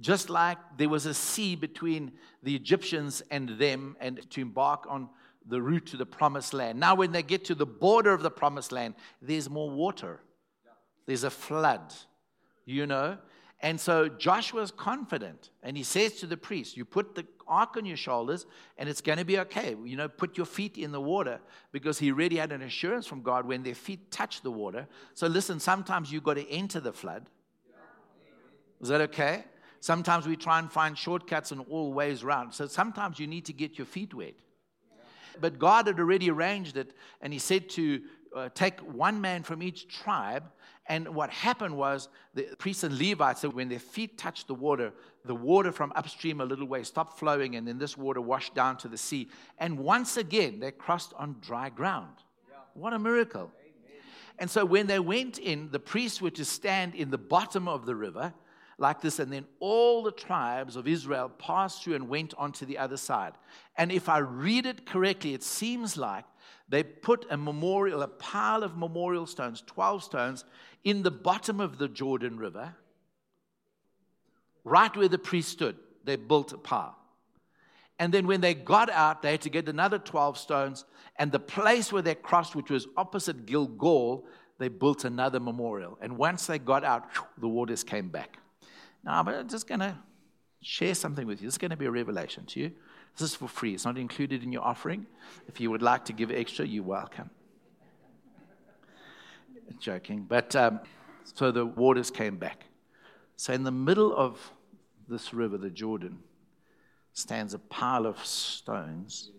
just 0.00 0.28
like 0.28 0.58
there 0.76 0.88
was 0.88 1.06
a 1.06 1.14
sea 1.14 1.54
between 1.54 2.12
the 2.42 2.54
Egyptians 2.54 3.22
and 3.30 3.50
them, 3.50 3.96
and 4.00 4.28
to 4.30 4.40
embark 4.40 4.86
on 4.88 5.08
the 5.46 5.60
route 5.60 5.86
to 5.86 5.96
the 5.96 6.06
promised 6.06 6.54
land. 6.54 6.80
Now, 6.80 6.94
when 6.94 7.12
they 7.12 7.22
get 7.22 7.44
to 7.46 7.54
the 7.54 7.66
border 7.66 8.12
of 8.12 8.22
the 8.22 8.30
promised 8.30 8.72
land, 8.72 8.94
there's 9.20 9.48
more 9.48 9.70
water, 9.70 10.20
there's 11.06 11.24
a 11.24 11.30
flood, 11.30 11.92
you 12.64 12.86
know. 12.86 13.18
And 13.60 13.80
so 13.80 14.08
Joshua's 14.08 14.70
confident, 14.70 15.50
and 15.62 15.76
he 15.76 15.84
says 15.84 16.14
to 16.16 16.26
the 16.26 16.36
priest, 16.36 16.76
You 16.76 16.84
put 16.84 17.14
the 17.14 17.24
ark 17.46 17.76
on 17.76 17.86
your 17.86 17.96
shoulders, 17.96 18.46
and 18.76 18.88
it's 18.88 19.00
going 19.00 19.18
to 19.18 19.24
be 19.24 19.38
okay. 19.38 19.74
You 19.84 19.96
know, 19.96 20.08
put 20.08 20.36
your 20.36 20.46
feet 20.46 20.76
in 20.76 20.92
the 20.92 21.00
water, 21.00 21.40
because 21.72 21.98
he 21.98 22.10
already 22.10 22.36
had 22.36 22.52
an 22.52 22.62
assurance 22.62 23.06
from 23.06 23.22
God 23.22 23.46
when 23.46 23.62
their 23.62 23.74
feet 23.74 24.10
touch 24.10 24.42
the 24.42 24.50
water. 24.50 24.86
So 25.14 25.28
listen, 25.28 25.60
sometimes 25.60 26.12
you've 26.12 26.24
got 26.24 26.34
to 26.34 26.50
enter 26.50 26.80
the 26.80 26.92
flood. 26.92 27.30
Is 28.80 28.88
that 28.88 29.00
okay? 29.02 29.44
Sometimes 29.84 30.26
we 30.26 30.34
try 30.34 30.58
and 30.60 30.72
find 30.72 30.96
shortcuts 30.96 31.52
and 31.52 31.60
all 31.68 31.92
ways 31.92 32.22
around. 32.22 32.54
So 32.54 32.66
sometimes 32.66 33.18
you 33.18 33.26
need 33.26 33.44
to 33.44 33.52
get 33.52 33.76
your 33.76 33.84
feet 33.84 34.14
wet. 34.14 34.32
But 35.38 35.58
God 35.58 35.88
had 35.88 36.00
already 36.00 36.30
arranged 36.30 36.78
it, 36.78 36.94
and 37.20 37.34
He 37.34 37.38
said 37.38 37.68
to 37.70 38.00
uh, 38.34 38.48
take 38.54 38.80
one 38.80 39.20
man 39.20 39.42
from 39.42 39.62
each 39.62 39.88
tribe. 39.88 40.44
And 40.86 41.14
what 41.14 41.28
happened 41.28 41.76
was 41.76 42.08
the 42.32 42.44
priests 42.56 42.82
and 42.82 42.98
Levites, 42.98 43.42
so 43.42 43.50
when 43.50 43.68
their 43.68 43.78
feet 43.78 44.16
touched 44.16 44.46
the 44.46 44.54
water, 44.54 44.90
the 45.26 45.34
water 45.34 45.70
from 45.70 45.92
upstream 45.96 46.40
a 46.40 46.46
little 46.46 46.66
way 46.66 46.82
stopped 46.82 47.18
flowing, 47.18 47.56
and 47.56 47.68
then 47.68 47.76
this 47.76 47.94
water 47.94 48.22
washed 48.22 48.54
down 48.54 48.78
to 48.78 48.88
the 48.88 48.96
sea. 48.96 49.28
And 49.58 49.78
once 49.78 50.16
again, 50.16 50.60
they 50.60 50.70
crossed 50.70 51.12
on 51.18 51.36
dry 51.42 51.68
ground. 51.68 52.16
What 52.72 52.94
a 52.94 52.98
miracle! 52.98 53.52
And 54.38 54.50
so 54.50 54.64
when 54.64 54.86
they 54.86 54.98
went 54.98 55.36
in, 55.36 55.68
the 55.72 55.78
priests 55.78 56.22
were 56.22 56.30
to 56.30 56.44
stand 56.46 56.94
in 56.94 57.10
the 57.10 57.18
bottom 57.18 57.68
of 57.68 57.84
the 57.84 57.94
river 57.94 58.32
like 58.78 59.00
this, 59.00 59.18
and 59.18 59.32
then 59.32 59.46
all 59.60 60.02
the 60.02 60.12
tribes 60.12 60.76
of 60.76 60.88
Israel 60.88 61.28
passed 61.28 61.82
through 61.82 61.94
and 61.94 62.08
went 62.08 62.34
on 62.36 62.52
to 62.52 62.66
the 62.66 62.78
other 62.78 62.96
side. 62.96 63.32
And 63.76 63.92
if 63.92 64.08
I 64.08 64.18
read 64.18 64.66
it 64.66 64.86
correctly, 64.86 65.34
it 65.34 65.42
seems 65.42 65.96
like 65.96 66.24
they 66.68 66.82
put 66.82 67.26
a 67.30 67.36
memorial, 67.36 68.02
a 68.02 68.08
pile 68.08 68.62
of 68.62 68.76
memorial 68.76 69.26
stones, 69.26 69.62
12 69.66 70.02
stones, 70.02 70.44
in 70.82 71.02
the 71.02 71.10
bottom 71.10 71.60
of 71.60 71.78
the 71.78 71.88
Jordan 71.88 72.38
River, 72.38 72.74
right 74.64 74.94
where 74.96 75.08
the 75.08 75.18
priest 75.18 75.50
stood. 75.50 75.76
They 76.04 76.16
built 76.16 76.52
a 76.52 76.58
pile. 76.58 76.96
And 77.98 78.12
then 78.12 78.26
when 78.26 78.40
they 78.40 78.54
got 78.54 78.90
out, 78.90 79.22
they 79.22 79.32
had 79.32 79.42
to 79.42 79.50
get 79.50 79.68
another 79.68 79.98
12 79.98 80.36
stones. 80.36 80.84
And 81.16 81.30
the 81.30 81.38
place 81.38 81.92
where 81.92 82.02
they 82.02 82.14
crossed, 82.14 82.56
which 82.56 82.70
was 82.70 82.88
opposite 82.96 83.46
Gilgal, 83.46 84.26
they 84.58 84.68
built 84.68 85.04
another 85.04 85.40
memorial. 85.40 85.98
And 86.00 86.18
once 86.18 86.46
they 86.46 86.58
got 86.58 86.84
out, 86.84 87.08
the 87.38 87.48
waters 87.48 87.84
came 87.84 88.08
back. 88.08 88.38
Now, 89.04 89.22
but 89.22 89.34
I'm 89.34 89.48
just 89.48 89.66
going 89.66 89.80
to 89.80 89.96
share 90.62 90.94
something 90.94 91.26
with 91.26 91.42
you. 91.42 91.48
This 91.48 91.54
is 91.54 91.58
going 91.58 91.70
to 91.70 91.76
be 91.76 91.86
a 91.86 91.90
revelation 91.90 92.46
to 92.46 92.60
you. 92.60 92.72
This 93.16 93.30
is 93.30 93.34
for 93.36 93.48
free. 93.48 93.74
It's 93.74 93.84
not 93.84 93.98
included 93.98 94.42
in 94.42 94.50
your 94.50 94.62
offering. 94.62 95.06
If 95.46 95.60
you 95.60 95.70
would 95.70 95.82
like 95.82 96.06
to 96.06 96.12
give 96.12 96.30
extra, 96.30 96.66
you're 96.66 96.82
welcome. 96.82 97.30
Joking. 99.78 100.24
But 100.28 100.56
um, 100.56 100.80
so 101.24 101.50
the 101.50 101.66
waters 101.66 102.10
came 102.10 102.36
back. 102.36 102.64
So 103.36 103.52
in 103.52 103.64
the 103.64 103.70
middle 103.70 104.16
of 104.16 104.38
this 105.08 105.34
river, 105.34 105.58
the 105.58 105.70
Jordan, 105.70 106.18
stands 107.12 107.54
a 107.54 107.58
pile 107.58 108.06
of 108.06 108.24
stones 108.24 109.30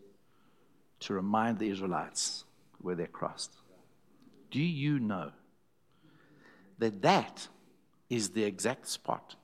to 1.01 1.13
remind 1.13 1.59
the 1.59 1.69
Israelites 1.69 2.45
where 2.79 2.95
they 2.95 3.07
crossed. 3.07 3.51
Do 4.51 4.61
you 4.61 4.99
know 4.99 5.31
that 6.79 7.01
that 7.01 7.47
is 8.09 8.29
the 8.29 8.43
exact 8.43 8.87
spot 8.87 9.35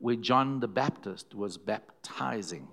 where 0.00 0.16
John 0.16 0.60
the 0.60 0.68
Baptist 0.68 1.34
was 1.34 1.56
baptizing. 1.56 2.66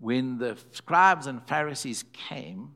When 0.00 0.36
the 0.38 0.58
scribes 0.72 1.26
and 1.26 1.46
Pharisees 1.46 2.04
came, 2.12 2.72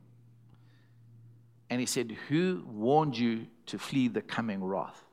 and 1.68 1.80
he 1.80 1.86
said, 1.86 2.16
Who 2.28 2.64
warned 2.66 3.18
you 3.18 3.46
to 3.66 3.78
flee 3.78 4.08
the 4.08 4.22
coming 4.22 4.64
wrath? 4.64 5.04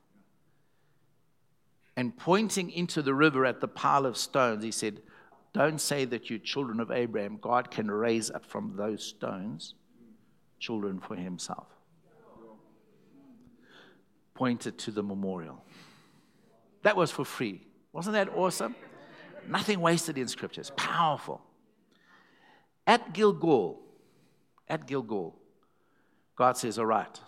And 1.98 2.16
pointing 2.16 2.70
into 2.72 3.02
the 3.02 3.14
river 3.14 3.46
at 3.46 3.62
the 3.62 3.68
pile 3.68 4.06
of 4.06 4.16
stones, 4.16 4.64
he 4.64 4.72
said, 4.72 5.02
Don't 5.54 5.82
say 5.82 6.06
that 6.06 6.30
you 6.30 6.38
children 6.38 6.80
of 6.80 6.91
Abraham. 6.91 7.39
God 7.41 7.72
can 7.72 7.89
raise 7.89 8.30
up 8.30 8.46
from 8.46 8.76
those 8.78 9.04
stones 9.04 9.74
children 10.60 11.00
for 11.00 11.16
himself. 11.16 11.68
Pointed 14.36 14.78
to 14.80 14.91
the 14.91 15.04
memorial. 15.04 15.64
That 16.84 16.96
was 16.96 17.12
for 17.12 17.26
free. 17.26 17.66
Wasn't 17.96 18.14
that 18.14 18.28
awesome? 18.36 18.76
Nothing 19.48 19.80
wasted 19.80 20.18
in 20.18 20.28
scriptures. 20.28 20.70
Powerful. 20.76 21.41
At 22.86 23.14
Gilgal, 23.14 23.80
at 24.68 24.86
Gilgal, 24.86 25.34
God 26.36 26.58
says, 26.58 26.78
All 26.78 26.86
right, 26.86 27.20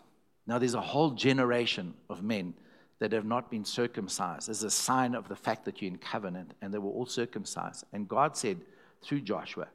now 0.45 0.59
there's 0.59 0.74
a 0.74 0.82
whole 0.82 1.11
generation 1.11 1.93
of 2.09 2.22
men 2.22 2.53
that 2.99 3.13
have 3.13 3.24
not 3.24 3.49
been 3.49 3.63
circumcised 3.63 4.49
as 4.49 4.61
a 4.63 4.70
sign 4.70 5.15
of 5.15 5.30
the 5.30 5.38
fact 5.38 5.63
that 5.63 5.82
you're 5.82 5.89
in 5.89 5.97
covenant, 5.99 6.53
and 6.61 6.74
they 6.74 6.80
were 6.80 6.91
all 6.91 7.05
circumcised. 7.05 7.86
And 7.93 8.05
God 8.05 8.36
said 8.36 8.59
through 9.01 9.22
Joshua, 9.22 9.70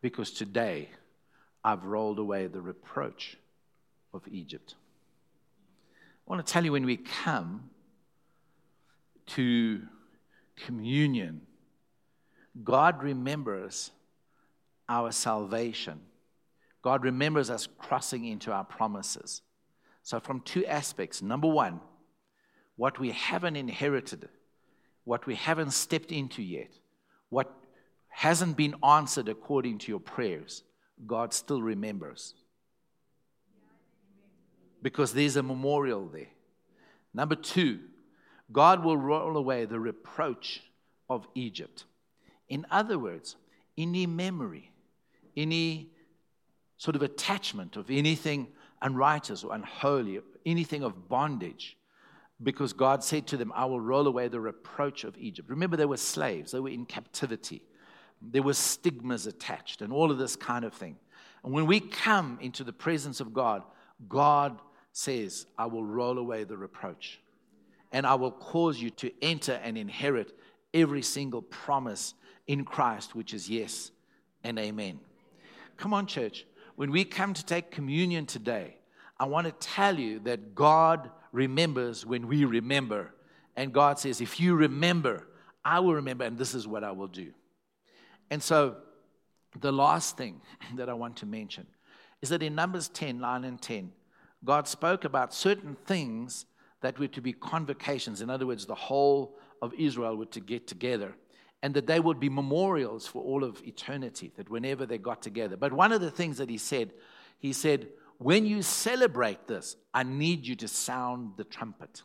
Because 0.00 0.30
today 0.30 0.90
I've 1.64 1.84
rolled 1.86 2.20
away 2.20 2.46
the 2.46 2.60
reproach 2.60 3.36
of 4.14 4.22
Egypt. 4.30 4.76
I 5.90 6.30
want 6.30 6.46
to 6.46 6.52
tell 6.52 6.64
you 6.64 6.70
when 6.70 6.86
we 6.86 6.98
come 6.98 7.68
to 9.26 9.82
communion, 10.64 11.42
God 12.62 13.02
remembers 13.02 13.90
our 14.88 15.12
salvation. 15.12 16.00
God 16.82 17.04
remembers 17.04 17.50
us 17.50 17.68
crossing 17.78 18.24
into 18.24 18.52
our 18.52 18.64
promises. 18.64 19.42
So, 20.02 20.20
from 20.20 20.40
two 20.40 20.64
aspects. 20.66 21.20
Number 21.20 21.48
one, 21.48 21.80
what 22.76 23.00
we 23.00 23.10
haven't 23.10 23.56
inherited, 23.56 24.28
what 25.04 25.26
we 25.26 25.34
haven't 25.34 25.72
stepped 25.72 26.12
into 26.12 26.42
yet, 26.42 26.70
what 27.28 27.52
hasn't 28.08 28.56
been 28.56 28.74
answered 28.84 29.28
according 29.28 29.78
to 29.78 29.92
your 29.92 30.00
prayers, 30.00 30.62
God 31.06 31.34
still 31.34 31.60
remembers. 31.60 32.34
Because 34.82 35.12
there's 35.12 35.36
a 35.36 35.42
memorial 35.42 36.06
there. 36.06 36.28
Number 37.12 37.34
two, 37.34 37.80
God 38.52 38.84
will 38.84 38.96
roll 38.96 39.36
away 39.36 39.64
the 39.64 39.80
reproach 39.80 40.62
of 41.08 41.26
Egypt. 41.34 41.84
In 42.48 42.66
other 42.70 42.98
words, 42.98 43.36
any 43.76 44.06
memory, 44.06 44.70
any 45.36 45.90
sort 46.78 46.96
of 46.96 47.02
attachment 47.02 47.76
of 47.76 47.90
anything 47.90 48.48
unrighteous 48.82 49.42
or 49.42 49.54
unholy, 49.54 50.20
anything 50.44 50.82
of 50.82 51.08
bondage, 51.08 51.76
because 52.42 52.72
God 52.72 53.02
said 53.02 53.26
to 53.28 53.36
them, 53.36 53.52
I 53.54 53.64
will 53.64 53.80
roll 53.80 54.06
away 54.06 54.28
the 54.28 54.40
reproach 54.40 55.04
of 55.04 55.16
Egypt. 55.18 55.48
Remember, 55.48 55.76
they 55.76 55.86
were 55.86 55.96
slaves, 55.96 56.52
they 56.52 56.60
were 56.60 56.68
in 56.68 56.84
captivity, 56.84 57.62
there 58.20 58.42
were 58.42 58.54
stigmas 58.54 59.26
attached, 59.26 59.80
and 59.82 59.92
all 59.92 60.10
of 60.10 60.18
this 60.18 60.36
kind 60.36 60.64
of 60.64 60.74
thing. 60.74 60.96
And 61.42 61.52
when 61.52 61.66
we 61.66 61.80
come 61.80 62.38
into 62.42 62.64
the 62.64 62.72
presence 62.72 63.20
of 63.20 63.32
God, 63.32 63.62
God 64.08 64.58
says, 64.92 65.46
I 65.56 65.66
will 65.66 65.84
roll 65.84 66.18
away 66.18 66.44
the 66.44 66.56
reproach, 66.56 67.20
and 67.96 68.06
I 68.06 68.14
will 68.14 68.30
cause 68.30 68.78
you 68.78 68.90
to 68.90 69.10
enter 69.22 69.58
and 69.64 69.78
inherit 69.78 70.38
every 70.74 71.00
single 71.00 71.40
promise 71.40 72.12
in 72.46 72.62
Christ, 72.62 73.14
which 73.14 73.32
is 73.32 73.48
yes 73.48 73.90
and 74.44 74.58
amen. 74.58 75.00
Come 75.78 75.94
on, 75.94 76.06
church. 76.06 76.44
When 76.74 76.90
we 76.90 77.06
come 77.06 77.32
to 77.32 77.42
take 77.42 77.70
communion 77.70 78.26
today, 78.26 78.76
I 79.18 79.24
want 79.24 79.46
to 79.46 79.52
tell 79.66 79.98
you 79.98 80.18
that 80.24 80.54
God 80.54 81.10
remembers 81.32 82.04
when 82.04 82.28
we 82.28 82.44
remember. 82.44 83.14
And 83.56 83.72
God 83.72 83.98
says, 83.98 84.20
if 84.20 84.38
you 84.38 84.56
remember, 84.56 85.26
I 85.64 85.80
will 85.80 85.94
remember, 85.94 86.24
and 86.24 86.36
this 86.36 86.54
is 86.54 86.68
what 86.68 86.84
I 86.84 86.90
will 86.90 87.08
do. 87.08 87.32
And 88.30 88.42
so, 88.42 88.76
the 89.58 89.72
last 89.72 90.18
thing 90.18 90.42
that 90.74 90.90
I 90.90 90.92
want 90.92 91.16
to 91.16 91.26
mention 91.26 91.66
is 92.20 92.28
that 92.28 92.42
in 92.42 92.54
Numbers 92.54 92.90
10, 92.90 93.20
9 93.20 93.44
and 93.44 93.58
10, 93.58 93.90
God 94.44 94.68
spoke 94.68 95.06
about 95.06 95.32
certain 95.32 95.78
things 95.86 96.44
that 96.86 97.00
were 97.00 97.08
to 97.08 97.20
be 97.20 97.32
convocations. 97.32 98.20
In 98.20 98.30
other 98.30 98.46
words, 98.46 98.64
the 98.64 98.74
whole 98.76 99.36
of 99.60 99.74
Israel 99.74 100.16
were 100.16 100.26
to 100.26 100.40
get 100.40 100.68
together 100.68 101.16
and 101.60 101.74
that 101.74 101.88
they 101.88 101.98
would 101.98 102.20
be 102.20 102.28
memorials 102.28 103.08
for 103.08 103.20
all 103.24 103.42
of 103.42 103.60
eternity, 103.64 104.30
that 104.36 104.48
whenever 104.48 104.86
they 104.86 104.98
got 104.98 105.20
together. 105.20 105.56
But 105.56 105.72
one 105.72 105.90
of 105.90 106.00
the 106.00 106.12
things 106.12 106.38
that 106.38 106.48
he 106.48 106.58
said, 106.58 106.92
he 107.40 107.52
said, 107.52 107.88
when 108.18 108.46
you 108.46 108.62
celebrate 108.62 109.48
this, 109.48 109.74
I 109.92 110.04
need 110.04 110.46
you 110.46 110.54
to 110.54 110.68
sound 110.68 111.32
the 111.36 111.42
trumpet. 111.42 112.02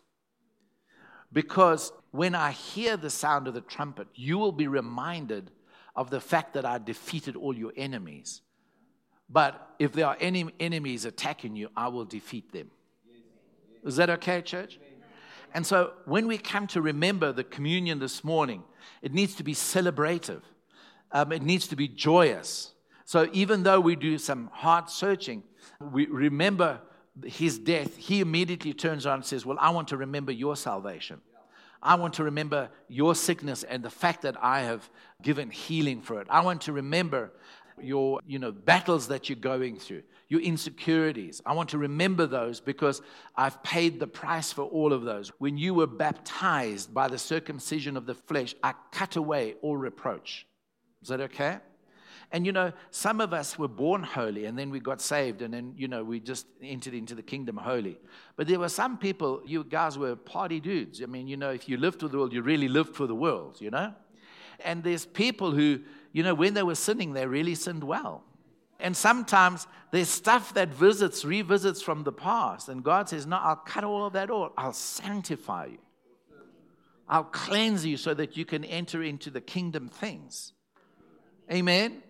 Because 1.32 1.94
when 2.10 2.34
I 2.34 2.50
hear 2.52 2.98
the 2.98 3.12
sound 3.12 3.48
of 3.48 3.54
the 3.54 3.62
trumpet, 3.62 4.08
you 4.16 4.40
will 4.40 4.52
be 4.52 4.68
reminded 4.68 5.52
of 5.96 6.10
the 6.10 6.20
fact 6.20 6.56
that 6.56 6.66
I 6.66 6.80
defeated 6.80 7.36
all 7.36 7.56
your 7.56 7.72
enemies. 7.78 8.42
But 9.30 9.76
if 9.78 9.94
there 9.94 10.08
are 10.08 10.18
any 10.20 10.50
enemies 10.60 11.06
attacking 11.06 11.56
you, 11.56 11.70
I 11.78 11.90
will 11.90 12.06
defeat 12.06 12.52
them. 12.52 12.72
Is 13.86 13.96
that 13.96 14.10
okay, 14.10 14.42
church? 14.42 14.80
And 15.54 15.66
so 15.66 15.94
when 16.06 16.28
we 16.28 16.38
come 16.38 16.68
to 16.68 16.82
remember 16.82 17.32
the 17.34 17.44
communion 17.44 18.00
this 18.00 18.24
morning, 18.24 18.64
it 19.02 19.14
needs 19.14 19.36
to 19.36 19.44
be 19.44 19.54
celebrative, 19.54 20.42
um, 21.12 21.32
it 21.32 21.42
needs 21.42 21.68
to 21.68 21.76
be 21.76 21.88
joyous. 21.88 22.74
So 23.04 23.30
even 23.34 23.64
though 23.64 23.82
we 23.82 23.96
do 23.98 24.18
some 24.18 24.50
heart 24.54 24.90
searching, 24.90 25.44
we 25.82 26.06
remember 26.06 26.80
his 27.26 27.60
death, 27.60 27.98
he 27.98 28.22
immediately 28.22 28.74
turns 28.74 29.06
around 29.06 29.16
and 29.16 29.26
says, 29.26 29.46
Well, 29.46 29.58
I 29.60 29.72
want 29.72 29.90
to 29.90 29.98
remember 29.98 30.32
your 30.32 30.56
salvation. 30.56 31.20
I 31.84 31.96
want 31.96 32.14
to 32.16 32.24
remember 32.24 32.70
your 32.88 33.16
sickness 33.16 33.64
and 33.64 33.84
the 33.84 33.90
fact 33.90 34.22
that 34.22 34.42
I 34.42 34.62
have 34.62 34.88
given 35.22 35.50
healing 35.50 36.02
for 36.02 36.22
it. 36.22 36.28
I 36.30 36.42
want 36.42 36.62
to 36.62 36.74
remember 36.74 37.32
your 37.82 38.20
you 38.26 38.40
know 38.40 38.52
battles 38.52 39.08
that 39.08 39.30
you're 39.30 39.38
going 39.38 39.78
through 39.78 40.04
your 40.32 40.40
insecurities. 40.40 41.42
I 41.46 41.54
want 41.54 41.70
to 41.72 41.78
remember 41.78 42.26
those 42.26 42.62
because 42.62 43.02
i've 43.36 43.62
paid 43.64 44.00
the 44.00 44.08
price 44.08 44.54
for 44.54 44.64
all 44.64 44.94
of 44.94 45.04
those. 45.04 45.30
When 45.40 45.58
you 45.58 45.74
were 45.74 45.88
baptized 45.88 46.94
by 46.94 47.10
the 47.10 47.18
circumcision 47.18 47.98
of 47.98 48.06
the 48.06 48.16
flesh 48.16 48.56
i 48.64 48.74
cut 48.92 49.18
away 49.18 49.56
all 49.62 49.76
reproach. 49.76 50.48
Is 51.02 51.10
that 51.10 51.20
okay? 51.22 51.58
And 52.32 52.46
you 52.46 52.54
know 52.54 52.72
some 52.92 53.20
of 53.20 53.34
us 53.34 53.60
were 53.60 53.68
born 53.68 54.04
holy 54.04 54.46
and 54.46 54.58
then 54.58 54.70
we 54.70 54.80
got 54.80 55.02
saved 55.02 55.42
and 55.42 55.54
then 55.54 55.74
you 55.76 55.90
know 55.90 56.02
we 56.02 56.22
just 56.22 56.48
entered 56.62 56.94
into 56.94 57.14
the 57.14 57.24
kingdom 57.24 57.58
holy. 57.58 58.00
But 58.38 58.48
there 58.48 58.60
were 58.60 58.70
some 58.70 58.98
people 58.98 59.42
you 59.46 59.66
guys 59.66 59.98
were 59.98 60.16
party 60.16 60.62
dudes. 60.62 61.02
I 61.04 61.08
mean 61.08 61.28
you 61.28 61.36
know 61.36 61.50
if 61.50 61.68
you 61.68 61.76
lived 61.76 62.00
for 62.00 62.08
the 62.08 62.18
world 62.18 62.32
you 62.32 62.42
really 62.42 62.70
lived 62.70 62.96
for 62.96 63.06
the 63.06 63.16
world 63.16 63.58
you 63.60 63.70
know? 63.70 63.94
And 64.64 64.82
there's 64.82 65.06
people 65.06 65.52
who 65.52 65.82
you 66.12 66.24
know, 66.24 66.34
when 66.34 66.54
they 66.54 66.64
were 66.64 66.76
sinning, 66.76 67.14
they 67.14 67.26
really 67.26 67.56
sinned 67.56 67.84
well. 67.84 68.24
And 68.80 68.98
sometimes 68.98 69.68
there's 69.92 70.10
stuff 70.10 70.54
that 70.56 70.70
visits, 70.70 71.24
revisits 71.24 71.82
from 71.82 72.04
the 72.04 72.12
past. 72.12 72.68
And 72.68 72.84
God 72.84 73.10
says, 73.10 73.28
No, 73.28 73.38
I'll 73.38 73.56
cut 73.56 73.84
all 73.84 74.06
of 74.06 74.14
that 74.14 74.30
off. 74.30 74.52
I'll 74.58 74.74
sanctify 74.74 75.68
you. 75.68 75.78
I'll 77.08 77.26
cleanse 77.26 77.86
you 77.86 77.98
so 77.98 78.14
that 78.14 78.38
you 78.38 78.46
can 78.46 78.64
enter 78.64 79.04
into 79.04 79.30
the 79.30 79.42
kingdom 79.42 79.90
things. 79.90 80.54
Amen. 81.52 82.02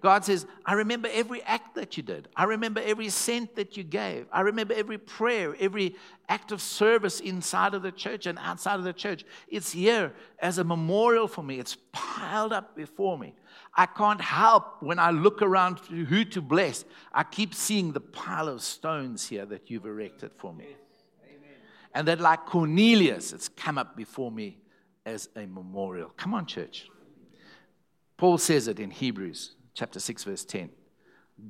God 0.00 0.24
says, 0.24 0.46
I 0.64 0.74
remember 0.74 1.08
every 1.12 1.42
act 1.42 1.74
that 1.74 1.96
you 1.96 2.02
did. 2.02 2.28
I 2.34 2.44
remember 2.44 2.80
every 2.82 3.10
cent 3.10 3.54
that 3.56 3.76
you 3.76 3.84
gave. 3.84 4.26
I 4.32 4.40
remember 4.40 4.72
every 4.74 4.96
prayer, 4.96 5.54
every 5.60 5.94
act 6.28 6.52
of 6.52 6.62
service 6.62 7.20
inside 7.20 7.74
of 7.74 7.82
the 7.82 7.92
church 7.92 8.26
and 8.26 8.38
outside 8.38 8.76
of 8.76 8.84
the 8.84 8.94
church. 8.94 9.24
It's 9.48 9.72
here 9.72 10.12
as 10.38 10.56
a 10.56 10.64
memorial 10.64 11.28
for 11.28 11.42
me. 11.42 11.58
It's 11.58 11.76
piled 11.92 12.52
up 12.52 12.74
before 12.74 13.18
me. 13.18 13.34
I 13.74 13.86
can't 13.86 14.20
help 14.20 14.82
when 14.82 14.98
I 14.98 15.10
look 15.10 15.42
around 15.42 15.80
who 15.80 16.24
to 16.24 16.40
bless. 16.40 16.84
I 17.12 17.22
keep 17.22 17.54
seeing 17.54 17.92
the 17.92 18.00
pile 18.00 18.48
of 18.48 18.62
stones 18.62 19.28
here 19.28 19.44
that 19.46 19.70
you've 19.70 19.86
erected 19.86 20.32
for 20.36 20.54
me. 20.54 20.76
And 21.92 22.08
that, 22.08 22.20
like 22.20 22.46
Cornelius, 22.46 23.32
it's 23.32 23.48
come 23.48 23.76
up 23.76 23.96
before 23.96 24.30
me 24.30 24.58
as 25.04 25.28
a 25.36 25.44
memorial. 25.46 26.10
Come 26.16 26.34
on, 26.34 26.46
church. 26.46 26.88
Paul 28.16 28.38
says 28.38 28.68
it 28.68 28.78
in 28.78 28.90
Hebrews 28.90 29.56
chapter 29.74 30.00
6, 30.00 30.24
verse 30.24 30.44
10. 30.44 30.70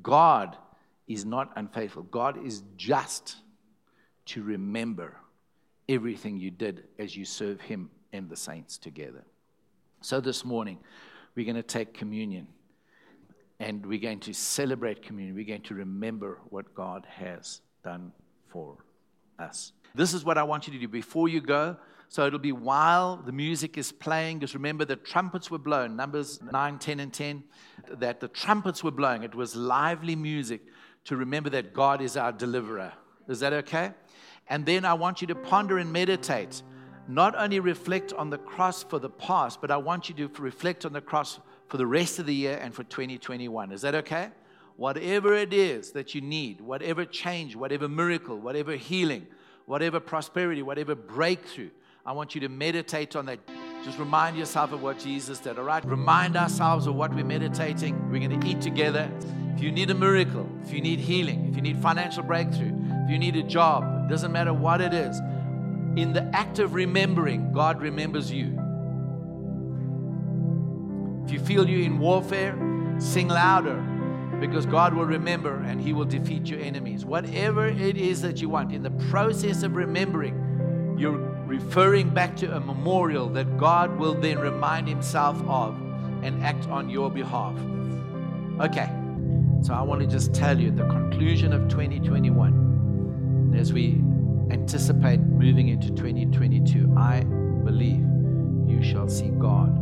God 0.03 0.57
is 1.07 1.25
not 1.25 1.53
unfaithful, 1.57 2.03
God 2.05 2.45
is 2.45 2.63
just 2.77 3.37
to 4.27 4.43
remember 4.43 5.17
everything 5.89 6.39
you 6.39 6.51
did 6.51 6.85
as 6.99 7.17
you 7.17 7.25
serve 7.25 7.61
Him 7.61 7.91
and 8.13 8.29
the 8.29 8.37
saints 8.37 8.79
together. 8.79 9.25
So 10.03 10.21
this 10.21 10.45
morning, 10.45 10.79
we're 11.35 11.45
going 11.45 11.57
to 11.57 11.63
take 11.63 11.95
communion 11.95 12.47
and 13.59 13.85
we're 13.85 14.01
going 14.01 14.21
to 14.21 14.33
celebrate 14.33 15.03
communion. 15.03 15.35
We're 15.35 15.45
going 15.45 15.63
to 15.63 15.75
remember 15.75 16.39
what 16.49 16.75
God 16.75 17.07
has 17.11 17.61
done 17.85 18.13
for 18.49 18.79
us. 19.39 19.73
This 19.95 20.15
is 20.15 20.25
what 20.25 20.39
I 20.39 20.45
want 20.45 20.67
you 20.67 20.73
to 20.73 20.79
do. 20.79 20.89
Before 20.89 21.29
you 21.29 21.41
go, 21.41 21.77
so 22.11 22.27
it'll 22.27 22.41
be 22.41 22.51
while 22.51 23.19
the 23.19 23.31
music 23.31 23.79
is 23.79 23.93
playing. 23.93 24.41
Just 24.41 24.55
remember 24.55 24.85
the 24.85 24.97
trumpets 24.97 25.49
were 25.49 25.59
blown, 25.59 25.95
Numbers 25.95 26.43
9, 26.43 26.79
10, 26.81 26.99
and 26.99 27.13
10, 27.13 27.45
that 27.89 28.19
the 28.19 28.27
trumpets 28.27 28.83
were 28.83 28.91
blowing. 28.91 29.23
It 29.23 29.33
was 29.33 29.55
lively 29.55 30.17
music 30.17 30.61
to 31.05 31.17
remember 31.17 31.51
that 31.51 31.73
God 31.73 32.03
is 32.03 32.17
our 32.17 32.33
deliverer. 32.33 32.93
Is 33.29 33.39
that 33.39 33.53
okay? 33.53 33.93
And 34.49 34.67
then 34.67 34.85
I 34.85 34.95
want 34.95 35.21
you 35.21 35.29
to 35.29 35.37
ponder 35.37 35.79
and 35.79 35.93
meditate. 35.93 36.65
Not 37.07 37.37
only 37.37 37.61
reflect 37.61 38.13
on 38.13 38.29
the 38.29 38.39
cross 38.39 38.83
for 38.83 38.99
the 38.99 39.09
past, 39.09 39.61
but 39.61 39.71
I 39.71 39.77
want 39.77 40.09
you 40.09 40.17
to 40.17 40.43
reflect 40.43 40.85
on 40.85 40.93
the 40.93 41.01
cross 41.01 41.39
for 41.69 41.77
the 41.77 41.87
rest 41.87 42.19
of 42.19 42.27
the 42.27 42.35
year 42.35 42.59
and 42.61 42.75
for 42.75 42.83
2021. 42.83 43.71
Is 43.71 43.83
that 43.83 43.95
okay? 43.95 44.31
Whatever 44.75 45.35
it 45.35 45.53
is 45.53 45.93
that 45.93 46.13
you 46.17 46.23
need, 46.23 46.61
whatever 46.61 47.05
change, 47.05 47.55
whatever 47.55 47.89
miracle, 47.89 48.37
whatever 48.37 48.75
healing, 48.75 49.29
whatever 49.67 50.01
prosperity, 50.01 50.63
whatever 50.63 50.97
breakthrough, 50.97 51.71
I 52.11 52.13
want 52.13 52.35
you 52.35 52.41
to 52.41 52.49
meditate 52.49 53.15
on 53.15 53.27
that. 53.27 53.39
Just 53.85 53.97
remind 54.01 54.37
yourself 54.37 54.73
of 54.73 54.83
what 54.83 54.99
Jesus 54.99 55.39
did, 55.39 55.61
all 55.61 55.65
right? 55.65 55.85
Remind 55.85 56.37
ourselves 56.37 56.89
of 56.89 56.97
what 56.97 57.15
we're 57.15 57.25
meditating. 57.25 58.11
We're 58.11 58.19
going 58.19 58.41
to 58.41 58.49
eat 58.49 58.61
together. 58.61 59.09
If 59.55 59.63
you 59.63 59.71
need 59.71 59.91
a 59.91 59.95
miracle, 59.95 60.51
if 60.65 60.73
you 60.73 60.81
need 60.81 60.99
healing, 60.99 61.47
if 61.49 61.55
you 61.55 61.63
need 61.63 61.79
financial 61.79 62.25
breakthrough, 62.25 62.73
if 63.05 63.11
you 63.11 63.17
need 63.17 63.37
a 63.37 63.45
job, 63.45 64.09
doesn't 64.09 64.33
matter 64.33 64.53
what 64.53 64.81
it 64.81 64.93
is, 64.93 65.21
in 65.95 66.13
the 66.13 66.29
act 66.35 66.59
of 66.59 66.75
remembering, 66.75 67.53
God 67.53 67.81
remembers 67.81 68.33
you. 68.33 68.59
If 71.27 71.31
you 71.31 71.39
feel 71.39 71.69
you're 71.69 71.83
in 71.83 72.01
warfare, 72.01 72.59
sing 72.99 73.29
louder 73.29 73.81
because 74.41 74.67
God 74.67 74.95
will 74.95 75.07
remember 75.07 75.63
and 75.63 75.81
He 75.81 75.93
will 75.93 76.07
defeat 76.07 76.49
your 76.49 76.59
enemies. 76.59 77.05
Whatever 77.05 77.69
it 77.69 77.97
is 77.97 78.21
that 78.23 78.43
you 78.43 78.49
want, 78.49 78.73
in 78.73 78.83
the 78.83 78.91
process 79.13 79.63
of 79.63 79.77
remembering, 79.77 80.97
you're 80.99 81.40
referring 81.51 82.09
back 82.11 82.37
to 82.37 82.57
a 82.57 82.61
memorial 82.61 83.29
that 83.29 83.59
God 83.59 83.99
will 83.99 84.15
then 84.15 84.39
remind 84.39 84.87
Himself 84.87 85.37
of 85.49 85.75
and 86.23 86.41
act 86.45 86.69
on 86.69 86.89
your 86.89 87.11
behalf. 87.11 87.59
Okay, 88.61 88.89
so 89.61 89.75
I 89.75 89.83
want 89.83 90.01
to 90.01 90.07
just 90.07 90.33
tell 90.33 90.57
you 90.61 90.71
the 90.71 90.87
conclusion 90.87 91.53
of 91.53 91.69
2021 91.69 93.53
as 93.59 93.73
we 93.73 94.01
anticipate 94.53 95.19
moving 95.19 95.69
into 95.69 95.89
2022, 95.89 96.95
I 96.97 97.25
believe 97.65 98.07
you 98.69 98.81
shall 98.85 99.09
see 99.09 99.31
God 99.31 99.77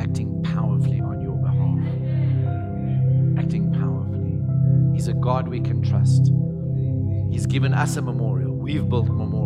acting 0.00 0.42
powerfully 0.42 1.02
on 1.02 1.20
your 1.20 1.36
behalf. 1.36 1.78
acting 3.38 3.70
powerfully. 3.72 4.40
He's 4.94 5.08
a 5.08 5.12
God 5.12 5.48
we 5.48 5.60
can 5.60 5.82
trust. 5.82 6.32
He's 7.30 7.44
given 7.44 7.74
us 7.74 7.96
a 7.96 8.02
memorial. 8.02 8.54
We've 8.54 8.88
built 8.88 9.08
memorials. 9.08 9.41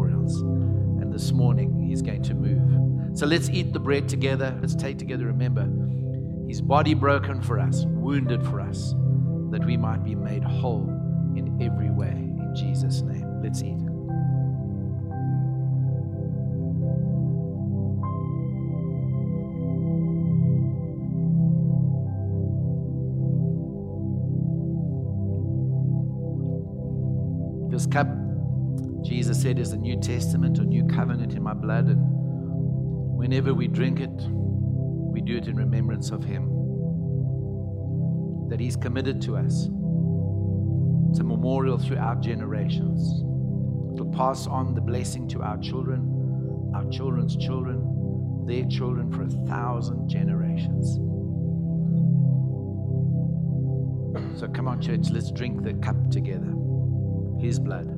This 1.16 1.32
morning, 1.32 1.80
He's 1.80 2.02
going 2.02 2.22
to 2.24 2.34
move. 2.34 3.18
So 3.18 3.24
let's 3.24 3.48
eat 3.48 3.72
the 3.72 3.80
bread 3.80 4.06
together. 4.06 4.54
Let's 4.60 4.74
take 4.74 4.98
together. 4.98 5.24
Remember, 5.24 5.66
His 6.46 6.60
body 6.60 6.92
broken 6.92 7.40
for 7.40 7.58
us, 7.58 7.86
wounded 7.86 8.44
for 8.44 8.60
us, 8.60 8.92
that 9.50 9.64
we 9.64 9.78
might 9.78 10.04
be 10.04 10.14
made 10.14 10.44
whole 10.44 10.86
in 11.34 11.58
every 11.62 11.88
way. 11.88 12.10
In 12.10 12.52
Jesus' 12.54 13.00
name. 13.00 13.40
Let's 13.42 13.62
eat. 13.62 13.78
This 27.70 27.86
cup, 27.86 28.06
Jesus 29.26 29.42
said, 29.42 29.58
is 29.58 29.72
a 29.72 29.76
New 29.76 29.98
Testament 29.98 30.60
or 30.60 30.62
New 30.62 30.86
Covenant 30.86 31.32
in 31.32 31.42
my 31.42 31.52
blood. 31.52 31.88
And 31.88 31.98
whenever 31.98 33.52
we 33.52 33.66
drink 33.66 33.98
it, 33.98 34.08
we 34.08 35.20
do 35.20 35.36
it 35.36 35.48
in 35.48 35.56
remembrance 35.56 36.12
of 36.12 36.22
Him. 36.22 36.48
That 38.48 38.60
He's 38.60 38.76
committed 38.76 39.20
to 39.22 39.36
us. 39.36 39.68
It's 41.10 41.18
a 41.18 41.24
memorial 41.24 41.76
throughout 41.76 42.20
generations. 42.20 43.02
It'll 43.94 44.12
pass 44.16 44.46
on 44.46 44.76
the 44.76 44.80
blessing 44.80 45.26
to 45.30 45.42
our 45.42 45.58
children, 45.58 46.70
our 46.76 46.88
children's 46.88 47.36
children, 47.36 48.44
their 48.46 48.64
children 48.66 49.10
for 49.10 49.22
a 49.22 49.46
thousand 49.48 50.08
generations. 50.08 51.00
So 54.38 54.46
come 54.46 54.68
on, 54.68 54.80
church, 54.80 55.10
let's 55.10 55.32
drink 55.32 55.64
the 55.64 55.74
cup 55.74 55.96
together 56.12 56.54
his 57.40 57.58
blood. 57.58 57.95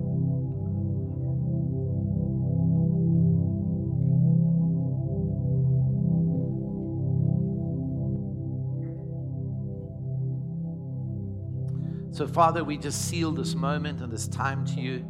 So, 12.18 12.26
Father, 12.26 12.64
we 12.64 12.76
just 12.76 13.08
seal 13.08 13.30
this 13.30 13.54
moment 13.54 14.00
and 14.00 14.12
this 14.12 14.26
time 14.26 14.66
to 14.66 14.80
you. 14.80 15.04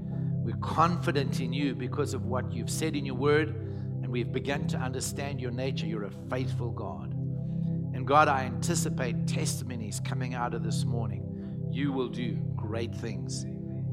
We're 0.44 0.58
confident 0.58 1.40
in 1.40 1.54
you 1.54 1.74
because 1.74 2.12
of 2.12 2.26
what 2.26 2.52
you've 2.52 2.68
said 2.68 2.94
in 2.94 3.06
your 3.06 3.14
word, 3.14 3.48
and 3.48 4.08
we've 4.08 4.30
begun 4.30 4.66
to 4.66 4.76
understand 4.76 5.40
your 5.40 5.50
nature. 5.50 5.86
You're 5.86 6.04
a 6.04 6.12
faithful 6.28 6.70
God. 6.70 7.14
And 7.94 8.06
God, 8.06 8.28
I 8.28 8.42
anticipate 8.42 9.26
testimonies 9.26 10.00
coming 10.00 10.34
out 10.34 10.52
of 10.52 10.62
this 10.62 10.84
morning. 10.84 11.70
You 11.72 11.92
will 11.92 12.10
do 12.10 12.34
great 12.54 12.94
things 12.94 13.44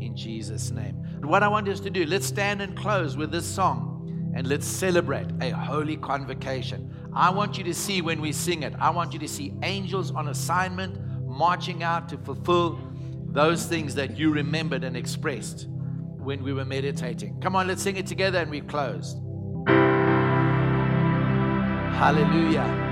in 0.01 0.13
Jesus' 0.13 0.71
name. 0.71 0.95
What 1.21 1.41
I 1.41 1.47
want 1.47 1.69
us 1.69 1.79
to 1.79 1.89
do, 1.89 2.05
let's 2.05 2.25
stand 2.25 2.61
and 2.61 2.75
close 2.75 3.15
with 3.15 3.31
this 3.31 3.45
song 3.45 4.33
and 4.35 4.45
let's 4.45 4.67
celebrate 4.67 5.27
a 5.39 5.51
holy 5.51 5.95
convocation. 5.95 6.93
I 7.13 7.29
want 7.29 7.57
you 7.57 7.63
to 7.63 7.73
see 7.73 8.01
when 8.01 8.19
we 8.19 8.33
sing 8.33 8.63
it, 8.63 8.73
I 8.77 8.89
want 8.89 9.13
you 9.13 9.19
to 9.19 9.27
see 9.29 9.53
angels 9.63 10.11
on 10.11 10.27
assignment 10.27 10.99
marching 11.25 11.81
out 11.81 12.09
to 12.09 12.17
fulfill 12.17 12.84
those 13.35 13.65
things 13.65 13.93
that 13.95 14.17
you 14.17 14.31
remembered 14.31 14.85
and 14.85 14.95
expressed 14.95 15.67
when 16.17 16.41
we 16.41 16.53
were 16.53 16.63
meditating. 16.63 17.37
Come 17.41 17.53
on, 17.55 17.67
let's 17.67 17.83
sing 17.83 17.97
it 17.97 18.07
together 18.07 18.39
and 18.39 18.49
we've 18.49 18.65
closed. 18.65 19.17
Hallelujah. 21.97 22.84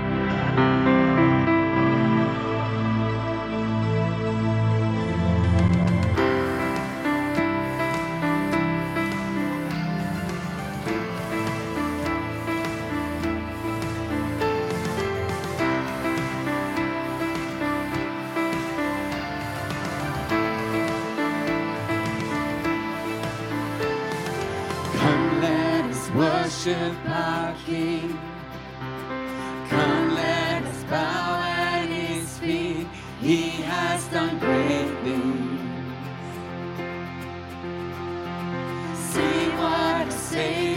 Savior 40.34 40.73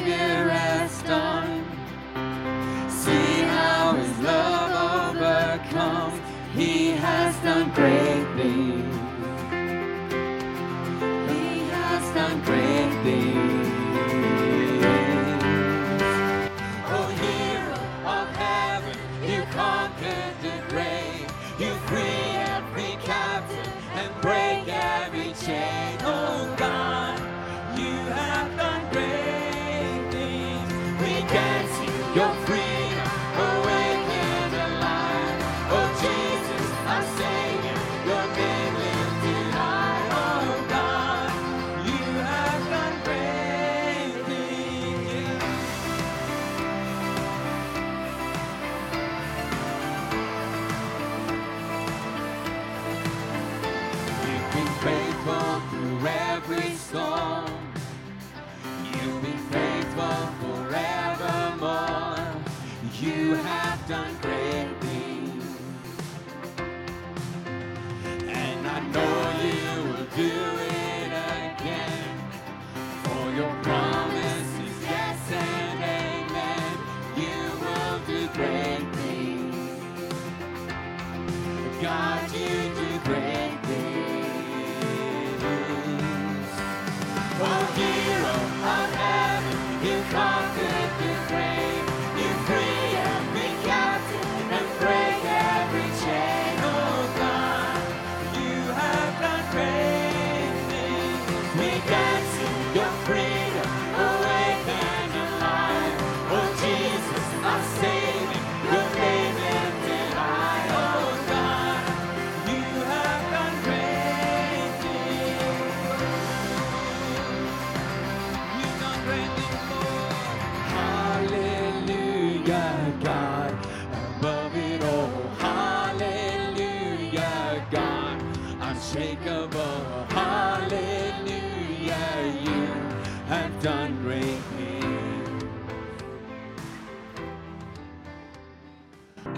heaven, 89.80 90.12
you 90.12 90.27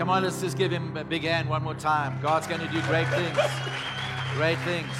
Come 0.10 0.18
on, 0.18 0.24
let's 0.24 0.41
just 0.41 0.57
give 0.57 0.72
him 0.72 0.97
a 0.97 1.03
big 1.03 1.22
hand 1.22 1.47
one 1.47 1.62
more 1.62 1.76
time. 1.76 2.20
God's 2.20 2.47
going 2.47 2.62
to 2.62 2.68
do 2.70 2.82
great 2.88 3.07
things. 3.10 3.38
Great 4.34 4.57
things. 4.62 4.91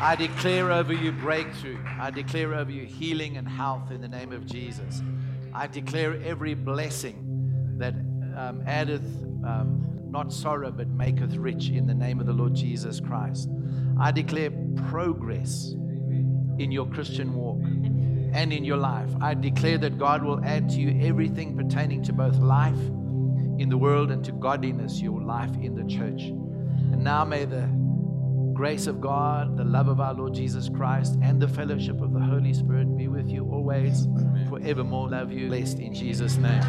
I 0.00 0.16
declare 0.18 0.72
over 0.72 0.92
you 0.92 1.12
breakthrough. 1.12 1.78
I 2.00 2.10
declare 2.10 2.54
over 2.54 2.72
you 2.72 2.86
healing 2.86 3.36
and 3.36 3.48
health 3.48 3.92
in 3.92 4.00
the 4.00 4.08
name 4.08 4.32
of 4.32 4.46
Jesus. 4.46 5.00
I 5.52 5.68
declare 5.68 6.20
every 6.24 6.54
blessing 6.54 7.76
that 7.78 7.94
um, 8.36 8.64
addeth 8.66 9.06
um, 9.44 9.86
not 10.10 10.32
sorrow 10.32 10.72
but 10.72 10.88
maketh 10.88 11.36
rich 11.36 11.68
in 11.68 11.86
the 11.86 11.94
name 11.94 12.18
of 12.18 12.26
the 12.26 12.32
Lord 12.32 12.56
Jesus 12.56 12.98
Christ. 12.98 13.48
I 14.00 14.10
declare 14.10 14.50
progress 14.88 15.70
in 16.58 16.72
your 16.72 16.86
Christian 16.86 17.32
walk 17.32 17.62
and 17.62 18.52
in 18.52 18.64
your 18.64 18.78
life. 18.78 19.10
I 19.20 19.34
declare 19.34 19.78
that 19.78 20.00
God 20.00 20.24
will 20.24 20.44
add 20.44 20.68
to 20.70 20.80
you 20.80 21.00
everything 21.06 21.56
pertaining 21.56 22.02
to 22.02 22.12
both 22.12 22.38
life 22.38 22.74
in 23.58 23.68
the 23.68 23.78
world 23.78 24.10
and 24.10 24.24
to 24.24 24.32
godliness, 24.32 25.00
your 25.00 25.20
life 25.22 25.54
in 25.60 25.74
the 25.74 25.84
church. 25.84 26.22
And 26.22 27.02
now 27.02 27.24
may 27.24 27.44
the 27.44 27.68
grace 28.54 28.86
of 28.86 29.00
God, 29.00 29.56
the 29.56 29.64
love 29.64 29.88
of 29.88 30.00
our 30.00 30.14
Lord 30.14 30.34
Jesus 30.34 30.68
Christ, 30.68 31.18
and 31.22 31.40
the 31.40 31.48
fellowship 31.48 32.00
of 32.00 32.12
the 32.12 32.20
Holy 32.20 32.54
Spirit 32.54 32.96
be 32.96 33.08
with 33.08 33.28
you 33.28 33.44
always, 33.50 34.06
forevermore. 34.48 35.10
Love 35.10 35.32
you, 35.32 35.48
blessed 35.48 35.80
in 35.80 35.92
Jesus' 35.92 36.36
name. 36.36 36.62